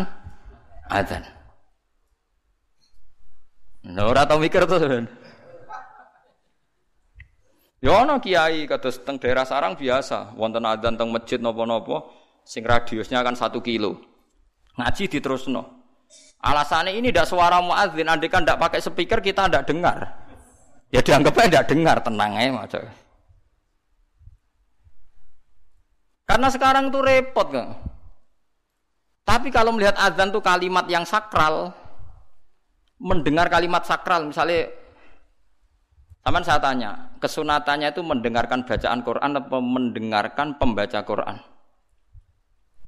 adzan. 0.88 1.22
Nah, 3.92 4.08
ora 4.08 4.24
tau 4.24 4.40
mikir 4.40 4.64
tuh. 4.64 4.80
Ya 7.80 7.92
ana 7.92 8.16
kiai 8.20 8.64
kados 8.64 9.04
teng 9.04 9.20
daerah 9.20 9.44
sarang 9.44 9.76
biasa, 9.76 10.32
wonten 10.36 10.64
adzan 10.64 10.96
teng 10.96 11.12
masjid 11.12 11.40
napa-napa 11.40 12.19
sing 12.44 12.62
radiusnya 12.66 13.20
kan 13.20 13.34
satu 13.34 13.60
kilo. 13.60 14.00
Ngaji 14.78 15.10
diterusno. 15.10 15.80
Alasannya 16.40 16.96
ini 16.96 17.12
tidak 17.12 17.28
suara 17.28 17.60
muadzin, 17.60 18.08
andai 18.08 18.32
kan 18.32 18.42
tidak 18.42 18.60
pakai 18.60 18.80
speaker 18.80 19.20
kita 19.20 19.46
tidak 19.46 19.68
dengar. 19.68 19.96
Ya 20.90 21.04
dianggapnya 21.04 21.46
tidak 21.46 21.66
dengar, 21.68 21.96
tenang 22.00 22.32
aja 22.34 22.50
macam. 22.50 22.82
Karena 26.24 26.48
sekarang 26.48 26.84
tuh 26.88 27.02
repot 27.04 27.46
kan. 27.52 27.76
Tapi 29.28 29.52
kalau 29.52 29.76
melihat 29.76 29.94
azan 30.00 30.32
tuh 30.32 30.42
kalimat 30.42 30.88
yang 30.88 31.04
sakral, 31.04 31.70
mendengar 32.98 33.46
kalimat 33.52 33.84
sakral, 33.86 34.26
misalnya 34.26 34.72
Taman 36.20 36.44
saya 36.44 36.60
tanya, 36.60 37.16
kesunatannya 37.16 37.96
itu 37.96 38.04
mendengarkan 38.04 38.60
bacaan 38.68 39.00
Quran 39.00 39.40
atau 39.40 39.60
mendengarkan 39.64 40.60
pembaca 40.60 41.00
Quran? 41.00 41.40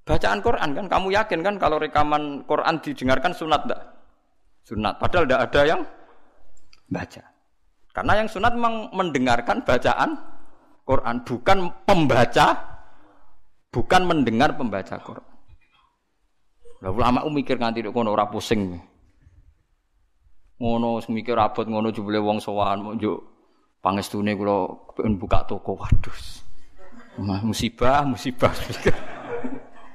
Bacaan 0.02 0.42
Quran 0.42 0.70
kan, 0.74 0.86
kamu 0.90 1.14
yakin 1.14 1.40
kan 1.46 1.54
kalau 1.62 1.78
rekaman 1.78 2.42
Quran 2.50 2.74
didengarkan 2.82 3.30
sunat 3.30 3.62
enggak? 3.70 3.82
Sunat, 4.66 4.98
padahal 4.98 5.24
tidak 5.30 5.42
ada 5.46 5.60
yang 5.62 5.80
baca. 6.90 7.22
Karena 7.94 8.12
yang 8.18 8.28
sunat 8.28 8.52
memang 8.58 8.90
mendengarkan 8.90 9.62
bacaan 9.62 10.18
Quran, 10.82 11.16
bukan 11.22 11.58
pembaca, 11.86 12.46
bukan 13.70 14.02
mendengar 14.02 14.50
pembaca 14.58 14.98
Quran. 14.98 15.32
Lah 16.82 16.90
ulama 16.90 17.22
mikir 17.30 17.62
nganti 17.62 17.86
kono 17.94 18.10
ora 18.10 18.26
pusing. 18.26 18.74
Ngono 20.58 20.98
mikir 21.14 21.38
abot 21.38 21.62
ngono 21.66 21.94
jebule 21.94 22.18
wong 22.18 22.42
sowan 22.42 22.98
njuk 22.98 23.18
pangestune 23.78 24.34
kula 24.34 24.66
buka 25.14 25.46
toko. 25.46 25.78
Waduh. 25.78 26.18
Musibah, 27.46 28.02
musibah. 28.02 28.50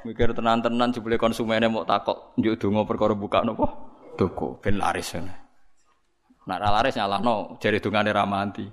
mikir 0.07 0.31
tenan-tenan 0.31 0.95
jebule 0.95 1.19
konsumennya 1.19 1.67
mau 1.67 1.83
takok 1.83 2.39
njuk 2.39 2.55
donga 2.55 2.87
perkara 2.87 3.11
buka 3.11 3.43
napa? 3.43 3.67
Toko 4.15 4.63
ben 4.63 4.79
laris. 4.79 5.19
Nak 6.47 6.59
laris 6.63 6.95
nyalahno 6.95 7.59
jari 7.59 7.83
dungane 7.83 8.15
ramanti. 8.15 8.63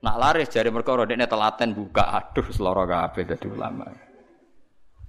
Nak 0.00 0.16
laris 0.16 0.48
jari 0.48 0.72
perkara 0.72 1.04
dekne 1.04 1.28
telaten 1.28 1.76
buka. 1.76 2.08
Aduh, 2.16 2.48
seloro 2.48 2.88
kabeh 2.88 3.28
dadi 3.28 3.46
ulama. 3.52 3.84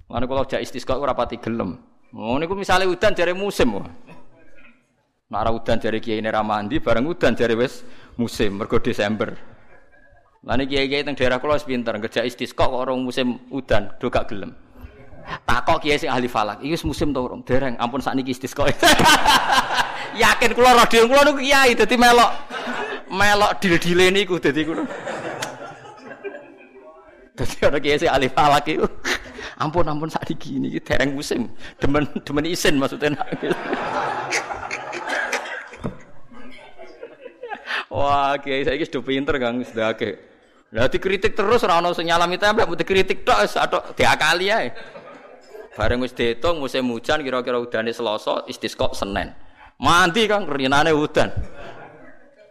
Mana 0.08 0.24
kalau 0.28 0.44
jak 0.44 0.60
istisqa 0.60 1.00
ora 1.00 1.16
pati 1.16 1.40
gelem. 1.40 1.80
Oh 2.12 2.36
niku 2.36 2.52
misale 2.52 2.84
udan 2.84 3.16
jare 3.16 3.32
musim. 3.32 3.72
Nak 5.32 5.40
ora 5.40 5.50
udan 5.52 5.80
jare 5.80 6.00
kiai 6.00 6.20
ini 6.20 6.28
ramandi 6.28 6.76
bareng 6.80 7.08
udan 7.08 7.32
jare 7.32 7.56
wis 7.56 7.84
musim 8.20 8.60
mergo 8.60 8.80
Desember. 8.80 9.32
Lah 10.44 10.54
kiai-kiai 10.54 11.02
teng 11.02 11.18
daerah 11.18 11.42
kula 11.42 11.58
wis 11.58 11.66
pinter 11.66 11.96
kerja 11.98 12.22
istisqa 12.22 12.68
kok 12.68 12.78
orang 12.84 13.02
musim 13.02 13.48
udan 13.50 13.90
do 13.98 14.06
gak 14.08 14.30
gelem. 14.30 14.54
Takok 15.28 15.84
kiai 15.84 16.00
sing 16.00 16.08
ahli 16.08 16.28
falak, 16.28 16.60
iki 16.64 16.76
musim 16.88 17.12
to 17.12 17.20
urung? 17.24 17.44
Dereng, 17.44 17.76
ampun 17.76 18.00
sakniki 18.00 18.32
istisqa. 18.32 18.64
Yakin 20.22 20.56
kula 20.56 20.72
radio 20.72 21.04
kula 21.04 21.20
niku 21.28 21.40
kiai 21.44 21.76
dadi 21.76 21.96
melok 22.00 22.32
melok 23.12 23.60
dil-dile 23.60 24.08
niku 24.08 24.40
dadi 24.40 24.64
kula. 24.64 24.84
Dadi 27.36 27.56
ana 27.64 27.78
kiai 27.80 28.00
sing 28.00 28.08
ahli 28.08 28.28
falak 28.32 28.66
iku 28.72 28.88
ampun 29.62 29.84
ampun 29.90 30.08
saat 30.08 30.30
ini 30.32 30.72
ini 30.74 30.80
dereng 30.80 31.12
musim 31.14 31.50
demen 31.82 32.06
demen 32.22 32.46
isin 32.46 32.78
maksudnya 32.78 33.18
wah 37.94 38.38
kiai 38.38 38.62
saya 38.62 38.78
sudah 38.86 39.02
pinter 39.02 39.34
kang 39.42 39.62
sudah 39.66 39.90
oke 39.94 40.10
lah 40.68 40.84
dikritik 40.84 41.32
terus 41.32 41.64
rano 41.64 41.96
senyalam 41.96 42.28
itu 42.28 42.44
apa 42.44 42.68
dikritik 42.76 43.24
tok 43.24 43.48
atau 43.56 43.80
diakali 43.96 44.52
ya 44.52 44.68
bareng 45.78 46.02
wis 46.02 46.10
dihitung 46.10 46.58
musim 46.58 46.90
hujan 46.90 47.22
kira-kira 47.22 47.62
udane 47.62 47.94
Selasa 47.94 48.42
istisqa 48.50 48.90
Senin 48.98 49.30
mandi 49.78 50.26
kang 50.26 50.50
rinane 50.50 50.90
udan 50.90 51.30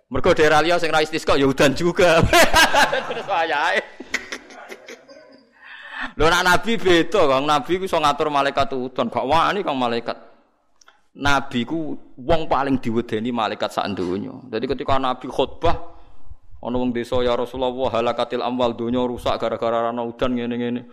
mergo 0.08 0.32
daerah 0.32 0.64
liya 0.64 0.80
sing 0.80 0.88
ra 0.88 1.04
istisqa 1.04 1.36
ya 1.36 1.44
udan 1.44 1.76
juga 1.76 2.24
terus 3.12 3.28
wayahe 3.28 3.84
Lho 6.18 6.30
nak 6.30 6.46
nabi 6.46 6.78
beda, 6.78 7.26
Kang. 7.26 7.46
Nabi 7.46 7.82
ku 7.82 7.90
iso 7.90 7.98
ngatur 7.98 8.30
malaikat 8.30 8.70
udan, 8.74 9.10
gak 9.10 9.26
wani 9.26 9.66
Kang 9.66 9.78
malaikat. 9.78 10.18
Nabi 11.18 11.66
ku 11.66 11.98
wong 12.22 12.46
paling 12.46 12.78
diwedeni 12.78 13.34
malaikat 13.34 13.74
sak 13.74 13.90
donya. 13.98 14.34
Dadi 14.46 14.70
ketika 14.70 15.02
nabi 15.02 15.26
khutbah 15.26 15.98
ana 16.62 16.78
wong 16.78 16.94
desa 16.94 17.18
ya 17.26 17.34
Rasulullah 17.34 17.74
halakatil 17.90 18.46
amwal 18.46 18.78
donya 18.78 19.02
rusak 19.02 19.42
gara-gara 19.42 19.90
ana 19.90 20.06
udan 20.06 20.38
ngene-ngene. 20.38 20.86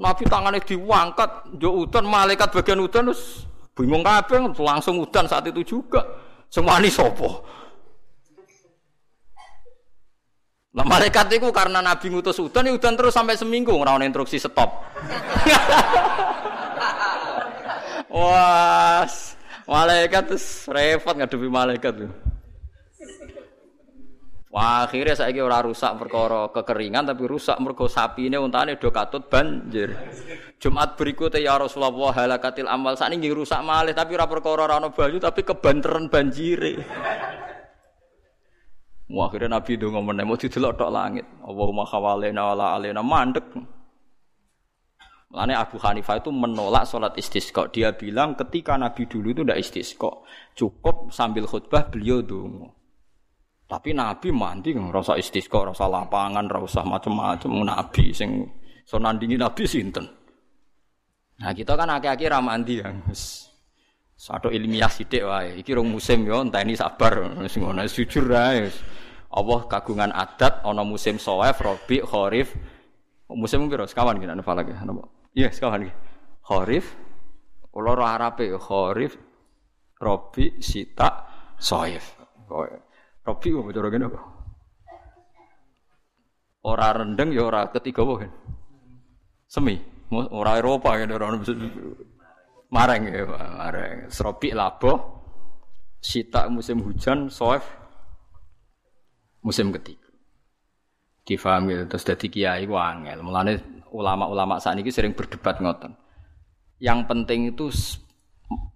Nabi 0.00 0.24
tangane 0.24 0.60
diwangkat, 0.64 1.60
yo 1.60 1.84
udan 1.84 2.08
malaikat 2.08 2.48
bagian 2.48 2.80
udan 2.80 3.12
terus 3.12 3.44
bingung 3.76 4.00
kabeh 4.04 4.40
langsung 4.60 5.00
udan 5.00 5.28
saat 5.28 5.44
itu 5.48 5.60
juga. 5.64 6.00
Sing 6.52 6.64
wani 6.64 6.92
sapa? 6.92 7.28
Lah 10.72 10.88
malaikat 10.88 11.28
itu 11.36 11.52
karena 11.52 11.84
Nabi 11.84 12.08
ngutus 12.08 12.40
udan, 12.40 12.64
ya 12.64 12.72
udan 12.72 12.96
terus 12.96 13.12
sampai 13.12 13.36
seminggu 13.36 13.76
ono 13.76 14.00
instruksi 14.00 14.40
stop. 14.40 14.72
Wah, 18.12 19.04
malaikat 19.68 20.32
terus 20.32 20.68
repot 20.68 21.12
ngadepi 21.16 21.48
malaikat 21.48 21.92
tuh. 22.04 22.12
Wah, 24.52 24.84
akhirnya 24.84 25.16
saya 25.16 25.40
ora 25.40 25.64
rusak 25.64 25.96
perkara 25.96 26.52
kekeringan 26.52 27.08
tapi 27.08 27.24
rusak 27.24 27.56
mergo 27.56 27.88
sapine 27.88 28.36
untane 28.36 28.76
do 28.76 28.92
katut 28.92 29.24
banjir. 29.32 29.96
Jumat 30.60 30.92
berikutnya 31.00 31.40
ya 31.40 31.56
Rasulullah 31.56 32.12
halakatil 32.12 32.68
amal 32.68 32.92
saat 32.92 33.16
ini 33.16 33.32
rusak 33.32 33.64
malih 33.64 33.96
tapi 33.96 34.12
ora 34.12 34.28
perkara 34.28 34.68
ora 34.68 34.76
banyu 34.92 35.16
tapi 35.16 35.40
kebanteran 35.40 36.12
banjire. 36.12 36.84
Wah, 39.08 39.32
akhirnya 39.32 39.56
Nabi 39.56 39.80
itu 39.80 39.88
ngomong 39.88 40.20
mau 40.20 40.36
didelok 40.36 40.72
tok 40.76 40.92
langit. 40.92 41.24
Allahumma 41.48 41.88
khawalena 41.88 42.52
wala 42.52 42.76
alena 42.76 43.00
mandek. 43.00 43.56
Makanya 45.32 45.64
Abu 45.64 45.80
Hanifah 45.80 46.20
itu 46.20 46.28
menolak 46.28 46.84
sholat 46.84 47.16
istisqa. 47.16 47.72
Dia 47.72 47.96
bilang 47.96 48.36
ketika 48.36 48.76
Nabi 48.76 49.08
dulu 49.08 49.32
itu 49.32 49.40
tidak 49.48 49.64
istisqa. 49.64 50.12
Cukup 50.52 51.08
sambil 51.08 51.48
khutbah 51.48 51.88
beliau 51.88 52.20
dungo. 52.20 52.81
Tapi 53.72 53.96
Nabi 53.96 54.28
mandi 54.36 54.76
rasa 54.76 55.16
istisqa, 55.16 55.64
rasa 55.64 55.88
lapangan, 55.88 56.44
rasa 56.44 56.84
macam-macam. 56.84 57.64
Nabi 57.64 58.12
sing 58.12 58.44
so 58.84 59.00
nandingi 59.00 59.40
Nabi 59.40 59.64
sinten. 59.64 60.04
Nah 61.40 61.56
kita 61.56 61.72
kan 61.72 61.88
akhir-akhir 61.88 62.28
ramandi 62.36 62.84
ya. 62.84 62.92
Satu 64.12 64.52
ilmiah 64.52 64.92
sidik 64.92 65.24
wae. 65.24 65.56
Iki 65.64 65.72
rong 65.72 65.88
musim 65.88 66.28
yo, 66.28 66.44
ini 66.44 66.76
sabar. 66.76 67.32
Sing 67.48 67.64
ngono 67.64 67.88
jujur 67.88 68.28
ae. 68.36 68.68
Allah 69.32 69.60
kagungan 69.64 70.12
adat 70.12 70.60
ana 70.68 70.84
musim 70.84 71.16
soef, 71.16 71.56
robi, 71.64 72.04
kharif. 72.04 72.52
Musim 73.32 73.72
piro? 73.72 73.88
Sekawan 73.88 74.20
ki 74.20 74.28
nek 74.28 74.44
falak 74.44 74.68
ya. 74.68 74.84
Iya, 75.32 75.48
sekawan 75.48 75.88
ki. 75.88 75.92
Kharif. 76.44 76.92
Ora 77.72 77.96
Arabe 78.04 78.52
kharif, 78.60 79.16
robi, 79.96 80.60
sita, 80.60 81.24
soef. 81.56 82.20
Robi 83.22 83.48
kok 83.54 83.70
cara 83.70 83.88
ngene 83.88 84.06
kok. 84.10 84.24
Ora 86.62 86.94
rendeng 86.94 87.30
ya 87.34 87.42
ora 87.46 87.70
ketiga 87.70 88.02
wae. 88.06 88.26
Semi, 89.46 89.78
ora 90.10 90.58
Eropa 90.58 90.94
ya 90.98 91.06
ora 91.10 91.34
mareng 92.72 93.02
ya, 93.10 93.22
mareng. 93.28 94.10
Serobi 94.10 94.54
labo, 94.54 95.22
sita 96.00 96.48
musim 96.48 96.82
hujan, 96.82 97.30
soef 97.30 97.62
musim 99.42 99.74
ketiga. 99.74 100.08
Difaham 101.22 101.70
gitu, 101.70 101.86
terus 101.86 102.06
jadi 102.06 102.26
kiai 102.26 102.64
ku 102.66 102.74
angel. 102.74 103.22
Ulama-ulama 103.92 104.58
saat 104.58 104.78
ini 104.80 104.90
sering 104.90 105.14
berdebat 105.14 105.62
ngoten. 105.62 105.94
Yang 106.82 106.98
penting 107.06 107.40
itu 107.54 107.70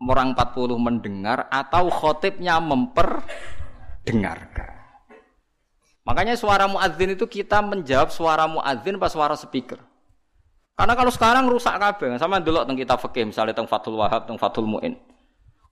orang 0.06 0.38
40 0.38 0.78
mendengar 0.78 1.50
atau 1.50 1.90
khotibnya 1.90 2.62
memperdengarkan. 4.06 4.70
Makanya 6.06 6.38
suara 6.38 6.70
muadzin 6.70 7.18
itu 7.18 7.26
kita 7.26 7.58
menjawab 7.58 8.14
suara 8.14 8.46
muadzin 8.46 8.94
pas 9.02 9.10
suara 9.10 9.34
speaker. 9.34 9.82
Karena 10.78 10.94
kalau 10.94 11.10
sekarang 11.10 11.50
rusak 11.50 11.74
kabeh, 11.82 12.14
sama 12.14 12.38
dulu 12.38 12.62
tentang 12.62 12.78
kita 12.78 12.94
fakih 12.94 13.26
misalnya 13.26 13.56
tentang 13.56 13.66
Fathul 13.66 13.98
Wahab, 13.98 14.28
tentang 14.28 14.38
Fathul 14.38 14.70
Muin. 14.70 14.94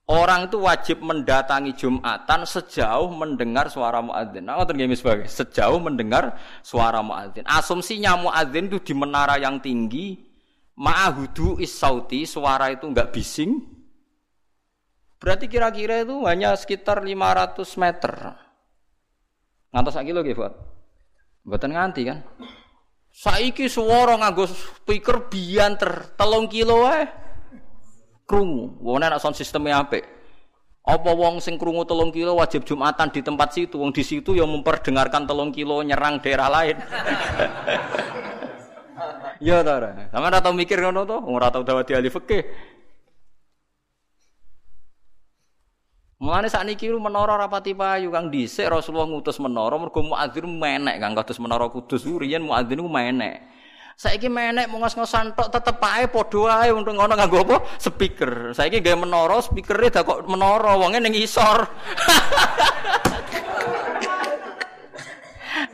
Orang 0.05 0.51
itu 0.51 0.61
wajib 0.61 1.01
mendatangi 1.01 1.73
Jumatan 1.73 2.45
sejauh 2.45 3.09
mendengar 3.09 3.71
suara 3.71 4.05
muadzin. 4.05 4.45
Nah, 4.45 4.61
ngoten 4.61 4.77
sebagai 4.93 5.25
sejauh 5.25 5.81
mendengar 5.81 6.37
suara 6.61 7.01
muadzin. 7.01 7.45
Asumsinya 7.47 8.17
muadzin 8.19 8.69
itu 8.69 8.81
di 8.81 8.93
menara 8.93 9.39
yang 9.39 9.57
tinggi, 9.63 10.19
ma'ahudu 10.77 11.57
is 11.63 11.73
sauti, 11.73 12.27
suara 12.27 12.69
itu 12.69 12.85
enggak 12.85 13.15
bising. 13.15 13.74
Berarti 15.25 15.49
kira-kira 15.49 16.05
itu 16.05 16.21
hanya 16.29 16.53
sekitar 16.53 17.01
500 17.01 17.65
meter. 17.81 18.13
Ngantos 19.73 19.97
sak 19.97 20.05
kilo 20.05 20.21
nggih, 20.21 20.37
Buat. 20.37 20.53
Mboten 21.49 21.73
nganti 21.73 22.01
kan? 22.05 22.21
Saiki 23.09 23.65
suara 23.65 24.21
nganggo 24.21 24.45
speaker 24.45 25.25
bianter 25.25 26.13
telung 26.13 26.45
kilo 26.45 26.85
wae. 26.85 27.09
Krungu. 28.29 28.77
Wong 28.85 29.01
nek 29.01 29.17
sound 29.17 29.33
sistemnya 29.33 29.81
apik. 29.81 30.05
Apa 30.85 31.17
wong 31.17 31.41
sing 31.41 31.57
krungu 31.57 31.89
telung 31.89 32.13
kilo 32.13 32.37
wajib 32.37 32.61
Jumatan 32.61 33.09
di 33.09 33.25
tempat 33.25 33.49
situ, 33.57 33.81
wong 33.81 33.89
di 33.89 34.05
situ 34.05 34.37
yang 34.37 34.45
memperdengarkan 34.53 35.25
telung 35.25 35.49
kilo 35.49 35.81
nyerang 35.81 36.21
daerah 36.21 36.53
lain. 36.53 36.77
ya 39.47 39.65
ta 39.65 39.73
ora. 39.81 39.89
Sama 40.13 40.29
ora 40.29 40.49
mikir 40.53 40.77
ngono 40.85 41.01
to, 41.09 41.17
ora 41.25 41.49
tau 41.49 41.65
dawati 41.65 41.97
ahli 41.97 42.13
fikih. 42.13 42.74
Mulane 46.15 46.47
sakniki 46.47 46.87
menara 46.95 47.35
rapati 47.35 47.75
payu 47.75 48.07
Kang 48.07 48.31
dhisik 48.31 48.71
Rasulullah 48.71 49.03
ngutus 49.03 49.35
menara 49.35 49.75
mergo 49.75 49.99
muadzin 49.99 50.47
menek 50.47 50.95
Kang 51.03 51.11
kados 51.11 51.43
menara 51.43 51.67
Kudus 51.67 52.07
riyen 52.07 52.39
muadzin 52.39 52.79
ku 52.79 52.87
menek. 52.87 53.43
Saiki 53.99 54.31
menek 54.31 54.71
mau 54.71 54.79
ngos-ngosan 54.79 55.35
tok 55.35 55.51
tetep 55.51 55.75
ae 55.83 56.07
padha 56.07 56.63
ae 56.63 56.71
untuk 56.71 56.95
ngono 56.95 57.19
nganggo 57.19 57.43
apa? 57.43 57.67
Speaker. 57.79 58.55
Saiki 58.55 58.79
gawe 58.79 58.95
menara, 58.95 59.43
speakere 59.43 59.91
dak 59.91 60.07
kok 60.07 60.23
menara 60.27 60.79
wonge 60.79 61.03
ning 61.03 61.15
isor. 61.15 61.63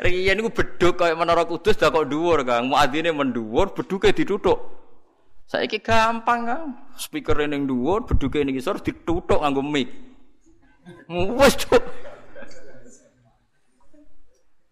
Riyen 0.02 0.42
niku 0.42 0.50
beduk 0.54 1.02
kaya 1.02 1.14
menara 1.14 1.46
Kudus 1.46 1.78
dak 1.78 1.94
kok 1.94 2.10
dhuwur 2.10 2.42
Kang. 2.46 2.70
Muadzine 2.70 3.14
mendhuwur, 3.14 3.78
beduke 3.78 4.10
dituthuk. 4.10 4.58
Saiki 5.46 5.82
gampang 5.82 6.50
Kang. 6.50 6.78
Speakere 6.98 7.46
ning 7.46 7.70
dhuwur, 7.70 8.10
beduke 8.10 8.42
ning 8.42 8.58
isor 8.58 8.82
dituthuk 8.82 9.38
nganggo 9.38 9.62
mic. 9.66 10.11
Wes 11.10 11.56
cuk. 11.60 11.84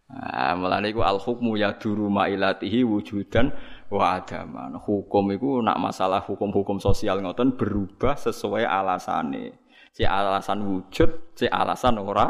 Ah, 0.10 0.57
mulane 0.57 0.89
iku 0.89 1.05
al 1.05 1.22
hukmu 1.22 1.53
ya 1.53 1.78
duru 1.78 2.10
mailatihi 2.10 2.82
wujudan 2.82 3.53
wa 3.93 4.18
adaman. 4.18 4.82
Hukum 4.82 5.30
iku 5.38 5.62
nak 5.62 5.78
masalah 5.78 6.26
hukum-hukum 6.26 6.82
sosial 6.82 7.22
ngoten 7.22 7.53
berubah 7.53 8.18
sesuai 8.18 8.66
alasane. 8.66 9.53
Si 9.93 10.01
alasan 10.01 10.66
wujud, 10.66 11.38
si 11.38 11.45
alasan 11.45 12.01
ora 12.01 12.26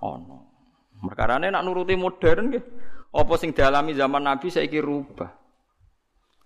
ana. 0.00 0.38
Perkarane 0.98 1.52
nak 1.52 1.62
nuruti 1.68 1.94
modern 2.00 2.48
nggih. 2.48 2.64
Apa 3.12 3.34
sing 3.40 3.52
dialami 3.52 3.92
zaman 3.92 4.24
Nabi 4.24 4.48
saiki 4.48 4.80
rubah. 4.80 5.28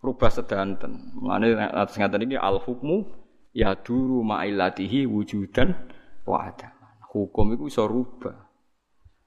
Rubah 0.02 0.30
sedanten. 0.34 1.14
Mulane 1.14 1.62
atas 1.62 1.94
ngaten 1.94 2.26
iki 2.26 2.34
al 2.34 2.58
hukmu 2.58 3.06
ya 3.54 3.78
duru 3.78 4.26
mailatihi 4.26 5.06
wujudan 5.06 5.78
wa 6.22 6.48
adaman 6.48 6.82
hukum 7.12 7.52
itu 7.52 7.68
bisa 7.68 7.84
rubah. 7.84 8.48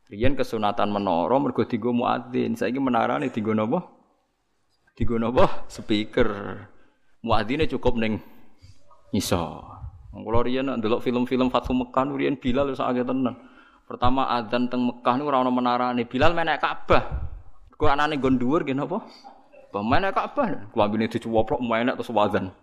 Rian 0.09 0.37
kesunatan 0.37 0.89
menara 0.89 1.37
mergo 1.37 1.65
dienggo 1.65 1.93
muadzin. 1.93 2.57
Saiki 2.57 2.81
menarane 2.81 3.29
dienggo 3.29 3.53
napa? 3.53 3.85
Dienggo 4.97 5.17
napa? 5.17 5.65
Speaker. 5.69 6.29
Muadzine 7.25 7.65
cukup 7.69 7.97
ning 7.97 8.21
iso. 9.13 9.65
Kula 10.15 10.45
riyen 10.45 10.71
ndelok 10.79 11.03
film-film 11.03 11.51
Fathu 11.51 11.75
Mekah 11.75 12.07
riyen 12.13 12.37
Bilal 12.37 12.73
sak 12.73 12.93
akeh 12.93 13.05
tenan. 13.05 13.35
Pertama 13.85 14.29
adzan 14.33 14.69
teng 14.69 14.85
Mekah 14.89 15.13
niku 15.17 15.29
ora 15.29 15.41
ana 15.45 15.51
menarane. 15.53 16.05
Bilal 16.05 16.33
menek 16.33 16.61
Ka'bah. 16.61 17.03
Ku 17.75 17.85
anane 17.85 18.17
nggon 18.17 18.39
dhuwur 18.39 18.63
nggih 18.63 18.77
napa? 18.77 19.03
Pemain 19.73 20.07
Ka'bah, 20.15 20.71
klambine 20.71 21.11
dicuwoplok 21.11 21.59
menek 21.59 21.99
terus 21.99 22.13
wadzan. 22.15 22.55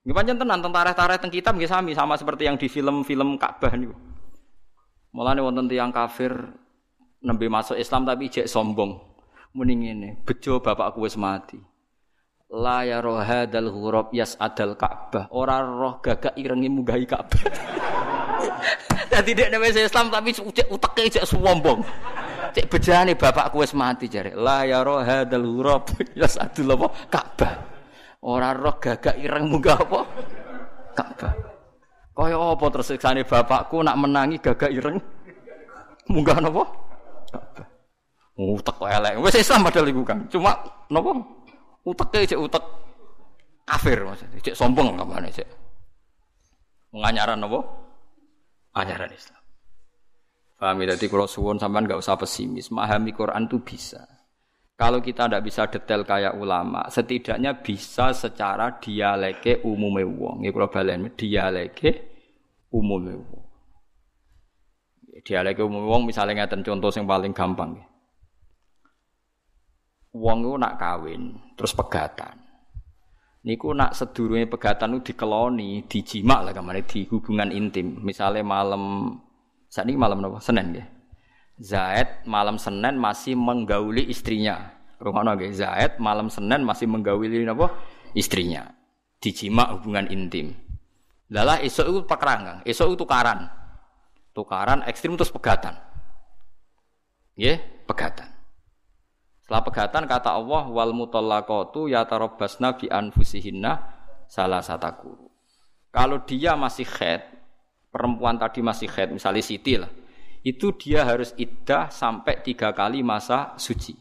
Nggih 0.00 0.16
pancen 0.16 0.36
tenan 0.40 0.64
tentara-tentara 0.64 1.20
teng 1.20 1.28
kitab 1.28 1.52
nggih 1.60 1.68
sami 1.68 1.92
sama 1.92 2.16
seperti 2.16 2.48
yang 2.48 2.56
di 2.56 2.72
film-film 2.72 3.36
Ka'bah 3.36 3.76
niku. 3.76 3.92
Mulane 5.12 5.44
wonten 5.44 5.68
tiyang 5.68 5.92
kafir 5.92 6.32
nembe 7.20 7.44
masuk 7.52 7.76
Islam 7.76 8.08
tapi 8.08 8.32
jek 8.32 8.48
sombong. 8.48 8.96
Muni 9.52 9.76
ngene, 9.76 10.24
bejo 10.24 10.62
bapakku 10.64 11.04
wis 11.04 11.20
mati. 11.20 11.60
La 12.48 12.80
ya 12.80 13.04
rohadal 13.04 13.68
ghurab 13.68 14.08
adal 14.16 14.72
Ka'bah. 14.80 15.28
Ora 15.36 15.60
roh 15.60 16.00
gagak 16.00 16.32
irengi 16.40 16.72
munggahi 16.72 17.04
Ka'bah. 17.04 17.42
Dadi 19.12 19.36
dek 19.36 19.52
nembe 19.52 19.68
Islam 19.68 20.08
tapi 20.08 20.32
cek 20.32 20.72
uteke 20.72 21.12
jek 21.12 21.28
sombong. 21.28 21.84
Cek 22.56 22.72
bejane 22.72 23.20
bapakku 23.20 23.60
wis 23.60 23.76
mati 23.76 24.08
jare. 24.08 24.32
La 24.32 24.64
ya 24.64 24.80
rohadal 24.80 25.44
ghurab 25.44 25.92
adal 26.16 26.72
apa 26.72 26.86
Ka'bah. 27.12 27.69
Ora 28.20 28.52
roh 28.52 28.76
gagak 28.76 29.16
ireng 29.16 29.48
munggah 29.48 29.80
apa? 29.80 30.00
Ka'bah. 30.92 31.32
Kaya 32.12 32.36
apa 32.36 32.64
terus 32.68 32.92
siksane 32.92 33.24
bapakku 33.24 33.80
nak 33.80 33.96
menangi 33.96 34.36
gagak 34.36 34.68
ireng. 34.68 35.00
Munggah 36.12 36.36
napa? 36.42 36.68
Utek 38.36 38.76
elek. 38.76 39.20
Wis 39.24 39.40
Islam 39.40 39.64
padahal 39.64 39.88
iku 39.88 40.02
kan. 40.04 40.28
Cuma 40.28 40.52
napa? 40.92 41.16
Uteke 41.80 42.28
cek 42.28 42.40
utek 42.40 42.64
kafir 43.64 44.04
maksudnya. 44.04 44.36
Cek 44.44 44.56
sombong 44.58 45.00
kamane 45.00 45.32
cek. 45.32 45.48
Nganyaran 46.92 47.40
napa? 47.40 47.64
Anyaran 48.76 49.12
Islam. 49.16 49.40
Paham 50.60 50.76
ya? 50.84 50.92
Jadi 50.92 51.06
kalau 51.08 51.24
suwon 51.24 51.56
sampean 51.56 51.88
gak 51.88 52.04
usah 52.04 52.20
pesimis. 52.20 52.68
Memahami 52.68 53.16
Quran 53.16 53.48
itu 53.48 53.56
bisa. 53.64 54.04
Kalau 54.80 55.04
kita 55.04 55.28
tidak 55.28 55.44
bisa 55.44 55.68
detail 55.68 56.08
kayak 56.08 56.40
ulama, 56.40 56.88
setidaknya 56.88 57.52
bisa 57.60 58.16
secara 58.16 58.80
dialeke 58.80 59.60
umumnya 59.60 60.08
wong. 60.08 60.40
Ya 60.40 60.56
kalau 60.56 60.72
balen 60.72 61.12
dialeke 61.20 61.90
umum 62.72 63.20
Dialek 65.20 65.60
umum 65.60 65.84
wong 65.84 66.08
misalnya 66.08 66.48
ngeten 66.48 66.64
contoh 66.64 66.88
yang 66.96 67.04
paling 67.04 67.36
gampang. 67.36 67.76
Wong 70.16 70.48
itu 70.48 70.56
nak 70.56 70.80
kawin, 70.80 71.36
terus 71.60 71.76
pegatan. 71.76 72.40
Niku 73.44 73.76
nak 73.76 73.92
sedurunge 73.92 74.48
pegatan 74.48 74.96
itu 74.96 75.12
dikeloni, 75.12 75.84
dijimak 75.92 76.40
lah 76.40 76.52
ke 76.56 76.60
mana 76.64 76.80
di 76.80 77.04
hubungan 77.04 77.52
intim. 77.52 78.00
Misalnya 78.00 78.40
malam 78.40 79.12
saat 79.68 79.84
ini 79.84 80.00
malam 80.00 80.24
apa? 80.24 80.40
Senin 80.40 80.72
ya. 80.72 80.88
Zaid 81.60 82.24
malam 82.24 82.56
Senin 82.56 82.96
masih 82.96 83.36
menggauli 83.36 84.08
istrinya. 84.08 84.72
Rumah 84.96 85.36
nggih, 85.36 85.52
Zaid 85.52 86.00
malam 86.00 86.32
Senin 86.32 86.64
masih 86.64 86.88
menggauli 86.88 87.44
apa? 87.44 87.68
Istrinya. 88.16 88.72
Dijimak 89.20 89.76
hubungan 89.76 90.08
intim. 90.08 90.56
Lalah 91.28 91.60
esok 91.60 91.86
itu 91.92 92.00
pekerangan, 92.08 92.64
esok 92.64 92.96
itu 92.96 92.96
tukaran. 93.04 93.52
Tukaran 94.32 94.80
ekstrim 94.88 95.14
terus 95.20 95.28
pegatan. 95.28 95.76
Ya, 97.36 97.60
pegatan. 97.84 98.32
Setelah 99.44 99.62
pegatan 99.62 100.02
kata 100.08 100.30
Allah 100.32 100.64
wal 100.72 100.96
mutallaqatu 100.96 101.92
yatarabbasna 101.92 102.80
bi 102.80 102.88
anfusihinna 102.88 103.72
salah 104.26 104.64
sataku. 104.64 105.28
Kalau 105.90 106.22
dia 106.24 106.56
masih 106.56 106.86
head, 106.86 107.26
perempuan 107.90 108.38
tadi 108.38 108.62
masih 108.62 108.86
head, 108.88 109.10
misalnya 109.10 109.42
Siti 109.42 109.74
lah, 109.74 109.90
itu 110.40 110.72
dia 110.76 111.04
harus 111.04 111.36
iddah 111.36 111.92
sampai 111.92 112.40
tiga 112.40 112.72
kali 112.72 113.04
masa 113.04 113.54
suci. 113.60 113.96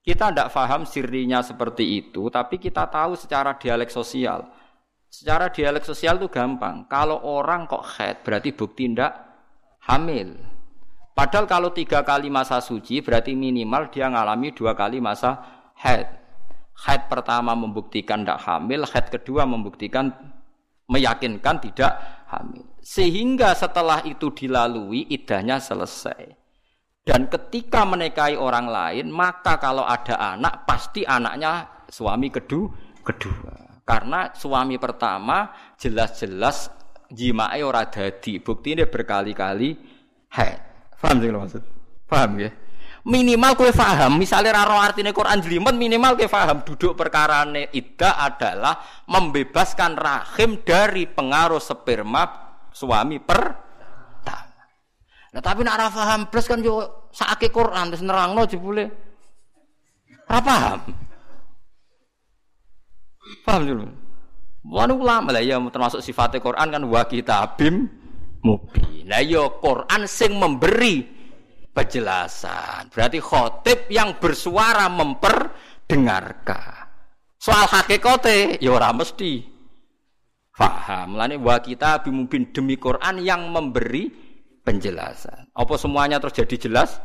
Kita 0.00 0.32
tidak 0.32 0.50
paham 0.50 0.88
sirinya 0.88 1.44
seperti 1.44 2.00
itu, 2.02 2.26
tapi 2.32 2.56
kita 2.56 2.88
tahu 2.88 3.14
secara 3.14 3.54
dialek 3.60 3.92
sosial 3.92 4.48
Secara 5.10 5.50
dialek 5.50 5.82
sosial 5.82 6.22
itu 6.22 6.30
gampang. 6.30 6.86
Kalau 6.86 7.18
orang 7.26 7.66
kok 7.66 7.82
head 7.98 8.22
berarti 8.22 8.54
bukti 8.54 8.86
ndak 8.94 9.10
hamil. 9.90 10.38
Padahal 11.18 11.50
kalau 11.50 11.74
tiga 11.74 12.06
kali 12.06 12.30
masa 12.30 12.62
suci 12.62 13.02
berarti 13.02 13.34
minimal 13.34 13.90
dia 13.90 14.06
ngalami 14.06 14.54
dua 14.54 14.78
kali 14.78 15.02
masa 15.02 15.42
head. 15.82 16.06
Head 16.86 17.10
pertama 17.10 17.58
membuktikan 17.58 18.22
tidak 18.22 18.38
hamil, 18.46 18.86
head 18.86 19.10
kedua 19.10 19.42
membuktikan 19.50 20.14
meyakinkan 20.86 21.58
tidak 21.58 21.92
hamil. 22.30 22.69
Sehingga 22.90 23.54
setelah 23.54 24.02
itu 24.02 24.34
dilalui 24.34 25.06
idahnya 25.14 25.62
selesai. 25.62 26.26
Dan 27.06 27.30
ketika 27.30 27.86
menikahi 27.86 28.34
orang 28.34 28.66
lain, 28.66 29.06
maka 29.14 29.62
kalau 29.62 29.86
ada 29.86 30.18
anak 30.34 30.66
pasti 30.66 31.06
anaknya 31.06 31.86
suami 31.86 32.34
kedua. 32.34 32.98
kedua. 33.06 33.86
Karena 33.86 34.34
suami 34.34 34.74
pertama 34.82 35.54
jelas-jelas 35.78 36.74
jimae 37.14 37.62
ora 37.62 37.86
dadi. 37.86 38.42
Bukti 38.42 38.74
ini 38.74 38.82
berkali-kali 38.82 39.70
haid. 40.34 40.58
Paham 40.98 41.16
sih 41.22 41.30
maksud? 41.30 41.62
Paham 42.10 42.42
ya? 42.42 42.50
Minimal 43.06 43.56
kue 43.56 43.72
paham, 43.72 44.20
misalnya 44.20 44.60
raro 44.60 44.76
artinya 44.76 45.14
Quran 45.14 45.40
jelimet, 45.40 45.72
minimal 45.72 46.20
kue 46.20 46.28
paham 46.28 46.60
duduk 46.66 46.98
perkara 46.98 47.48
ida 47.72 48.18
adalah 48.20 48.76
membebaskan 49.08 49.96
rahim 49.96 50.60
dari 50.60 51.08
pengaruh 51.08 51.62
sperma 51.62 52.49
suami 52.72 53.22
pertama. 53.22 54.64
Nah 55.30 55.42
tapi 55.42 55.62
nak 55.62 55.94
paham 55.94 56.26
plus 56.26 56.50
kan 56.50 56.58
yo 56.58 57.06
sakit 57.14 57.50
Quran 57.54 57.90
terus 57.90 58.02
nerangno 58.02 58.42
jebule. 58.46 58.90
Ora 60.30 60.40
paham. 60.42 60.78
Paham 63.46 63.62
dulu? 63.66 63.86
Wanu 64.60 65.00
ulama 65.00 65.32
lah 65.32 65.40
ya 65.40 65.56
termasuk 65.72 66.04
sifatnya 66.04 66.42
Quran 66.42 66.68
kan 66.68 66.82
wa 66.84 67.02
kitabim 67.06 67.88
mubin. 68.44 69.08
Lah 69.08 69.24
ya 69.24 69.48
Quran 69.48 70.06
sing 70.06 70.36
memberi 70.36 71.20
penjelasan. 71.70 72.90
Berarti 72.90 73.18
khotib 73.22 73.86
yang 73.88 74.18
bersuara 74.18 74.90
memperdengarkan. 74.90 76.90
Soal 77.40 77.64
hakikate 77.64 78.60
ya 78.60 78.76
ora 78.76 78.92
mesti 78.92 79.40
faham. 80.60 81.16
Lani 81.16 81.40
wa 81.40 81.56
kita 81.56 82.04
bimubin 82.04 82.52
demi 82.52 82.76
Quran 82.76 83.24
yang 83.24 83.48
memberi 83.48 84.12
penjelasan. 84.60 85.48
Apa 85.56 85.80
semuanya 85.80 86.20
terus 86.20 86.36
jadi 86.36 86.68
jelas? 86.68 87.00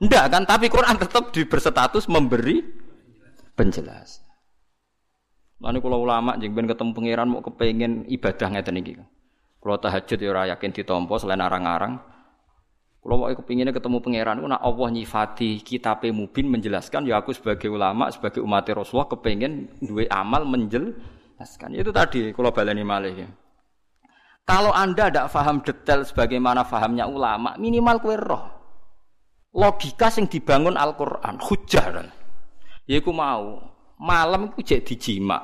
Enggak 0.00 0.32
kan, 0.32 0.48
tapi 0.48 0.72
Quran 0.72 0.96
tetap 0.96 1.34
di 1.36 1.44
berstatus 1.44 2.08
memberi 2.08 2.64
penjelasan. 3.52 4.24
Lalu 5.58 5.78
kalau 5.82 5.98
ulama 6.06 6.38
jeng 6.38 6.54
ben 6.54 6.70
ketemu 6.70 6.94
pangeran 6.94 7.28
mau 7.28 7.42
kepengen 7.42 8.06
ibadah 8.06 8.48
ngeten 8.54 8.78
iki. 8.78 8.94
Kalau 9.58 9.74
tahajud 9.74 10.18
ya 10.22 10.28
ora 10.30 10.46
yakin 10.54 10.70
ditompo 10.70 11.18
selain 11.18 11.42
arang-arang. 11.42 11.98
Kalau 13.02 13.14
mau 13.18 13.26
kepinginnya 13.26 13.74
ketemu 13.74 13.98
pangeran, 13.98 14.38
nak 14.38 14.62
Allah 14.62 14.88
nyifati 14.94 15.66
kitab 15.66 16.06
mubin 16.14 16.46
menjelaskan 16.46 17.10
ya 17.10 17.18
aku 17.18 17.34
sebagai 17.34 17.66
ulama, 17.66 18.06
sebagai 18.14 18.38
umat 18.38 18.70
Rasulullah 18.70 19.10
kepengen 19.10 19.82
dua 19.82 20.06
amal 20.14 20.46
menjelaskan. 21.38 21.70
Itu 21.78 21.94
tadi 21.94 22.34
kalau 22.34 22.50
baleni 22.50 22.82
malih 22.82 23.14
ya. 23.14 23.28
Kalau 24.42 24.72
anda 24.72 25.12
tidak 25.12 25.28
faham 25.30 25.60
detail 25.60 26.02
sebagaimana 26.02 26.64
fahamnya 26.64 27.04
ulama, 27.04 27.54
minimal 27.60 27.96
kue 28.00 28.16
roh. 28.16 28.44
Logika 29.52 30.08
yang 30.12 30.24
dibangun 30.28 30.76
Al-Quran, 30.76 31.36
hujah. 31.40 31.84
Ya 32.88 32.96
aku 32.96 33.12
mau, 33.12 33.60
malam 34.00 34.48
itu 34.56 34.72
jadi 34.72 34.84
dijima. 34.84 35.40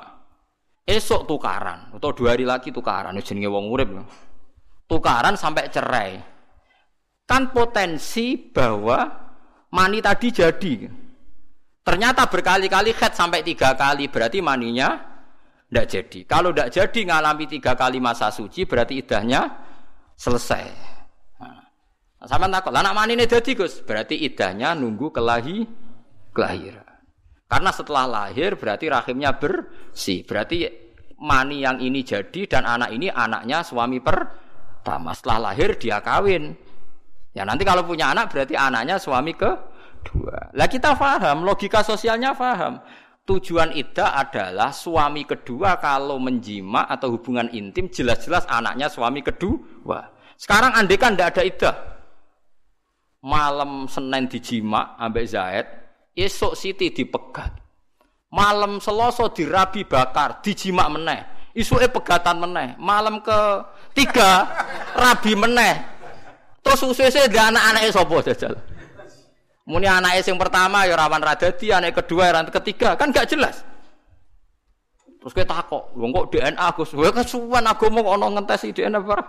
Esok 0.85 1.29
tukaran, 1.29 1.93
atau 1.93 2.13
dua 2.13 2.33
hari 2.33 2.45
lagi 2.45 2.69
tukaran, 2.73 3.17
jenenge 3.21 3.49
wong 3.49 3.69
urip. 3.69 3.89
Tukaran 4.89 5.37
sampai 5.37 5.69
cerai. 5.69 6.17
Kan 7.25 7.49
potensi 7.53 8.37
bahwa 8.37 9.05
mani 9.73 10.01
tadi 10.01 10.29
jadi. 10.33 10.73
Ternyata 11.85 12.25
berkali-kali 12.25 12.93
head 12.93 13.13
sampai 13.13 13.45
tiga 13.45 13.77
kali, 13.77 14.09
berarti 14.09 14.41
maninya 14.41 15.14
tidak 15.75 15.91
jadi. 15.91 16.19
Kalau 16.23 16.55
tidak 16.55 16.71
jadi 16.71 16.99
ngalami 17.11 17.45
tiga 17.51 17.75
kali 17.75 17.99
masa 17.99 18.31
suci 18.31 18.63
berarti 18.63 19.03
idahnya 19.03 19.43
selesai. 20.15 20.63
Nah, 21.43 21.59
sama 22.23 22.47
takut, 22.47 22.71
lah 22.71 22.79
nak 22.79 22.95
ini 23.11 23.27
jadi 23.27 23.51
Gus, 23.51 23.83
berarti 23.83 24.15
idahnya 24.23 24.71
nunggu 24.71 25.11
kelahi 25.11 25.67
kelahiran. 26.31 26.95
Karena 27.45 27.69
setelah 27.75 28.07
lahir 28.07 28.55
berarti 28.55 28.87
rahimnya 28.87 29.35
bersih. 29.35 30.23
Berarti 30.23 30.65
mani 31.19 31.61
yang 31.61 31.77
ini 31.83 32.01
jadi 32.01 32.47
dan 32.47 32.63
anak 32.63 32.95
ini 32.95 33.11
anaknya 33.11 33.59
suami 33.61 33.99
pertama. 33.99 35.11
Setelah 35.11 35.51
lahir 35.51 35.75
dia 35.75 35.99
kawin. 35.99 36.55
Ya 37.35 37.43
nanti 37.43 37.67
kalau 37.67 37.83
punya 37.83 38.15
anak 38.15 38.31
berarti 38.31 38.55
anaknya 38.55 38.95
suami 38.95 39.35
kedua. 39.35 40.55
Lah 40.55 40.67
kita 40.71 40.95
paham, 40.97 41.45
logika 41.45 41.83
sosialnya 41.83 42.33
paham. 42.33 42.79
Tujuan 43.25 43.73
iddah 43.73 44.21
adalah 44.21 44.69
suami 44.69 45.25
kedua 45.25 45.81
kalau 45.81 46.21
menjima 46.21 46.85
atau 46.85 47.17
hubungan 47.17 47.49
intim 47.57 47.89
jelas-jelas 47.89 48.45
anaknya 48.45 48.85
suami 48.85 49.25
kedua. 49.25 50.13
Sekarang 50.37 50.77
andai 50.77 50.93
kan 51.01 51.17
tidak 51.17 51.33
ada 51.33 51.41
iddah. 51.41 51.75
Malam 53.25 53.89
Senin 53.89 54.29
dijima 54.29 54.93
ambek 55.01 55.25
Zaid, 55.25 55.65
esok 56.13 56.53
Siti 56.53 56.93
dipegat. 56.93 57.49
Malam 58.29 58.77
Selasa 58.77 59.25
dirabi 59.33 59.81
bakar, 59.89 60.45
dijima 60.45 60.85
meneh. 60.85 61.25
Isuke 61.57 61.89
pegatan 61.89 62.37
meneh. 62.37 62.77
Malam 62.77 63.25
ke 63.25 63.39
tiga 63.97 64.45
rabi 64.93 65.33
meneh. 65.33 65.81
Terus 66.61 66.93
usese 66.93 67.25
anak-anake 67.25 67.89
sapa 67.89 68.15
jajal? 68.21 68.53
Muni 69.65 69.89
anak 69.89 70.21
yang 70.21 70.37
pertama 70.37 70.85
ya 70.85 70.93
rawan 70.93 71.25
radadi, 71.25 71.73
anak 71.73 71.97
kedua 72.05 72.29
ya 72.29 72.45
ketiga, 72.53 72.93
kan 72.93 73.09
gak 73.09 73.33
jelas. 73.33 73.65
Terus 75.17 75.33
kita 75.33 75.57
takok, 75.57 75.89
wong 75.97 76.13
kok 76.13 76.37
DNA 76.37 76.67
Gus, 76.77 76.93
kowe 76.93 77.09
kesuwen 77.09 77.65
agama 77.65 78.05
kok 78.05 78.13
ana 78.13 78.27
ngentesi 78.29 78.69
DNA 78.69 79.01
apa? 79.01 79.25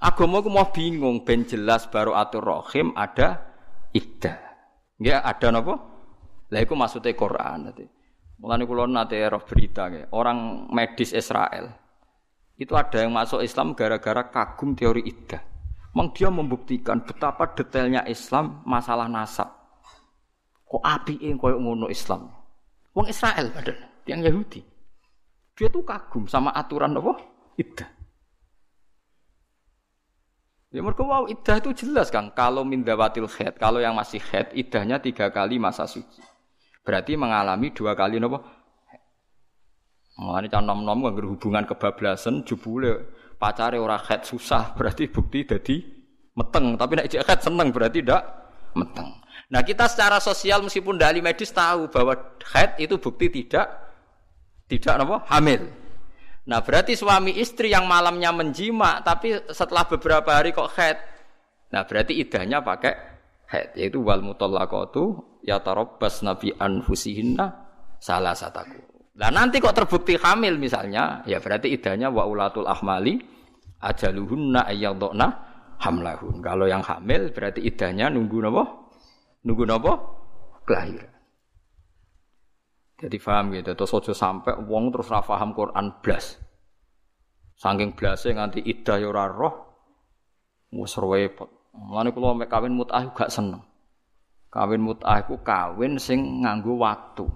Agama 0.00 0.40
ku 0.40 0.48
mau 0.48 0.72
bingung 0.72 1.20
ben 1.20 1.44
jelas 1.44 1.84
baru 1.88 2.16
atur 2.16 2.40
rohim 2.44 2.96
ada 2.96 3.44
iddah. 3.92 4.40
Nggih 4.96 5.20
ada 5.20 5.46
napa? 5.52 5.74
Lah 6.48 6.60
iku 6.64 6.72
maksudnya 6.72 7.12
Quran 7.12 7.68
nanti. 7.68 7.84
Mulane 8.40 8.64
kula 8.64 8.88
nate 8.88 9.20
roh 9.28 9.44
berita 9.44 9.92
nggih, 9.92 10.12
orang 10.16 10.68
medis 10.72 11.12
Israel. 11.12 11.72
Itu 12.56 12.72
ada 12.72 13.04
yang 13.04 13.12
masuk 13.12 13.44
Islam 13.44 13.76
gara-gara 13.76 14.32
kagum 14.32 14.72
teori 14.72 15.04
iddah. 15.04 15.55
Memang 15.96 16.12
dia 16.12 16.28
membuktikan 16.28 17.00
betapa 17.00 17.56
detailnya 17.56 18.04
Islam 18.04 18.60
masalah 18.68 19.08
nasab. 19.08 19.48
Kok 20.68 20.84
api 20.84 21.24
yang 21.24 21.40
koyok 21.40 21.56
ngono 21.56 21.88
Islam? 21.88 22.28
Wong 22.92 23.08
Israel 23.08 23.48
padahal, 23.48 24.04
yang 24.04 24.20
Yahudi. 24.20 24.60
Dia 25.56 25.72
tuh 25.72 25.80
kagum 25.88 26.28
sama 26.28 26.52
aturan 26.52 26.92
apa? 27.00 27.16
Iddah. 27.56 27.88
Ya 30.68 30.84
mereka 30.84 31.00
wow 31.00 31.32
iddah 31.32 31.64
itu 31.64 31.72
jelas 31.72 32.12
kan. 32.12 32.28
Kalau 32.36 32.60
mindawatil 32.68 33.24
khed, 33.24 33.56
kalau 33.56 33.80
yang 33.80 33.96
masih 33.96 34.20
khed, 34.20 34.52
iddahnya 34.52 35.00
tiga 35.00 35.32
kali 35.32 35.56
masa 35.56 35.88
suci. 35.88 36.20
Berarti 36.84 37.16
mengalami 37.16 37.72
dua 37.72 37.96
kali 37.96 38.20
nopo. 38.20 38.44
Mengalami 40.20 40.48
nom 40.60 40.84
nom 40.84 40.98
nggak 41.08 41.24
hubungan 41.24 41.64
kebablasan 41.64 42.44
jubule 42.44 43.15
pacare 43.36 43.76
ora 43.76 44.00
head 44.00 44.24
susah 44.24 44.72
berarti 44.76 45.08
bukti 45.08 45.44
jadi 45.44 45.76
meteng. 46.36 46.76
Tapi 46.76 46.92
nek 46.96 47.06
head 47.12 47.40
seneng 47.40 47.68
berarti 47.72 48.04
tidak 48.04 48.22
meteng. 48.76 49.08
Nah 49.46 49.62
kita 49.62 49.86
secara 49.86 50.18
sosial 50.18 50.60
meskipun 50.64 50.98
dari 50.98 51.22
medis 51.22 51.54
tahu 51.54 51.86
bahwa 51.88 52.18
head 52.52 52.74
itu 52.82 52.98
bukti 52.98 53.30
tidak 53.30 53.66
tidak 54.66 54.98
apa? 55.06 55.22
Hamil. 55.30 55.62
Nah 56.46 56.62
berarti 56.62 56.94
suami 56.94 57.38
istri 57.42 57.74
yang 57.74 57.90
malamnya 57.90 58.30
menjima 58.30 59.02
tapi 59.02 59.34
setelah 59.50 59.86
beberapa 59.86 60.30
hari 60.30 60.54
kok 60.54 60.70
head 60.78 60.98
nah 61.66 61.82
berarti 61.82 62.14
idahnya 62.22 62.62
pakai 62.62 62.94
head 63.50 63.74
yaitu 63.74 63.98
wal 63.98 64.22
mutallaqatu 64.22 65.18
yatarabbas 65.42 66.22
nabi 66.22 66.54
anfusihinna 66.54 67.66
salah 67.98 68.38
sataku 68.38 68.95
Nah 69.16 69.32
nanti 69.32 69.64
kok 69.64 69.72
terbukti 69.72 70.20
hamil 70.20 70.60
misalnya, 70.60 71.24
ya 71.24 71.40
berarti 71.40 71.72
idahnya 71.72 72.12
wa 72.12 72.28
ulatul 72.28 72.68
ahmali 72.68 73.16
ajaluhunna 73.80 74.68
ayyadna 74.68 75.26
hamlahun. 75.80 76.44
Kalau 76.44 76.68
yang 76.68 76.84
hamil 76.84 77.32
berarti 77.32 77.64
idahnya 77.64 78.12
nunggu 78.12 78.44
napa? 78.44 78.64
Nunggu 79.48 79.64
napa? 79.64 79.92
Kelahiran. 80.68 81.16
Jadi 82.96 83.16
paham 83.20 83.52
gitu. 83.52 83.72
Terus 83.76 83.92
ojo 83.92 84.12
sampai 84.12 84.56
wong 84.68 84.92
terus 84.92 85.08
ra 85.12 85.20
paham 85.20 85.52
Quran 85.52 86.00
blas. 86.00 86.36
Saking 87.56 87.96
blase 87.96 88.32
nganti 88.36 88.60
idah 88.60 89.00
ya 89.00 89.08
ora 89.08 89.28
roh. 89.32 89.54
Wis 90.76 90.96
repot. 91.00 91.72
Mulane 91.76 92.12
kula 92.12 92.36
mek 92.36 92.48
kawin 92.48 92.72
mut'ah 92.72 93.12
gak 93.12 93.32
seneng. 93.32 93.60
Kawin 94.48 94.80
mut'ah 94.80 95.24
iku 95.24 95.40
kawin 95.44 96.00
sing 96.00 96.44
nganggo 96.44 96.76
waktu. 96.80 97.28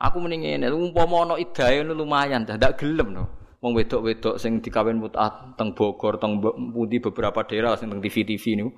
Aku 0.00 0.16
mending 0.16 0.48
ngene, 0.48 0.72
umpama 0.72 1.28
ana 1.28 1.34
idahe 1.36 1.84
lumayan, 1.84 2.48
dah 2.48 2.56
ndak 2.56 2.80
gelem 2.80 3.12
no. 3.12 3.24
Wong 3.60 3.76
wedok-wedok 3.76 4.40
sing 4.40 4.64
dikawin 4.64 4.96
mut'ah 4.96 5.52
teng 5.60 5.76
Bogor, 5.76 6.16
teng 6.16 6.40
pundi 6.40 6.96
beberapa 6.96 7.44
daerah 7.44 7.76
sing 7.76 7.92
teng 7.92 8.00
TV-TV 8.00 8.44
niku, 8.56 8.72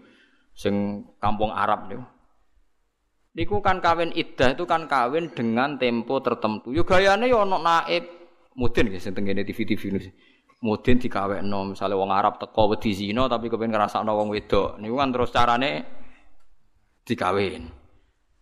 sing 0.51 1.07
kampung 1.23 1.55
Arab 1.55 1.87
niku. 1.87 2.03
Niku 3.39 3.63
kan 3.63 3.79
kawin 3.79 4.11
iddah 4.11 4.59
itu 4.59 4.67
kan 4.67 4.91
kawin 4.91 5.31
dengan 5.31 5.79
tempo 5.79 6.19
tertentu. 6.19 6.75
Yo 6.75 6.83
gayane 6.83 7.31
yo 7.31 7.47
ana 7.47 7.63
naib 7.63 8.03
mudin 8.59 8.91
nggih 8.91 8.99
sing 8.99 9.15
teng 9.15 9.31
TV-TV 9.31 9.83
niku. 9.95 10.11
Mudin 10.67 10.99
dikawekno, 10.99 11.75
misale 11.75 11.95
wong 11.95 12.11
Arab 12.11 12.43
teko 12.43 12.75
wedi 12.75 12.91
zina 12.91 13.31
tapi 13.31 13.47
kepen 13.47 13.71
ngrasakno 13.71 14.11
wong 14.11 14.35
wedok. 14.35 14.83
Niku 14.83 14.99
kan 14.99 15.15
terus 15.15 15.31
carane 15.31 15.87
dikawin. 17.07 17.71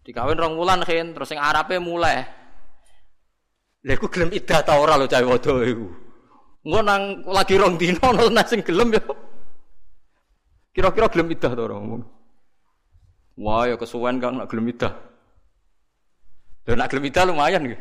Dikawin 0.00 0.40
rong 0.40 0.56
wulan 0.56 0.80
kan 0.80 1.12
terus 1.12 1.28
sing 1.28 1.36
Arabe 1.36 1.76
mulai 1.76 2.39
Lha 3.80 3.96
iku 3.96 4.06
gelem 4.12 4.30
idah 4.36 4.60
ta 4.60 4.76
ora 4.76 5.00
lho 5.00 5.08
cah 5.08 5.24
wedok 5.24 5.64
iku. 5.64 5.86
Engko 6.60 6.80
nang 6.84 7.24
lagi 7.24 7.56
rong 7.56 7.80
dino 7.80 8.04
ana 8.04 8.42
sing 8.44 8.60
gelem 8.60 8.92
ya. 8.92 9.02
Kira-kira 10.76 11.08
gelem 11.08 11.32
idah 11.32 11.50
ta 11.56 11.62
ora 11.64 11.74
ngomong. 11.80 12.02
Wah 13.40 13.64
ya 13.64 13.80
kesuwen 13.80 14.20
Kang 14.20 14.36
nak 14.36 14.52
gelem 14.52 14.68
idah. 14.68 14.92
Lha 16.68 16.74
nak 16.76 16.88
gelem 16.92 17.08
idah 17.08 17.24
lumayan 17.24 17.64
nggih. 17.64 17.80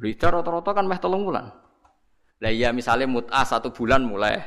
Idah 0.00 0.28
rata-rata 0.32 0.70
kan 0.72 0.88
meh 0.88 0.96
telung 0.96 1.28
bulan. 1.28 1.52
Lah 2.40 2.48
iya 2.48 2.72
misalnya 2.72 3.04
mut'ah 3.04 3.44
satu 3.44 3.68
bulan 3.68 4.00
mulai. 4.00 4.40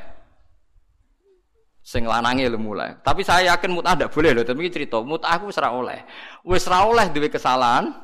Sing 1.84 2.02
lanange 2.02 2.50
lho 2.50 2.58
mulai. 2.58 2.98
Tapi 3.06 3.22
saya 3.22 3.54
yakin 3.54 3.70
mut'ah 3.70 3.94
ndak 3.94 4.10
boleh 4.10 4.34
lho, 4.34 4.42
tapi 4.42 4.66
cerita 4.66 4.98
mut'ah 4.98 5.38
aku 5.38 5.54
wis 5.54 5.58
ora 5.62 5.70
oleh. 5.70 6.02
Wis 6.42 6.66
ora 6.66 6.82
oleh 6.82 7.06
duwe 7.14 7.30
kesalahan, 7.30 7.94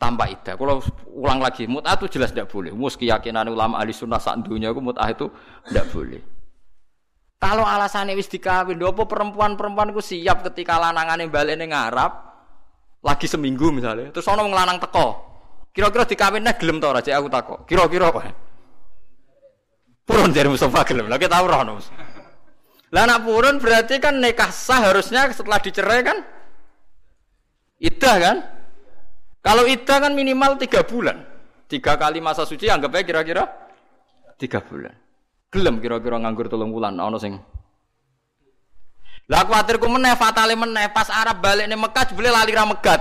tanpa 0.00 0.32
iddah. 0.32 0.56
Kalau 0.56 0.80
ulang 1.12 1.44
lagi, 1.44 1.68
mut'ah 1.68 2.00
itu 2.00 2.16
jelas 2.16 2.32
tidak 2.32 2.48
boleh. 2.48 2.72
Mus 2.72 2.96
keyakinan 2.96 3.52
ulama 3.52 3.76
ahli 3.76 3.92
sunnah 3.92 4.16
saat 4.16 4.40
dunia 4.40 4.72
itu 4.72 4.80
mut'ah 4.80 5.12
itu 5.12 5.28
tidak 5.68 5.92
boleh. 5.92 6.20
Kalau 7.36 7.64
alasannya 7.64 8.16
wis 8.16 8.28
dikawin, 8.32 8.80
apa 8.80 9.04
perempuan-perempuan 9.04 9.92
ku 9.92 10.00
siap 10.00 10.44
ketika 10.48 10.80
lanangane 10.80 11.28
balik 11.28 11.60
ning 11.60 11.72
ngarap 11.72 12.32
lagi 13.04 13.28
seminggu 13.28 13.68
misalnya, 13.72 14.08
terus 14.12 14.28
ono 14.28 14.48
ngelanang 14.48 14.80
teko. 14.80 15.08
Kira-kira 15.70 16.04
dikawin 16.08 16.42
nek 16.44 16.56
gelem 16.56 16.80
to 16.80 16.88
ora 16.88 17.00
aku 17.00 17.28
takok. 17.28 17.58
Kira-kira 17.68 18.08
apa? 18.10 18.20
Purun 20.04 20.34
dari 20.34 20.48
Mustafa 20.50 20.82
gelem. 20.82 21.06
Lagi 21.06 21.30
tahu 21.30 21.44
roh 21.46 21.62
Lah 22.90 23.06
anak 23.06 23.22
purun 23.22 23.62
berarti 23.62 24.02
kan 24.02 24.18
nikah 24.18 24.50
sah 24.50 24.90
harusnya 24.90 25.30
setelah 25.30 25.62
dicerai 25.62 26.02
kan? 26.02 26.18
Idah 27.78 28.16
kan? 28.18 28.36
Kalau 29.40 29.64
idah 29.64 29.98
kan 30.04 30.12
minimal 30.12 30.60
tiga 30.60 30.84
bulan. 30.84 31.24
Tiga 31.70 31.96
kali 31.96 32.18
masa 32.20 32.44
suci 32.44 32.66
anggapnya 32.68 33.06
kira-kira 33.06 33.44
tiga 34.36 34.60
bulan. 34.60 34.92
Gelem 35.50 35.78
kira-kira 35.78 36.18
nganggur 36.20 36.46
tolong 36.50 36.70
bulan 36.70 36.98
ana 36.98 37.18
sing 37.18 37.38
Lah 39.30 39.46
kuwatir 39.46 39.78
ku 39.78 39.86
meneh 39.86 40.18
fatale 40.18 40.58
meneh 40.58 40.90
pas 40.90 41.06
Arab 41.06 41.38
balik 41.38 41.70
ning 41.70 41.78
Mekah 41.78 42.02
jebule 42.10 42.34
lali 42.34 42.50
ra 42.50 42.66
megat. 42.66 42.98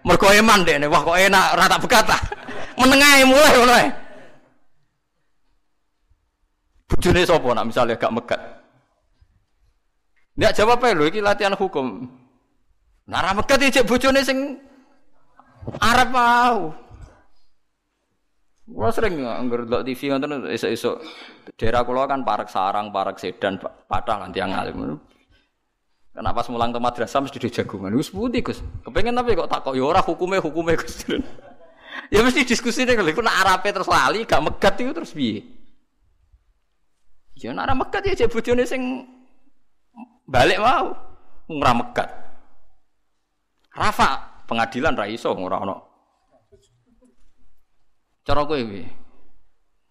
Mergo 0.00 0.32
eman 0.32 0.64
dek 0.64 0.88
wah 0.88 1.04
kok 1.04 1.20
enak 1.20 1.46
ora 1.52 1.68
tak 1.68 1.82
begat 1.84 2.04
ta. 2.08 2.16
Menengae 2.80 3.28
mulai 3.28 3.56
ngono 3.60 3.74
ae. 3.76 3.88
Bojone 6.88 7.20
sapa 7.28 7.48
nak 7.52 7.68
misalnya 7.68 8.00
gak 8.00 8.14
megat. 8.16 8.40
Ndak 10.40 10.56
jawab 10.56 10.80
ae 10.80 10.96
lho 10.96 11.04
iki 11.04 11.20
latihan 11.20 11.52
hukum. 11.52 12.08
Nah 13.10 13.18
ra 13.18 13.34
megat 13.34 13.58
iki 13.58 13.82
bojone 13.82 14.22
sing 14.22 14.54
Arab 15.82 16.08
mau. 16.14 16.58
Gua 18.70 18.94
sering 18.94 19.18
anggur 19.26 19.66
delok 19.66 19.82
TV 19.82 20.14
ngoten 20.14 20.46
esuk-esuk 20.46 21.02
daerah 21.58 21.82
kula 21.82 22.06
kan 22.06 22.22
parek 22.22 22.46
sarang, 22.46 22.94
parek 22.94 23.18
sedan, 23.18 23.58
patah 23.58 24.22
lan 24.22 24.30
tiang 24.30 24.54
alim. 24.54 24.94
Kenapa 26.14 26.46
semulang 26.46 26.70
ke 26.70 26.78
madrasah 26.78 27.18
mesti 27.18 27.42
di 27.42 27.50
jagungan? 27.50 27.90
Putih 27.98 28.46
Gus. 28.46 28.62
Kepengen 28.86 29.18
tapi 29.18 29.34
kok 29.34 29.50
takok 29.50 29.74
ya 29.74 29.82
ora 29.82 29.98
hukume 29.98 30.38
hukume 30.38 30.78
Gus. 30.78 31.02
ya 32.14 32.22
mesti 32.22 32.46
diskusi 32.46 32.86
deh 32.86 32.94
kalau 32.94 33.26
nak 33.26 33.38
arape 33.42 33.74
terus 33.74 33.90
lali 33.90 34.22
gak 34.22 34.42
megat 34.42 34.74
itu 34.78 34.94
terus 34.94 35.10
piye? 35.10 35.42
Ya 37.42 37.50
nak 37.50 37.74
megat 37.74 38.06
ya 38.06 38.14
jek 38.14 38.30
bojone 38.30 38.62
sing 38.62 39.02
balik 40.30 40.62
mau 40.62 40.94
ora 41.50 41.74
megat. 41.74 42.19
Rafa 43.74 44.42
pengadilan 44.50 44.98
ra 44.98 45.06
iso 45.06 45.30
ora 45.34 45.62
ono 45.62 45.76
Cara 48.20 48.44
kowe 48.44 48.60
piye? 48.60 48.84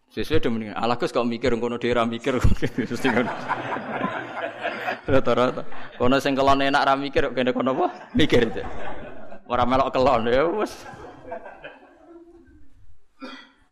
Sesuai 0.10 0.42
udah 0.42 0.52
mendingan. 0.54 0.78
Alah 0.78 0.98
Gus 0.98 1.14
kok 1.14 1.26
mikir 1.26 1.54
ngono 1.54 1.82
dhewe 1.82 1.98
mikir 2.06 2.38
mesti 2.40 3.08
ngono. 3.10 3.32
Rata-rata. 5.10 5.64
Kono 5.98 6.16
sing 6.22 6.38
kelon 6.38 6.62
enak 6.62 6.86
ra 6.86 6.94
mikir 6.94 7.34
kene 7.34 7.52
kono 7.54 7.74
apa? 7.74 8.14
Mikir. 8.14 8.54
Ora 9.50 9.66
melok 9.66 9.90
kelon 9.94 10.30
ya 10.30 10.46
wis. 10.46 10.74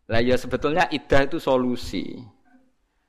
Lah 0.08 0.24
ya 0.24 0.34
sebetulnya 0.34 0.90
idah 0.90 1.26
itu 1.26 1.38
solusi. 1.38 2.18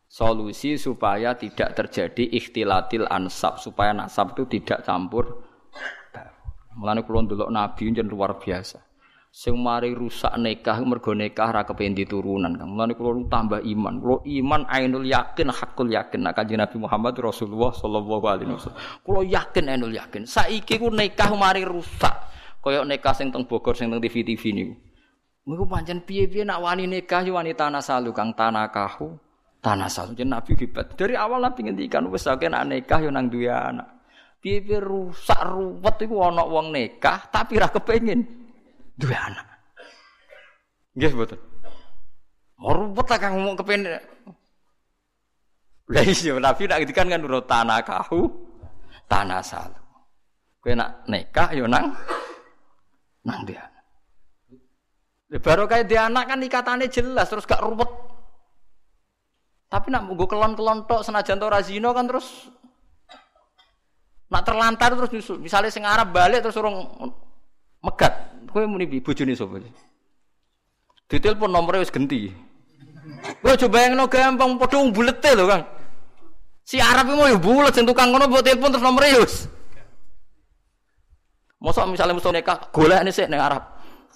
Solusi 0.09 0.77
supaya 0.77 1.38
tidak 1.38 1.77
terjadi 1.77 2.34
ikhtilatil 2.34 3.05
ansab, 3.09 3.61
supaya 3.61 3.93
nasab 3.93 4.34
itu 4.34 4.59
tidak 4.59 4.81
campur. 4.85 5.48
Mulane 6.80 7.03
kula 7.03 7.27
ndelok 7.27 7.51
nabi 7.51 7.91
jen 7.91 8.07
luar 8.07 8.39
biasa 8.39 8.89
sing 9.30 9.53
mari 9.61 9.93
rusak 9.93 10.34
nikah 10.41 10.81
mergo 10.81 11.14
nikah 11.14 11.53
ra 11.53 11.61
kepengin 11.61 11.93
diturunan 11.93 12.49
Kang. 12.57 12.69
Mulane 12.73 12.97
kula 12.97 13.30
tambah 13.30 13.61
iman. 13.61 14.01
Kula 14.01 14.18
iman 14.26 14.61
ainul 14.65 15.06
yakin 15.06 15.53
hakul 15.53 15.88
yakin 15.93 16.26
nek 16.26 16.34
kanjeng 16.34 16.57
Nabi 16.57 16.77
Muhammad 16.81 17.14
Rasulullah 17.22 17.69
sallallahu 17.69 18.26
alaihi 18.26 18.57
wasallam. 18.57 18.81
Kula 19.06 19.22
yakin 19.22 19.65
ainul 19.69 19.93
yakin. 19.93 20.26
Saiki 20.26 20.81
ku 20.81 20.89
nikah 20.89 21.30
mari 21.38 21.61
rusak. 21.61 22.14
Kaya 22.60 22.84
nikah 22.84 23.15
sing 23.15 23.31
teng 23.31 23.45
Bogor 23.47 23.77
sing 23.77 23.88
teng 23.88 24.01
TV-TV 24.01 24.43
niku. 24.51 24.76
Niku 25.49 25.64
pancen 25.65 26.03
piye-piye 26.03 26.43
nak 26.43 26.61
wani 26.61 26.85
nikah 26.85 27.23
yo 27.23 27.39
wani 27.39 27.56
tanah 27.56 27.80
salu 27.80 28.11
Kang 28.11 28.34
tanah 28.35 28.68
kahu. 28.73 29.15
Tanah 29.60 29.88
salu 29.91 30.15
jeneng 30.18 30.39
Nabi 30.39 30.56
hebat. 30.56 30.95
Dari 30.97 31.15
awal 31.15 31.43
Nabi 31.43 31.69
ngendikan 31.69 32.07
wis 32.11 32.27
akeh 32.27 32.49
nak 32.49 32.68
nikah 32.68 32.99
yo 32.99 33.14
nang 33.14 33.30
duwe 33.30 33.47
anak. 33.51 33.98
Piye-piye 34.39 34.79
rusak 34.79 35.39
ruwet 35.43 35.99
iku 35.99 36.23
ana 36.23 36.47
wong 36.47 36.71
nikah 36.71 37.27
tapi 37.27 37.59
ra 37.59 37.67
kepengin 37.67 38.23
duwe 38.95 39.11
anak. 39.11 39.43
Nggih 40.95 41.11
mboten. 41.11 41.39
Merupet 42.59 43.07
lah 43.07 43.19
kang 43.19 43.35
mau 43.39 43.55
kepen. 43.55 43.87
Lah 45.89 46.03
iya 46.05 46.33
Nabi 46.39 46.63
nak 46.67 46.77
ngendikan 46.79 47.07
kan 47.11 47.23
urut 47.23 47.45
tanah 47.47 47.79
kahu 47.83 48.31
tanah 49.11 49.43
salu. 49.43 49.79
Kowe 50.63 50.71
nak 50.75 51.03
nikah 51.07 51.51
yo 51.55 51.67
nang 51.67 51.95
nang 53.27 53.43
dia. 53.43 53.63
Baru 55.39 55.67
kayak 55.67 55.91
dia 55.91 56.07
anak 56.07 56.31
kan 56.31 56.39
ikatannya 56.41 56.87
jelas 56.87 57.27
terus 57.27 57.45
gak 57.45 57.61
ruwet. 57.61 57.91
Tapi 59.69 59.93
nak 59.93 60.09
munggu 60.09 60.25
kelon-kelon 60.25 60.89
tok 60.89 61.05
senajan 61.05 61.37
to 61.37 61.45
razino 61.45 61.93
kan 61.93 62.09
terus 62.09 62.49
nak 64.30 64.45
terlantar 64.45 64.93
terus 64.93 65.11
nyusul. 65.11 65.38
Misalnya 65.41 65.73
sing 65.73 65.84
Arab 65.84 66.14
balik 66.14 66.45
terus 66.45 66.57
urung 66.57 66.85
megat. 67.81 68.14
Kowe 68.49 68.65
muni 68.65 68.89
bojone 69.01 69.34
sapa? 69.38 69.61
Ditelepon 71.10 71.49
nomornya 71.49 71.85
wis 71.85 71.93
genti. 71.93 72.30
Kowe 73.41 73.53
coba 73.53 73.77
yang 73.85 73.97
no 73.97 74.06
gampang 74.06 74.57
padha 74.57 74.77
bulete 74.89 75.34
lho, 75.34 75.45
Kang. 75.49 75.64
Si 76.65 76.77
Arab 76.77 77.10
mau 77.18 77.26
yo 77.26 77.41
bulet 77.41 77.73
sing 77.73 77.85
tukang 77.85 78.14
ngono 78.14 78.30
mbok 78.30 78.45
telepon 78.45 78.69
terus 78.69 78.85
nomornya 78.85 79.22
wis. 79.26 79.49
Mosok 81.60 81.91
misalnya 81.91 82.15
mesti 82.15 82.30
nikah, 82.31 82.72
golek 82.72 83.03
sik 83.11 83.27
ning 83.27 83.41
Arab. 83.41 83.65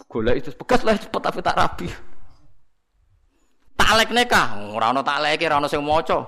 Golek 0.07 0.45
itu 0.45 0.49
bekas 0.55 0.85
lah 0.85 0.95
cepet 0.95 1.21
tapi 1.21 1.41
tak 1.41 1.57
rapi. 1.57 1.87
Taklek 3.73 4.13
nikah, 4.13 4.69
ora 4.71 4.93
ono 4.93 5.01
takleke, 5.03 5.49
ora 5.49 5.59
ono 5.59 5.67
sing 5.67 5.81
maca. 5.83 6.23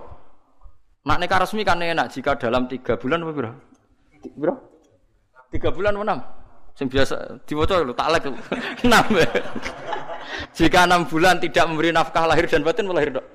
Nak 1.06 1.18
nikah 1.22 1.46
resmi 1.46 1.62
kan 1.62 1.80
enak 1.80 2.10
jika 2.10 2.34
dalam 2.36 2.66
tiga 2.66 2.98
bulan 2.98 3.22
apa 3.22 3.32
bro? 3.32 3.52
Bro? 4.34 4.58
Tiga 5.54 5.70
bulan 5.70 5.94
enam? 5.94 6.20
Sing 6.76 6.92
biasa 6.92 7.40
diwaca 7.48 7.80
lho 7.80 7.96
taklek. 7.96 8.28
6. 8.28 8.92
Jika 10.58 10.84
enam 10.84 11.08
bulan 11.08 11.40
tidak 11.40 11.66
memberi 11.70 11.96
nafkah 11.96 12.28
lahir 12.28 12.50
dan 12.50 12.66
batin 12.66 12.90
melahir 12.90 13.16
dok. 13.16 13.26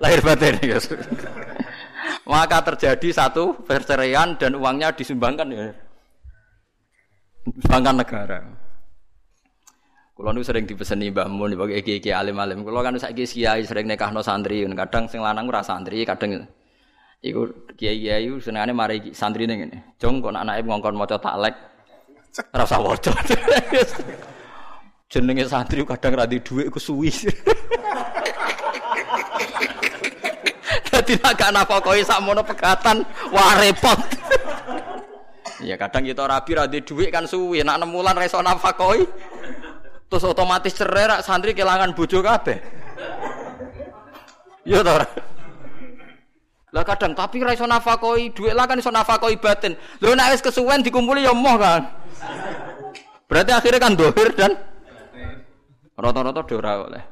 Lahir 0.00 0.20
batin 0.24 0.56
ya. 0.64 0.78
Maka 2.30 2.64
terjadi 2.72 3.08
satu 3.12 3.56
perceraian 3.64 4.36
dan 4.36 4.56
uangnya 4.56 4.92
disumbangkan 4.96 5.48
ya. 5.52 5.66
Disumbangkan 7.44 7.94
negara. 8.00 8.38
Kulo 10.18 10.34
nu 10.34 10.42
sering 10.42 10.66
dipeseni 10.66 11.14
Mbah 11.14 11.30
Mun 11.30 11.54
bagi 11.54 11.78
iki-iki 11.78 12.10
alim-alim. 12.10 12.66
Kulo 12.66 12.82
kan 12.82 12.98
saiki 12.98 13.22
kiai 13.22 13.62
sering 13.62 13.86
nekahno 13.86 14.18
santri, 14.18 14.66
kadang 14.66 15.06
sing 15.06 15.22
lanang 15.22 15.46
ora 15.46 15.62
santri, 15.62 16.02
kadang 16.02 16.42
iku 17.18 17.70
kiai-kiai 17.74 18.30
senengane 18.38 18.72
mari 18.74 19.14
santri 19.14 19.46
ning 19.46 19.66
ngene. 19.66 19.78
Jong 19.98 20.22
kok 20.22 20.34
anake 20.34 20.62
ngongkon 20.62 20.94
maca 20.94 21.18
taklek 21.18 21.54
Rasa 22.54 22.78
waca. 22.78 23.12
Jenenge 25.08 25.48
santri 25.48 25.82
kadang 25.82 26.14
ra 26.20 26.28
di 26.28 26.38
dhuwit 26.38 26.68
ku 26.70 26.78
suwi. 26.78 27.10
Dadi 30.92 31.12
nek 31.16 31.32
gak 31.34 31.50
nafakoi 31.50 32.04
sakmono 32.04 32.44
pegatan 32.44 33.02
wah 33.32 33.56
repot. 33.56 33.98
Ya 35.64 35.74
kadang 35.80 36.06
kita 36.06 36.28
rabi 36.28 36.52
ra 36.54 36.68
di 36.68 36.84
dhuwit 36.84 37.10
kan 37.10 37.24
suwi, 37.26 37.64
nek 37.64 37.80
6 37.82 37.90
wulan 37.90 38.14
ra 38.14 38.28
iso 38.28 38.38
nafakoi. 38.38 39.02
Terus 40.08 40.24
otomatis 40.24 40.76
cerai 40.76 41.08
rak 41.08 41.24
santri 41.24 41.56
kelangan 41.56 41.96
bojo 41.96 42.20
kabeh. 42.20 42.60
Ya 44.68 44.84
to. 44.84 44.94
Lah 46.68 46.84
kadang 46.84 47.16
tapi 47.16 47.40
ra 47.40 47.56
iso 47.56 47.64
nafakoi 47.64 48.36
dhuwit 48.36 48.52
lah 48.52 48.68
kan 48.68 48.76
iso 48.76 48.92
nafakoi 48.92 49.40
batin. 49.40 49.72
Lho 50.04 50.12
nek 50.12 50.36
wis 50.36 50.44
kesuwen 50.44 50.84
dikumpuli 50.84 51.24
ya 51.24 51.32
moh 51.32 51.56
kan. 51.56 51.88
Berarti 53.24 53.52
akhirnya 53.56 53.80
kan 53.80 53.92
dohir 53.96 54.28
dan 54.36 54.52
rata-rata 55.96 56.40
dora 56.44 56.72
oleh. 56.84 57.04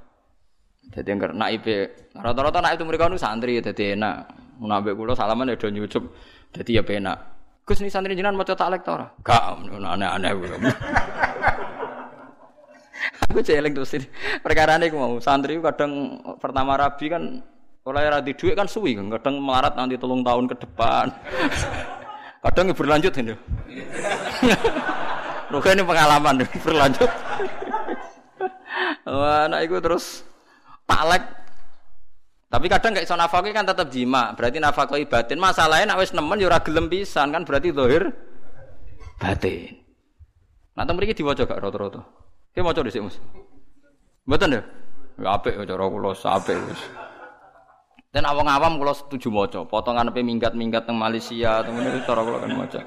Jadi 0.92 1.08
yang 1.08 1.18
nak 1.32 1.48
IP 1.56 1.66
rata-rata 2.12 2.60
nak 2.60 2.76
itu 2.76 2.84
mereka 2.84 3.08
nu 3.08 3.16
santri 3.16 3.60
jadi 3.64 3.96
enak. 3.96 4.14
Nabi 4.60 4.92
kulo 4.96 5.16
salaman 5.16 5.52
ya 5.52 5.56
do 5.56 5.72
nyucup. 5.72 6.04
Jadi 6.52 6.76
ya 6.76 6.82
penak. 6.84 7.18
Gus 7.64 7.80
nih 7.82 7.90
santri 7.90 8.14
jinan 8.14 8.36
mau 8.36 8.44
tak 8.44 8.70
lektor. 8.70 9.02
Gak 9.24 9.42
aneh-aneh 9.66 10.30
Aku 13.26 13.42
celeng 13.42 13.74
terus 13.74 13.92
ini. 13.96 14.06
Perkara 14.40 14.78
ini 14.78 14.88
aku 14.88 14.96
mau 14.96 15.18
santri 15.20 15.58
kadang 15.60 16.22
pertama 16.40 16.78
rabi 16.78 17.10
kan 17.10 17.42
oleh 17.86 18.02
radi 18.10 18.34
duit 18.34 18.58
kan 18.58 18.66
suwi 18.66 18.98
kan 18.98 19.06
kadang 19.14 19.38
melarat 19.38 19.78
nanti 19.78 19.94
tolong 19.94 20.26
tahun 20.26 20.50
ke 20.50 20.56
depan. 20.58 21.06
kadang 22.44 22.74
berlanjut 22.74 23.14
ini. 23.22 23.34
Rugen 25.54 25.78
ini 25.78 25.82
pengalaman 25.86 26.42
berlanjut. 26.66 27.10
Wah, 29.06 29.46
anak 29.46 29.70
itu 29.70 29.78
terus 29.78 30.26
taklek. 30.82 31.22
Tapi 32.50 32.66
kadang 32.66 32.94
gak 32.94 33.06
iso 33.06 33.14
nafkah 33.14 33.42
kan 33.42 33.66
tetap 33.66 33.86
jima, 33.90 34.34
berarti 34.34 34.58
nafkah 34.58 34.98
batin. 35.06 35.38
Masalahnya 35.38 35.94
nak 35.94 36.02
wis 36.02 36.10
nemen 36.10 36.42
ya 36.42 36.50
ora 36.50 36.58
gelem 36.62 36.90
pisan 36.90 37.30
kan 37.30 37.46
berarti 37.46 37.70
zahir 37.70 38.10
batin. 39.22 39.78
Nah, 40.74 40.82
teng 40.82 40.98
mriki 40.98 41.14
diwaca 41.14 41.46
gak 41.46 41.62
rata-rata? 41.62 42.02
Ki 42.52 42.60
maca 42.60 42.82
dhisik, 42.82 43.00
Mas. 43.06 43.16
Mboten 44.26 44.58
ya? 44.58 44.62
Ya 45.16 45.28
apik 45.38 45.56
cara 45.56 45.84
kula 45.88 46.12
apik 46.12 46.58
wis. 46.66 47.05
Dan 48.16 48.24
awang 48.24 48.48
awam 48.48 48.80
kalau 48.80 48.97
setuju 48.97 49.28
mojo, 49.28 49.68
potongan 49.68 50.09
apa 50.09 50.24
minggat 50.24 50.56
minggat 50.56 50.88
teng 50.88 50.97
Malaysia, 50.97 51.60
teng 51.60 51.76
ini 51.76 52.01
cara 52.01 52.24
kalau 52.24 52.40
kan 52.40 52.48
mojo. 52.48 52.80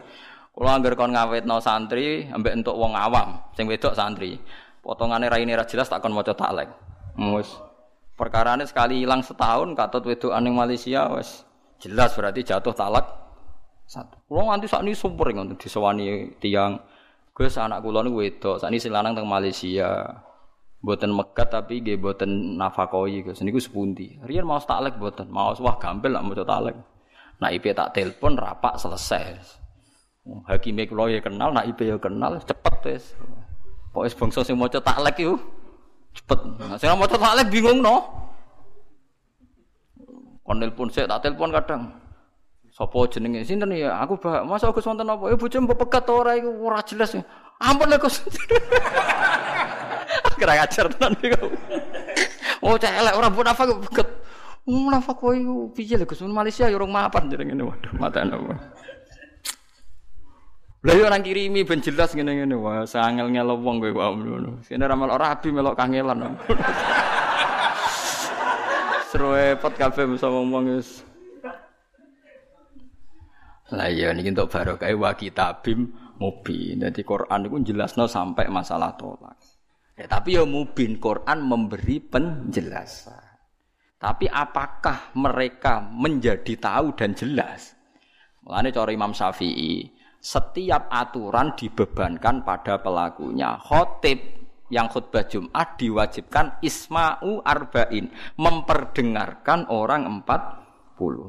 Kalau 0.58 0.70
angger 0.74 0.98
kon 0.98 1.14
ngawet 1.14 1.46
no 1.46 1.62
santri, 1.62 2.26
ambek 2.34 2.58
untuk 2.58 2.74
wong 2.74 2.98
awam, 2.98 3.38
sing 3.54 3.70
wedok 3.70 3.94
santri, 3.94 4.42
potongan 4.82 5.22
era 5.22 5.38
ini 5.38 5.54
jelas 5.70 5.86
tak 5.86 6.02
kon 6.02 6.18
mojo 6.18 6.34
tak 6.34 6.50
lek. 6.58 6.74
Mus, 7.14 7.62
perkara 8.18 8.58
ini 8.58 8.66
sekali 8.66 9.06
hilang 9.06 9.22
setahun, 9.22 9.78
katut 9.78 10.02
wedok 10.10 10.34
aning 10.34 10.58
Malaysia, 10.58 11.06
wes 11.14 11.46
jelas 11.78 12.10
berarti 12.18 12.42
jatuh 12.42 12.74
talak 12.74 13.06
satu. 13.86 14.18
Kalau 14.26 14.50
nanti 14.50 14.66
saat 14.66 14.82
ini 14.82 14.98
super 14.98 15.30
nih 15.30 15.62
disewani 15.62 16.42
tiang, 16.42 16.82
gue 17.38 17.46
anak 17.54 17.86
kulon 17.86 18.10
wedok, 18.18 18.58
saat 18.58 18.74
ini 18.74 18.82
silanang 18.82 19.14
teng 19.14 19.30
Malaysia, 19.30 20.10
Boten 20.80 21.12
megat 21.12 21.52
tapi 21.52 21.84
nggih 21.84 22.00
boten 22.00 22.56
nafakoi 22.56 23.28
Gus. 23.28 23.44
Niku 23.44 23.60
sepundi. 23.60 24.16
Riyen 24.24 24.48
mau 24.48 24.64
taklek 24.64 24.96
boten, 24.96 25.28
mau 25.28 25.52
wah 25.52 25.76
gampil 25.76 26.16
lah 26.16 26.24
maca 26.24 26.48
taklek. 26.48 26.76
Nak 27.40 27.52
IP 27.52 27.76
tak 27.76 27.92
telepon 27.92 28.40
rapak 28.40 28.80
selesai. 28.80 29.36
Hakime 30.48 30.88
kula 30.88 31.12
ya 31.12 31.20
kenal, 31.20 31.52
nak 31.52 31.68
IP 31.68 31.84
ya 31.84 32.00
kenal, 32.00 32.40
cepet 32.40 32.76
wis. 32.88 33.16
Pokoke 33.92 34.16
bangsa 34.16 34.40
sing 34.48 34.56
maca 34.56 34.80
taklek 34.80 35.20
iku 35.20 35.36
cepet. 36.16 36.40
Nah, 36.48 36.80
sing 36.80 36.96
maca 36.96 37.16
taklek 37.20 37.52
bingung 37.52 37.84
no. 37.84 38.08
Kon 40.48 40.64
telepon 40.64 40.88
sik 40.88 41.12
tak 41.12 41.28
telepon 41.28 41.52
kadang. 41.52 41.82
Sopo 42.72 43.04
jenenge 43.04 43.44
sinten 43.44 43.76
ya? 43.76 44.00
Aku 44.00 44.16
bah, 44.16 44.48
masa 44.48 44.72
Gus 44.72 44.88
wonten 44.88 45.10
apa? 45.12 45.36
Bojo 45.36 45.58
mbok 45.60 45.84
pegat 45.84 46.08
ora 46.08 46.40
iku 46.40 46.56
ora 46.64 46.80
jelas. 46.88 47.12
Ampun 47.60 47.92
Gus. 48.00 48.24
Kira 50.40 50.56
ngajar 50.56 50.86
tenan 50.96 51.14
iku. 51.20 51.52
Oh 52.64 52.80
celek 52.80 53.14
ora 53.20 53.28
mbok 53.28 53.44
nafak 53.44 53.68
pegat. 53.92 54.08
Oh, 54.70 54.88
nafak 54.88 55.18
kowe 55.20 55.34
iku 55.36 55.74
piye 55.76 56.00
lho 56.00 56.06
Gus? 56.08 56.22
Malaysia 56.24 56.70
ya 56.70 56.78
urung 56.80 56.94
mapan 56.96 57.28
jenenge 57.28 57.60
waduh 57.60 57.92
matane 58.00 58.32
apa. 58.32 58.56
Lah 60.80 60.96
yo 60.96 61.12
nang 61.12 61.20
kirimi 61.20 61.68
ben 61.68 61.84
jelas 61.84 62.16
ngene-ngene 62.16 62.56
wah 62.56 62.88
sangel 62.88 63.28
ngelo 63.28 63.60
wong 63.60 63.84
kowe 63.84 63.92
kok 63.92 64.16
ngono. 64.16 64.64
Sine 64.64 64.88
ra 64.88 64.96
melok 64.96 65.20
rabi 65.20 65.50
melok 65.52 65.76
kangelan. 65.76 66.24
Seru 69.10 69.34
repot 69.34 69.74
kabeh 69.74 70.06
mesti 70.06 70.30
ngomong 70.30 70.64
wis. 70.78 71.02
Lah 73.74 73.90
iya 73.90 74.14
niki 74.14 74.30
entuk 74.30 74.54
barokah 74.54 74.94
wa 74.94 75.18
kitabim 75.18 75.90
mubin. 76.22 76.86
Dadi 76.86 77.02
Quran 77.02 77.50
iku 77.50 77.58
jelasno 77.66 78.06
sampai 78.06 78.54
masalah 78.54 78.94
tolak. 78.94 79.49
Ya, 80.00 80.08
tapi 80.08 80.40
ya 80.40 80.48
mubin 80.48 80.96
Quran 80.96 81.44
memberi 81.44 82.00
penjelasan. 82.00 83.20
Tapi 84.00 84.32
apakah 84.32 85.12
mereka 85.20 85.84
menjadi 85.84 86.56
tahu 86.56 86.96
dan 86.96 87.12
jelas? 87.12 87.76
Mulane 88.48 88.72
cara 88.72 88.96
Imam 88.96 89.12
Syafi'i, 89.12 89.92
setiap 90.24 90.88
aturan 90.88 91.52
dibebankan 91.52 92.48
pada 92.48 92.80
pelakunya. 92.80 93.60
Khotib 93.60 94.24
yang 94.72 94.88
khutbah 94.88 95.28
Jumat 95.28 95.76
diwajibkan 95.76 96.64
isma'u 96.64 97.44
arba'in, 97.44 98.08
memperdengarkan 98.40 99.68
orang 99.68 100.08
empat 100.08 100.72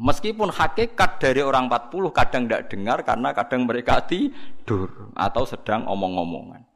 Meskipun 0.03 0.51
hakikat 0.51 1.23
dari 1.23 1.47
orang 1.47 1.71
40 1.71 2.11
kadang 2.11 2.43
tidak 2.51 2.67
dengar 2.75 2.99
karena 3.07 3.31
kadang 3.31 3.71
mereka 3.71 4.03
tidur 4.03 5.15
atau 5.15 5.47
sedang 5.47 5.87
omong-omongan. 5.87 6.70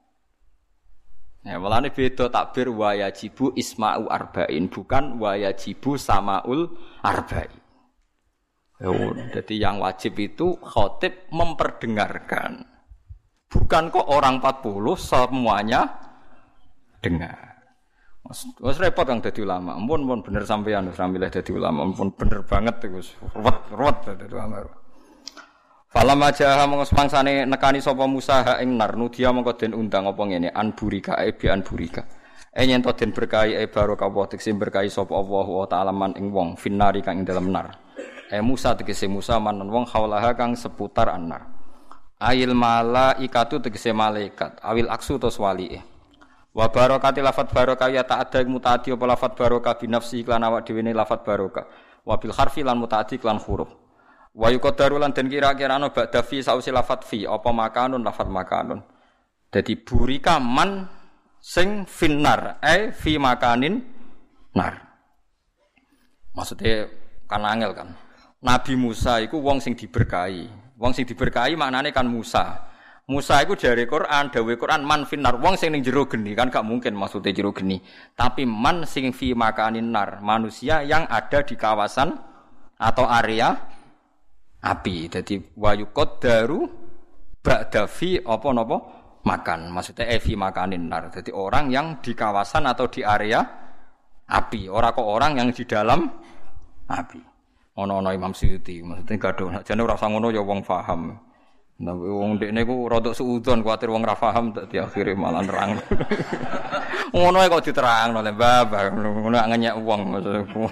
Ya, 1.44 1.60
ini 1.60 1.92
beda 1.92 2.32
takbir 2.32 2.72
wayajibu 2.72 3.52
isma'u 3.52 4.08
arba'in 4.08 4.72
bukan 4.72 5.20
wayajibu 5.20 6.00
samaul 6.00 6.72
arba'in. 7.04 7.60
Ya, 8.80 8.90
jadi 9.38 9.54
yang 9.68 9.76
wajib 9.76 10.16
itu 10.16 10.56
khotib 10.64 11.28
memperdengarkan. 11.28 12.64
Bukan 13.52 13.92
kok 13.92 14.08
orang 14.08 14.40
40 14.40 14.96
semuanya 14.96 15.80
dengar. 17.04 17.54
Wes 18.64 18.80
repot 18.80 19.04
kang 19.04 19.20
dadi 19.20 19.44
ulama. 19.44 19.76
Ampun 19.76 20.08
pun 20.08 20.24
bener 20.24 20.48
sampean 20.48 20.88
milih 20.88 21.28
dadi 21.28 21.52
ulama. 21.52 21.84
Ampun 21.84 22.08
bener 22.16 22.40
banget 22.48 22.88
iku. 22.88 23.04
Ruwet 23.36 23.58
ruwet 23.68 23.96
dadi 24.08 24.32
ulama. 24.32 24.64
Falam 25.94 26.26
aja 26.26 26.66
mongko 26.66 26.90
semangsane 26.90 27.46
nekani 27.46 27.78
sapa 27.78 28.02
Musa 28.10 28.42
ha 28.42 28.58
ing 28.58 28.74
nar 28.74 28.98
nudia 28.98 29.30
mongko 29.30 29.54
den 29.54 29.78
undang 29.78 30.10
apa 30.10 30.26
ngene 30.26 30.50
an 30.50 30.74
burika 30.74 31.22
e 31.22 31.30
bi 31.30 31.46
an 31.46 31.62
burika. 31.62 32.02
E 32.50 32.66
yen 32.66 32.82
to 32.82 32.90
den 32.98 33.14
berkahi 33.14 33.54
e 33.54 33.70
barokah 33.70 34.10
Allah 34.10 34.26
tekse 34.26 34.50
berkahi 34.58 34.90
sapa 34.90 35.14
Allah 35.14 35.46
wa 35.46 35.66
taala 35.70 35.94
man 35.94 36.18
ing 36.18 36.34
wong 36.34 36.58
finari 36.58 36.98
kang 36.98 37.22
ing 37.22 37.24
dalam 37.24 37.46
nar. 37.46 37.78
E 38.26 38.42
Musa 38.42 38.74
tegese 38.74 39.06
Musa 39.06 39.38
manan 39.38 39.70
wong 39.70 39.86
haulaha 39.86 40.34
kang 40.34 40.58
seputar 40.58 41.14
an-nar. 41.14 41.46
Ail 42.18 42.50
malaikatu 42.58 43.62
tegese 43.62 43.94
malaikat 43.94 44.58
awil 44.66 44.90
aksu 44.90 45.22
to 45.22 45.30
swalihe. 45.30 45.78
Wa 46.50 46.74
barokati 46.74 47.22
lafat 47.22 47.54
barokah 47.54 47.86
ya 47.94 48.02
tak 48.02 48.34
ada 48.34 48.42
mutaati 48.42 48.90
apa 48.90 49.04
lafat 49.06 49.38
barokah 49.38 49.78
bi 49.78 49.86
nafsi 49.86 50.26
iklan 50.26 50.42
awak 50.42 50.66
dhewe 50.66 50.82
lafat 50.90 51.22
barokah. 51.22 51.70
Wa 52.02 52.18
bil 52.18 52.34
harfi 52.34 52.66
lan 52.66 52.82
mutaati 52.82 53.22
iklan 53.22 53.38
huruf. 53.38 53.83
Wa 54.34 54.50
yuqaddaru 54.50 54.98
lan 54.98 55.14
den 55.14 55.30
kira-kira 55.30 55.78
ana 55.78 55.94
ba'da 55.94 56.26
fi 56.26 56.42
sausi 56.42 56.74
lafat 56.74 57.06
fi 57.06 57.22
apa 57.22 57.54
makanun 57.54 58.02
lafat 58.02 58.26
makanun. 58.26 58.82
Dadi 59.46 59.78
burika 59.78 60.42
man 60.42 60.90
sing 61.38 61.86
finnar 61.86 62.58
eh 62.58 62.90
fi 62.90 63.14
makanin 63.14 63.78
nar. 64.58 64.74
Maksudnya 66.34 66.90
kan 67.30 67.46
angel 67.46 67.78
kan. 67.78 67.88
Nabi 68.42 68.74
Musa 68.74 69.22
iku 69.22 69.38
wong 69.38 69.62
sing 69.62 69.78
diberkahi. 69.78 70.50
Wong 70.82 70.90
sing 70.90 71.06
diberkahi 71.06 71.54
maknane 71.54 71.94
kan 71.94 72.10
Musa. 72.10 72.74
Musa 73.04 73.38
itu 73.44 73.52
dari 73.54 73.84
Quran, 73.84 74.32
dawe 74.32 74.52
Quran 74.56 74.80
man 74.80 75.04
finar 75.04 75.36
wong 75.36 75.60
sing 75.60 75.76
ning 75.76 75.84
jero 75.84 76.08
geni 76.08 76.32
kan 76.32 76.48
gak 76.48 76.64
mungkin 76.64 76.96
maksudnya 76.96 77.30
jero 77.30 77.52
geni. 77.52 77.78
Tapi 78.16 78.48
man 78.48 78.88
sing 78.88 79.12
fi 79.14 79.36
makanin 79.36 79.92
nar, 79.92 80.24
manusia 80.24 80.80
yang 80.82 81.04
ada 81.06 81.44
di 81.44 81.52
kawasan 81.54 82.16
atau 82.80 83.04
area 83.06 83.54
api. 84.64 85.12
Jadi 85.12 85.34
wayu 85.60 85.92
daru 85.92 86.64
ba'da 87.44 87.84
fi 87.84 88.16
apa 88.24 88.48
napa 88.56 88.76
makan. 89.28 89.68
Maksudnya 89.68 90.08
evi 90.08 90.32
eh, 90.32 90.40
makanin 90.40 90.88
nar. 90.88 91.12
Jadi 91.12 91.30
orang 91.36 91.68
yang 91.68 92.00
di 92.00 92.16
kawasan 92.16 92.64
atau 92.64 92.88
di 92.88 93.04
area 93.04 93.44
api, 94.24 94.72
orang 94.72 94.96
kok 94.96 95.04
orang 95.04 95.32
yang 95.36 95.48
di 95.52 95.64
dalam 95.68 96.08
api. 96.88 97.20
Ono-ono 97.74 98.14
Imam 98.14 98.30
Suyuti, 98.30 98.78
maksudnya 98.86 99.18
gaduh. 99.18 99.50
Jane 99.66 99.82
ora 99.82 99.98
usah 99.98 100.06
ngono 100.06 100.30
ya 100.30 100.38
wong 100.38 100.62
paham. 100.62 101.10
Nah, 101.74 101.90
wong 101.90 102.38
dekne 102.38 102.62
ku 102.62 102.86
rada 102.86 103.10
suudon 103.10 103.66
kuwatir 103.66 103.90
wong 103.90 104.06
ra 104.06 104.14
paham 104.14 104.54
dadi 104.54 104.78
akhire 104.78 105.18
malah 105.18 105.42
nerang. 105.42 105.74
Ngono 107.14 107.42
kok 107.50 107.66
diterangno 107.66 108.22
le 108.22 108.30
babah, 108.30 108.94
ngono 108.94 109.34
ngenyek 109.34 109.74
wong 109.82 110.00
maksudku. 110.14 110.62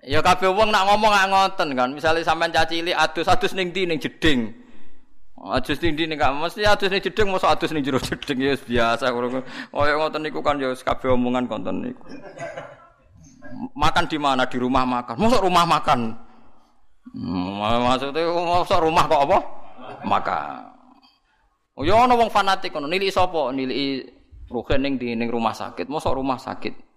Ya 0.00 0.24
kabeh 0.24 0.48
wong 0.48 0.72
nak 0.72 0.88
ngomong 0.88 1.12
gak 1.12 1.28
ngoten 1.28 1.68
kan. 1.76 1.88
Misalnya 1.92 2.24
sampean 2.24 2.48
caci 2.48 2.80
cilik 2.80 2.96
adus-adus 2.96 3.52
ning 3.52 3.68
ndi 3.68 3.84
ning 3.84 4.00
jeding. 4.00 4.48
Adus 5.36 5.76
ning 5.84 5.92
ndi 5.92 6.08
ning 6.08 6.16
mesti 6.16 6.64
adus 6.64 6.88
ning 6.88 7.04
jeding 7.04 7.28
mosok 7.28 7.52
adus 7.52 7.72
ning 7.72 7.84
jero 7.84 8.00
jeding 8.00 8.40
ya 8.40 8.56
biasa 8.56 9.12
kaya 9.12 9.94
ngoten 9.96 10.20
niku 10.24 10.40
kan 10.40 10.56
ya 10.56 10.72
kabeh 10.72 11.12
omongan 11.12 11.44
konten 11.48 11.84
niku. 11.84 12.04
Makan 13.76 14.04
di 14.08 14.16
mana? 14.16 14.48
Di 14.48 14.56
rumah 14.56 14.88
makan. 14.88 15.20
Mosok 15.20 15.44
rumah 15.44 15.64
makan. 15.68 16.16
Hmm, 17.10 17.58
maksudnya 17.58 18.22
masa 18.30 18.76
rumah 18.78 19.04
kok 19.10 19.22
apa? 19.26 19.38
Maka. 20.06 20.38
Oh 21.74 21.82
ya 21.82 21.96
ana 21.96 22.14
wong 22.14 22.30
fanatik 22.30 22.70
ngono, 22.70 22.86
nilai 22.86 23.10
sapa? 23.10 23.50
Nilai 23.50 24.04
rugen 24.52 24.80
ning 24.80 24.94
di 25.00 25.12
ning 25.12 25.28
rumah 25.28 25.52
sakit. 25.52 25.90
Mosok 25.90 26.14
rumah 26.14 26.38
sakit. 26.38 26.89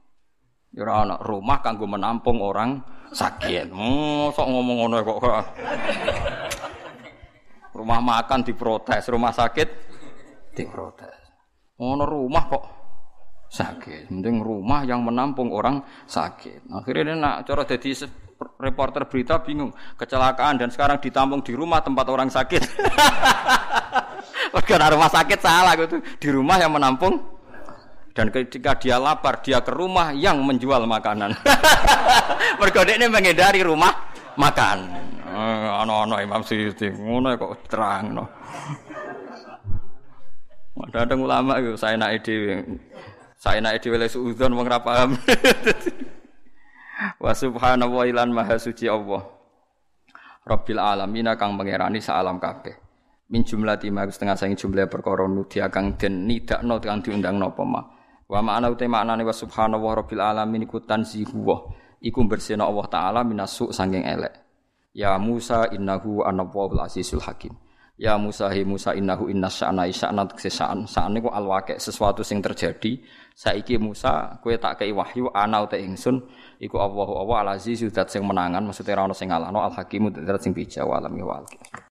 Ya 0.73 0.89
ora 0.89 1.05
ana 1.05 1.15
rumah 1.21 1.61
kanggo 1.61 1.85
menampung 1.85 2.41
orang 2.41 2.81
sakit. 3.13 3.69
Mosok 3.69 4.45
ngomong 4.49 4.77
ngono 4.81 4.97
kok. 5.05 5.17
rumah 7.77 8.01
makan 8.01 8.41
diprotes, 8.41 9.05
rumah 9.09 9.29
sakit 9.29 9.69
diprotes. 10.57 11.17
Ono 11.77 12.05
rumah 12.09 12.43
kok 12.49 12.63
sakit. 13.53 14.09
Penting 14.09 14.41
rumah 14.41 14.81
yang 14.81 15.05
menampung 15.05 15.53
orang 15.53 15.85
sakit. 16.09 16.65
Akhirnya 16.73 17.13
dia 17.13 17.15
nak 17.21 17.35
cara 17.45 17.69
jadi 17.69 18.09
reporter 18.57 19.05
berita 19.05 19.45
bingung 19.45 19.77
kecelakaan 19.93 20.57
dan 20.57 20.73
sekarang 20.73 20.97
ditampung 20.97 21.45
di 21.45 21.53
rumah 21.53 21.85
tempat 21.85 22.05
orang 22.09 22.33
sakit. 22.33 22.61
Karena 24.63 24.89
rumah 24.89 25.11
sakit 25.11 25.39
salah 25.43 25.77
gitu 25.77 26.01
di 26.17 26.29
rumah 26.33 26.57
yang 26.57 26.73
menampung 26.73 27.32
dan 28.13 28.29
ketika 28.29 28.77
dia 28.77 29.01
lapar 29.01 29.41
dia 29.41 29.59
ke 29.65 29.73
rumah 29.73 30.13
yang 30.13 30.37
menjual 30.45 30.85
makanan. 30.85 31.33
Mereka 32.61 32.85
ini 32.85 33.09
menghindari 33.09 33.65
rumah 33.65 34.13
makan. 34.37 34.77
Eh, 35.33 35.69
ano-ano 35.81 36.21
Imam 36.21 36.45
Suyuti 36.45 36.93
ngono 36.93 37.33
kok 37.33 37.65
terang 37.65 38.13
no. 38.13 38.25
Ada 40.93 41.17
ulama 41.17 41.57
itu 41.57 41.73
saya 41.73 41.97
naik 41.97 42.21
di 42.21 42.53
saya 43.33 43.57
naik 43.65 43.81
di 43.81 43.89
wilayah 43.89 44.13
suudon. 44.13 44.53
Wa 47.17 47.33
subhanahu 47.33 47.97
wa 47.97 48.05
ilan 48.05 48.29
maha 48.29 48.61
suci 48.61 48.85
Allah. 48.85 49.25
Rabbil 50.45 50.77
alamin 50.77 51.33
kang 51.33 51.57
pangerani 51.57 51.97
alam 52.05 52.37
kabeh. 52.37 52.77
Min 53.33 53.41
jumlah 53.41 53.81
tima 53.81 54.05
setengah 54.05 54.37
saking 54.37 54.59
jumlah 54.59 54.85
perkara 54.85 55.25
nudia 55.25 55.65
kang 55.73 55.97
den 55.97 56.29
nidakno 56.29 56.77
kang 56.77 57.01
diundang 57.01 57.41
napa 57.41 57.65
ma. 57.65 57.81
Wa 58.33 58.41
ma'ana 58.41 58.73
uta 58.73 58.89
maknane 58.89 59.21
wa 59.21 59.29
subhanahu 59.29 59.85
wa 59.85 59.93
rabbil 59.93 60.17
alamin 60.17 60.65
iku 60.65 60.81
tanzihu 60.81 61.37
wa. 61.45 61.69
Iku 62.01 62.25
bersihna 62.25 62.65
Allah 62.65 62.89
taala 62.89 63.21
minasuk 63.21 63.69
saking 63.69 64.01
elek. 64.01 64.33
Ya 64.89 65.13
Musa 65.21 65.69
innahu 65.69 66.25
anawwahul 66.25 66.81
azizul 66.81 67.21
hakim. 67.21 67.53
Ya 67.93 68.17
Musa 68.17 68.49
hi 68.49 68.65
Musa 68.65 68.97
innahu 68.97 69.29
inna 69.29 69.53
sya'na 69.53 69.85
isya'na 69.85 70.25
sesaan 70.33 70.89
sa'an 70.89 71.13
niku 71.13 71.29
alwake 71.29 71.77
sesuatu 71.77 72.25
sing 72.25 72.41
terjadi 72.41 72.97
saiki 73.37 73.77
Musa 73.77 74.41
kowe 74.41 74.57
tak 74.57 74.81
kei 74.81 74.89
wahyu 74.89 75.29
ana 75.29 75.61
uta 75.61 75.77
ingsun 75.77 76.17
iku 76.57 76.81
Allahu 76.81 77.21
Allah 77.21 77.37
al 77.45 77.49
aziz 77.61 77.85
zat 77.85 78.09
sing 78.09 78.25
menangan 78.25 78.65
maksudnya 78.65 78.97
ora 78.97 79.05
ono 79.09 79.13
sing 79.13 79.29
ngalahno 79.29 79.61
al 79.61 79.77
hakim 79.77 80.09
zat 80.09 80.41
sing 80.41 80.57
bijak 80.57 80.81
alam 80.81 81.13
wa 81.21 81.37